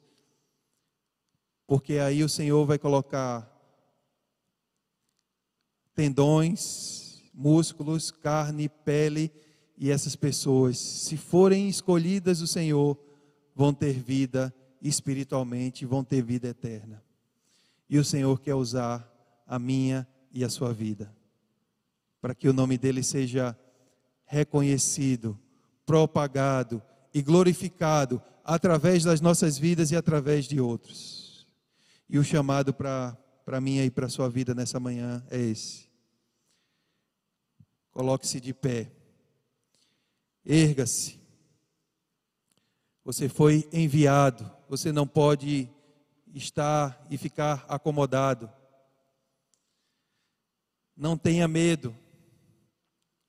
Porque 1.68 1.99
aí 1.99 2.24
o 2.24 2.30
Senhor 2.30 2.66
vai 2.66 2.80
colocar 2.80 3.55
tendões, 5.96 7.24
músculos, 7.34 8.12
carne, 8.12 8.70
pele 8.70 9.32
e 9.78 9.91
essas 9.91 10.16
pessoas, 10.16 10.78
se 10.78 11.18
forem 11.18 11.68
escolhidas 11.68 12.39
do 12.39 12.48
Senhor, 12.48 12.98
vão 13.56 13.74
ter 13.74 13.93
vida 13.93 14.54
espiritualmente, 14.82 15.86
vão 15.86 16.04
ter 16.04 16.22
vida 16.22 16.48
eterna. 16.48 17.04
E 17.89 17.98
o 17.98 18.06
Senhor 18.06 18.39
quer 18.41 18.56
usar 18.56 19.10
a 19.48 19.60
minha 19.60 20.08
e 20.32 20.43
a 20.43 20.50
sua 20.50 20.74
vida, 20.74 21.14
para 22.22 22.36
que 22.36 22.48
o 22.48 22.54
nome 22.54 22.78
dele 22.78 23.04
seja 23.04 23.58
reconhecido, 24.26 25.39
propagado 25.86 26.82
e 27.14 27.22
glorificado 27.22 28.22
através 28.43 29.04
das 29.04 29.22
nossas 29.22 29.58
vidas 29.58 29.91
e 29.91 29.96
através 29.96 30.46
de 30.46 30.60
outros. 30.60 31.48
E 32.10 32.18
o 32.18 32.24
chamado 32.24 32.74
para 32.74 33.62
mim 33.62 33.80
e 33.80 33.89
para 33.89 34.08
a 34.08 34.10
sua 34.10 34.30
vida 34.30 34.54
nessa 34.54 34.80
manhã 34.80 35.24
é 35.30 35.39
esse. 35.39 35.84
Coloque-se 37.96 38.41
de 38.41 38.54
pé. 38.54 38.91
Erga-se. 40.46 41.18
Você 43.06 43.30
foi 43.30 43.66
enviado. 43.72 44.52
Você 44.68 44.91
não 44.91 45.08
pode 45.08 45.70
estar 46.34 47.08
e 47.10 47.18
ficar 47.18 47.64
acomodado. 47.70 48.52
Não 50.93 51.18
tenha 51.18 51.48
medo. 51.48 51.96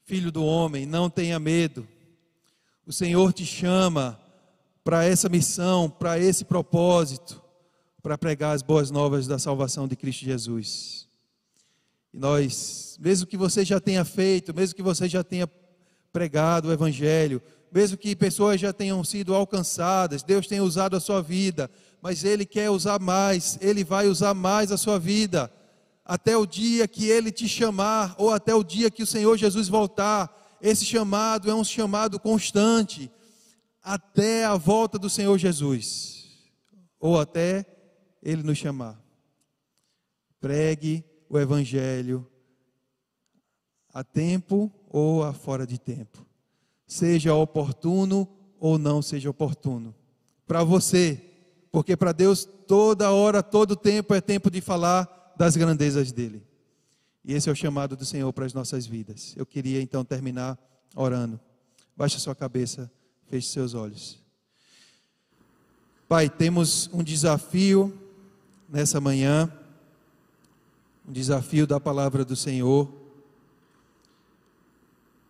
Filho 0.02 0.32
do 0.32 0.44
homem, 0.44 0.84
não 0.84 1.08
tenha 1.08 1.38
medo. 1.38 1.86
O 2.84 2.92
Senhor 2.92 3.32
te 3.32 3.46
chama 3.46 4.20
para 4.82 5.04
essa 5.04 5.28
missão, 5.28 5.88
para 5.88 6.18
esse 6.18 6.44
propósito, 6.44 7.40
para 8.02 8.18
pregar 8.18 8.52
as 8.52 8.62
boas 8.62 8.90
novas 8.90 9.28
da 9.28 9.38
salvação 9.38 9.86
de 9.86 9.94
Cristo 9.94 10.24
Jesus. 10.24 11.05
E 12.16 12.18
nós, 12.18 12.96
mesmo 12.98 13.26
que 13.26 13.36
você 13.36 13.62
já 13.62 13.78
tenha 13.78 14.02
feito, 14.02 14.54
mesmo 14.54 14.74
que 14.74 14.82
você 14.82 15.06
já 15.06 15.22
tenha 15.22 15.46
pregado 16.10 16.68
o 16.68 16.72
Evangelho, 16.72 17.42
mesmo 17.70 17.98
que 17.98 18.16
pessoas 18.16 18.58
já 18.58 18.72
tenham 18.72 19.04
sido 19.04 19.34
alcançadas, 19.34 20.22
Deus 20.22 20.46
tenha 20.46 20.64
usado 20.64 20.96
a 20.96 21.00
sua 21.00 21.20
vida, 21.20 21.70
mas 22.00 22.24
Ele 22.24 22.46
quer 22.46 22.70
usar 22.70 22.98
mais, 22.98 23.58
Ele 23.60 23.84
vai 23.84 24.08
usar 24.08 24.32
mais 24.32 24.72
a 24.72 24.78
sua 24.78 24.98
vida, 24.98 25.52
até 26.06 26.34
o 26.38 26.46
dia 26.46 26.88
que 26.88 27.04
Ele 27.04 27.30
te 27.30 27.46
chamar, 27.46 28.14
ou 28.16 28.32
até 28.32 28.54
o 28.54 28.64
dia 28.64 28.90
que 28.90 29.02
o 29.02 29.06
Senhor 29.06 29.36
Jesus 29.36 29.68
voltar. 29.68 30.56
Esse 30.58 30.86
chamado 30.86 31.50
é 31.50 31.54
um 31.54 31.62
chamado 31.62 32.18
constante, 32.18 33.10
até 33.82 34.46
a 34.46 34.56
volta 34.56 34.98
do 34.98 35.10
Senhor 35.10 35.36
Jesus, 35.36 36.24
ou 36.98 37.20
até 37.20 37.66
Ele 38.22 38.42
nos 38.42 38.56
chamar. 38.56 38.98
Pregue 40.40 41.04
o 41.28 41.38
Evangelho 41.38 42.26
a 43.92 44.04
tempo 44.04 44.70
ou 44.88 45.22
a 45.24 45.32
fora 45.32 45.66
de 45.66 45.78
tempo. 45.78 46.24
Seja 46.86 47.34
oportuno 47.34 48.28
ou 48.60 48.78
não 48.78 49.00
seja 49.00 49.30
oportuno. 49.30 49.94
Para 50.46 50.62
você, 50.62 51.22
porque 51.72 51.96
para 51.96 52.12
Deus 52.12 52.46
toda 52.66 53.10
hora, 53.10 53.42
todo 53.42 53.74
tempo 53.74 54.14
é 54.14 54.20
tempo 54.20 54.50
de 54.50 54.60
falar 54.60 55.34
das 55.36 55.56
grandezas 55.56 56.12
dele. 56.12 56.42
E 57.24 57.32
esse 57.32 57.48
é 57.48 57.52
o 57.52 57.56
chamado 57.56 57.96
do 57.96 58.04
Senhor 58.04 58.32
para 58.32 58.44
as 58.44 58.54
nossas 58.54 58.86
vidas. 58.86 59.34
Eu 59.36 59.44
queria 59.44 59.82
então 59.82 60.04
terminar 60.04 60.58
orando. 60.94 61.40
Baixe 61.96 62.20
sua 62.20 62.34
cabeça, 62.34 62.90
feche 63.28 63.48
seus 63.48 63.74
olhos. 63.74 64.22
Pai, 66.08 66.30
temos 66.30 66.88
um 66.92 67.02
desafio 67.02 67.92
nessa 68.68 69.00
manhã, 69.00 69.52
um 71.08 71.12
desafio 71.12 71.66
da 71.66 71.78
palavra 71.78 72.24
do 72.24 72.34
Senhor 72.34 73.06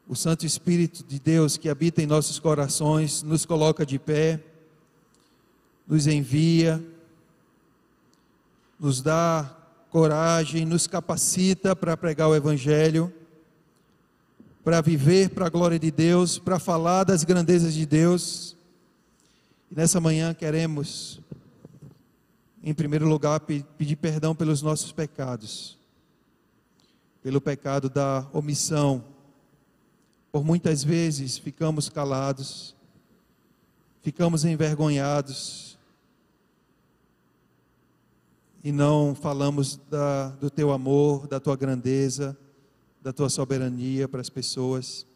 o 0.08 0.14
Santo 0.14 0.46
Espírito 0.46 1.02
de 1.02 1.18
Deus 1.18 1.56
que 1.56 1.68
habita 1.68 2.00
em 2.00 2.06
nossos 2.06 2.38
corações 2.38 3.22
nos 3.22 3.44
coloca 3.44 3.84
de 3.84 3.98
pé, 3.98 4.40
nos 5.86 6.06
envia, 6.06 6.82
nos 8.78 9.02
dá 9.02 9.56
coragem, 9.90 10.64
nos 10.64 10.86
capacita 10.86 11.74
para 11.74 11.96
pregar 11.96 12.28
o 12.28 12.36
Evangelho, 12.36 13.12
para 14.62 14.80
viver 14.80 15.30
para 15.30 15.46
a 15.46 15.50
glória 15.50 15.78
de 15.78 15.90
Deus, 15.90 16.38
para 16.38 16.60
falar 16.60 17.02
das 17.02 17.24
grandezas 17.24 17.74
de 17.74 17.84
Deus. 17.84 18.56
E 19.70 19.74
nessa 19.74 20.00
manhã 20.00 20.32
queremos, 20.32 21.20
em 22.66 22.74
primeiro 22.74 23.08
lugar, 23.08 23.40
pedir 23.40 23.96
perdão 23.96 24.34
pelos 24.34 24.60
nossos 24.60 24.92
pecados, 24.92 25.78
pelo 27.22 27.40
pecado 27.40 27.88
da 27.88 28.26
omissão 28.32 29.16
por 30.36 30.44
muitas 30.44 30.84
vezes 30.84 31.38
ficamos 31.38 31.88
calados, 31.88 32.76
ficamos 34.02 34.44
envergonhados 34.44 35.78
e 38.62 38.70
não 38.70 39.14
falamos 39.14 39.80
da, 39.88 40.28
do 40.28 40.50
teu 40.50 40.72
amor, 40.72 41.26
da 41.26 41.40
tua 41.40 41.56
grandeza, 41.56 42.36
da 43.00 43.14
tua 43.14 43.30
soberania 43.30 44.06
para 44.06 44.20
as 44.20 44.28
pessoas. 44.28 45.06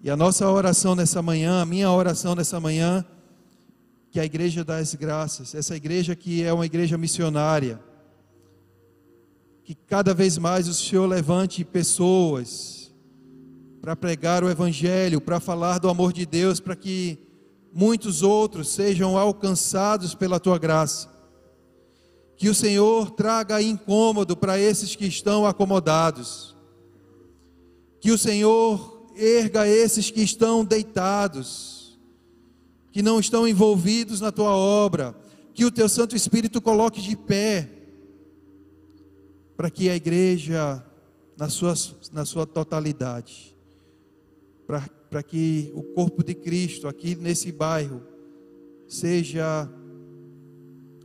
E 0.00 0.08
a 0.08 0.16
nossa 0.16 0.48
oração 0.48 0.94
nessa 0.94 1.20
manhã, 1.20 1.60
a 1.60 1.66
minha 1.66 1.90
oração 1.90 2.34
nessa 2.34 2.58
manhã, 2.58 3.04
que 4.12 4.20
a 4.20 4.24
igreja 4.26 4.62
das 4.62 4.94
graças, 4.94 5.54
essa 5.54 5.74
igreja 5.74 6.14
que 6.14 6.42
é 6.42 6.52
uma 6.52 6.66
igreja 6.66 6.98
missionária, 6.98 7.82
que 9.64 9.74
cada 9.74 10.12
vez 10.12 10.36
mais 10.36 10.68
o 10.68 10.74
Senhor 10.74 11.06
levante 11.06 11.64
pessoas 11.64 12.92
para 13.80 13.96
pregar 13.96 14.44
o 14.44 14.50
Evangelho, 14.50 15.18
para 15.18 15.40
falar 15.40 15.78
do 15.78 15.88
amor 15.88 16.12
de 16.12 16.26
Deus, 16.26 16.60
para 16.60 16.76
que 16.76 17.18
muitos 17.72 18.22
outros 18.22 18.68
sejam 18.68 19.16
alcançados 19.16 20.14
pela 20.14 20.38
tua 20.38 20.58
graça. 20.58 21.08
Que 22.36 22.50
o 22.50 22.54
Senhor 22.54 23.12
traga 23.12 23.62
incômodo 23.62 24.36
para 24.36 24.58
esses 24.58 24.94
que 24.94 25.06
estão 25.06 25.46
acomodados. 25.46 26.54
Que 27.98 28.10
o 28.10 28.18
Senhor 28.18 29.08
erga 29.16 29.66
esses 29.66 30.10
que 30.10 30.20
estão 30.20 30.66
deitados, 30.66 31.81
que 32.92 33.02
não 33.02 33.18
estão 33.18 33.48
envolvidos 33.48 34.20
na 34.20 34.30
tua 34.30 34.54
obra. 34.54 35.16
Que 35.54 35.64
o 35.64 35.70
teu 35.70 35.88
Santo 35.88 36.14
Espírito 36.14 36.60
coloque 36.60 37.00
de 37.00 37.16
pé, 37.16 37.68
para 39.56 39.70
que 39.70 39.88
a 39.88 39.96
igreja, 39.96 40.84
na 41.36 41.48
sua, 41.48 41.74
na 42.12 42.24
sua 42.24 42.46
totalidade, 42.46 43.56
para 44.66 45.22
que 45.22 45.70
o 45.74 45.82
corpo 45.82 46.22
de 46.22 46.34
Cristo 46.34 46.88
aqui 46.88 47.14
nesse 47.14 47.52
bairro 47.52 48.02
seja 48.88 49.68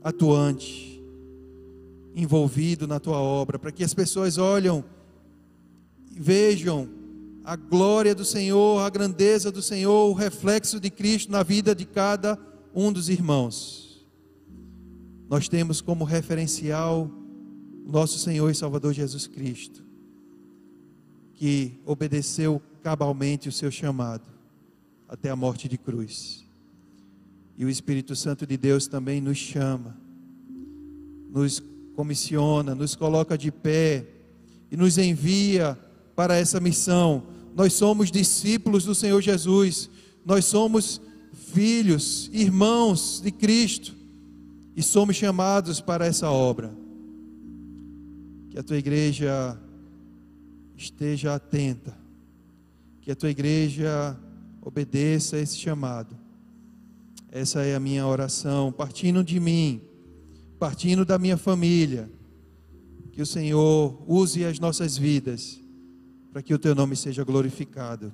atuante, 0.02 1.04
envolvido 2.16 2.88
na 2.88 3.00
tua 3.00 3.20
obra, 3.20 3.60
para 3.60 3.72
que 3.72 3.84
as 3.84 3.94
pessoas 3.94 4.38
olham 4.38 4.84
e 6.12 6.20
vejam 6.20 6.97
a 7.48 7.56
glória 7.56 8.14
do 8.14 8.26
Senhor, 8.26 8.82
a 8.82 8.89
grandeza 8.89 9.50
do 9.50 9.62
Senhor, 9.62 10.10
o 10.10 10.14
reflexo 10.14 10.82
de 10.82 10.89
Cristo 10.89 11.32
na 11.32 11.43
vida 11.43 11.74
de 11.74 11.86
cada 11.86 12.38
um 12.76 12.91
dos 12.91 13.08
irmãos. 13.08 14.06
Nós 15.30 15.48
temos 15.48 15.80
como 15.80 16.04
referencial 16.04 17.10
nosso 17.86 18.20
Senhor 18.20 18.50
e 18.52 18.54
Salvador 18.54 18.91
Jesus 18.91 19.28
Cristo, 19.28 19.82
que 21.36 21.80
obedeceu 21.86 22.62
cabalmente 22.84 23.48
o 23.48 23.52
seu 23.54 23.72
chamado 23.72 24.30
até 25.08 25.30
a 25.30 25.36
morte 25.36 25.70
de 25.70 25.78
cruz. 25.78 26.45
E 27.58 27.64
o 27.64 27.70
Espírito 27.70 28.14
Santo 28.14 28.45
de 28.45 28.58
Deus 28.58 28.88
também 28.88 29.22
nos 29.22 29.38
chama, 29.38 29.98
nos 31.30 31.64
comissiona, 31.95 32.76
nos 32.76 32.93
coloca 32.93 33.38
de 33.38 33.54
pé 33.54 34.06
e 34.70 34.76
nos 34.76 34.98
envia 34.98 35.80
para 36.14 36.36
essa 36.36 36.60
missão. 36.60 37.37
Nós 37.58 37.74
somos 37.74 38.12
discípulos 38.12 38.86
do 38.86 38.95
Senhor 38.95 39.20
Jesus, 39.20 39.89
nós 40.24 40.45
somos 40.45 41.01
filhos, 41.34 42.30
irmãos 42.32 43.20
de 43.20 43.32
Cristo 43.32 43.95
e 44.76 44.84
somos 44.84 45.16
chamados 45.16 45.82
para 45.82 46.05
essa 46.05 46.30
obra. 46.30 46.72
Que 48.51 48.60
a 48.60 48.64
tua 48.64 48.78
igreja 48.78 49.60
esteja 50.78 51.34
atenta 51.34 51.97
que 53.08 53.12
a 53.12 53.16
tua 53.16 53.30
igreja 53.30 54.20
obedeça 54.62 55.38
a 55.38 55.39
esse 55.39 55.55
chamado. 55.55 56.14
Essa 57.32 57.62
é 57.62 57.74
a 57.74 57.80
minha 57.80 58.05
oração, 58.05 58.70
partindo 58.70 59.24
de 59.24 59.39
mim, 59.39 59.82
partindo 60.60 61.05
da 61.05 61.18
minha 61.18 61.38
família. 61.38 62.12
Que 63.14 63.22
o 63.22 63.26
Senhor 63.26 64.03
use 64.05 64.43
as 64.43 64.60
nossas 64.60 64.97
vidas 64.97 65.58
para 66.32 66.41
que 66.41 66.53
o 66.53 66.59
teu 66.59 66.75
nome 66.75 66.95
seja 66.95 67.23
glorificado, 67.23 68.13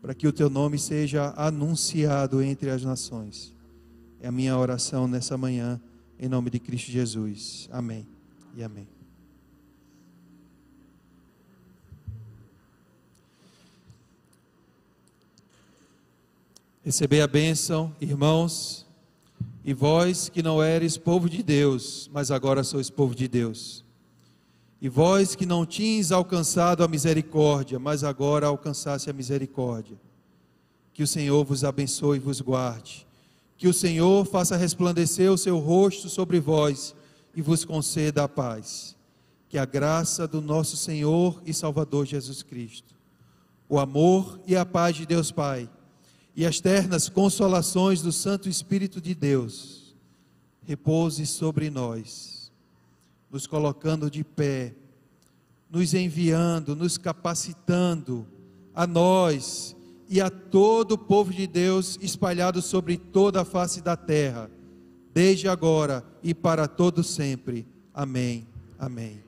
para 0.00 0.14
que 0.14 0.26
o 0.26 0.32
teu 0.32 0.48
nome 0.48 0.78
seja 0.78 1.32
anunciado 1.36 2.42
entre 2.42 2.70
as 2.70 2.82
nações. 2.82 3.54
É 4.20 4.28
a 4.28 4.32
minha 4.32 4.56
oração 4.56 5.06
nessa 5.06 5.36
manhã, 5.36 5.80
em 6.18 6.28
nome 6.28 6.50
de 6.50 6.58
Cristo 6.58 6.90
Jesus. 6.90 7.68
Amém 7.70 8.06
e 8.56 8.62
amém. 8.62 8.88
Receber 16.82 17.20
a 17.20 17.26
bênção, 17.26 17.94
irmãos, 18.00 18.86
e 19.62 19.74
vós 19.74 20.30
que 20.30 20.42
não 20.42 20.62
eres 20.62 20.96
povo 20.96 21.28
de 21.28 21.42
Deus, 21.42 22.08
mas 22.12 22.30
agora 22.30 22.64
sois 22.64 22.88
povo 22.88 23.14
de 23.14 23.28
Deus. 23.28 23.84
E 24.80 24.88
vós 24.88 25.34
que 25.34 25.44
não 25.44 25.66
tinhas 25.66 26.12
alcançado 26.12 26.84
a 26.84 26.88
misericórdia, 26.88 27.78
mas 27.78 28.04
agora 28.04 28.46
alcançaste 28.46 29.10
a 29.10 29.12
misericórdia. 29.12 29.96
Que 30.92 31.02
o 31.02 31.06
Senhor 31.06 31.44
vos 31.44 31.64
abençoe 31.64 32.18
e 32.18 32.20
vos 32.20 32.40
guarde. 32.40 33.06
Que 33.56 33.66
o 33.66 33.72
Senhor 33.72 34.24
faça 34.24 34.56
resplandecer 34.56 35.32
o 35.32 35.38
seu 35.38 35.58
rosto 35.58 36.08
sobre 36.08 36.38
vós 36.38 36.94
e 37.34 37.42
vos 37.42 37.64
conceda 37.64 38.22
a 38.22 38.28
paz. 38.28 38.96
Que 39.48 39.58
a 39.58 39.64
graça 39.64 40.28
do 40.28 40.40
nosso 40.40 40.76
Senhor 40.76 41.42
e 41.44 41.52
Salvador 41.52 42.06
Jesus 42.06 42.42
Cristo, 42.42 42.94
o 43.68 43.78
amor 43.78 44.38
e 44.46 44.54
a 44.56 44.64
paz 44.64 44.94
de 44.94 45.06
Deus 45.06 45.32
Pai 45.32 45.68
e 46.38 46.46
as 46.46 46.60
ternas 46.60 47.08
consolações 47.08 48.00
do 48.00 48.12
Santo 48.12 48.48
Espírito 48.48 49.00
de 49.00 49.12
Deus 49.12 49.96
repouse 50.64 51.26
sobre 51.26 51.68
nós, 51.68 52.37
nos 53.30 53.46
colocando 53.46 54.10
de 54.10 54.24
pé, 54.24 54.74
nos 55.70 55.94
enviando, 55.94 56.74
nos 56.74 56.96
capacitando 56.96 58.26
a 58.74 58.86
nós 58.86 59.76
e 60.08 60.20
a 60.20 60.30
todo 60.30 60.92
o 60.92 60.98
povo 60.98 61.32
de 61.32 61.46
Deus 61.46 61.98
espalhado 62.00 62.62
sobre 62.62 62.96
toda 62.96 63.42
a 63.42 63.44
face 63.44 63.82
da 63.82 63.96
terra, 63.96 64.50
desde 65.12 65.48
agora 65.48 66.04
e 66.22 66.34
para 66.34 66.66
todo 66.66 67.02
sempre. 67.04 67.66
Amém. 67.92 68.46
Amém. 68.78 69.27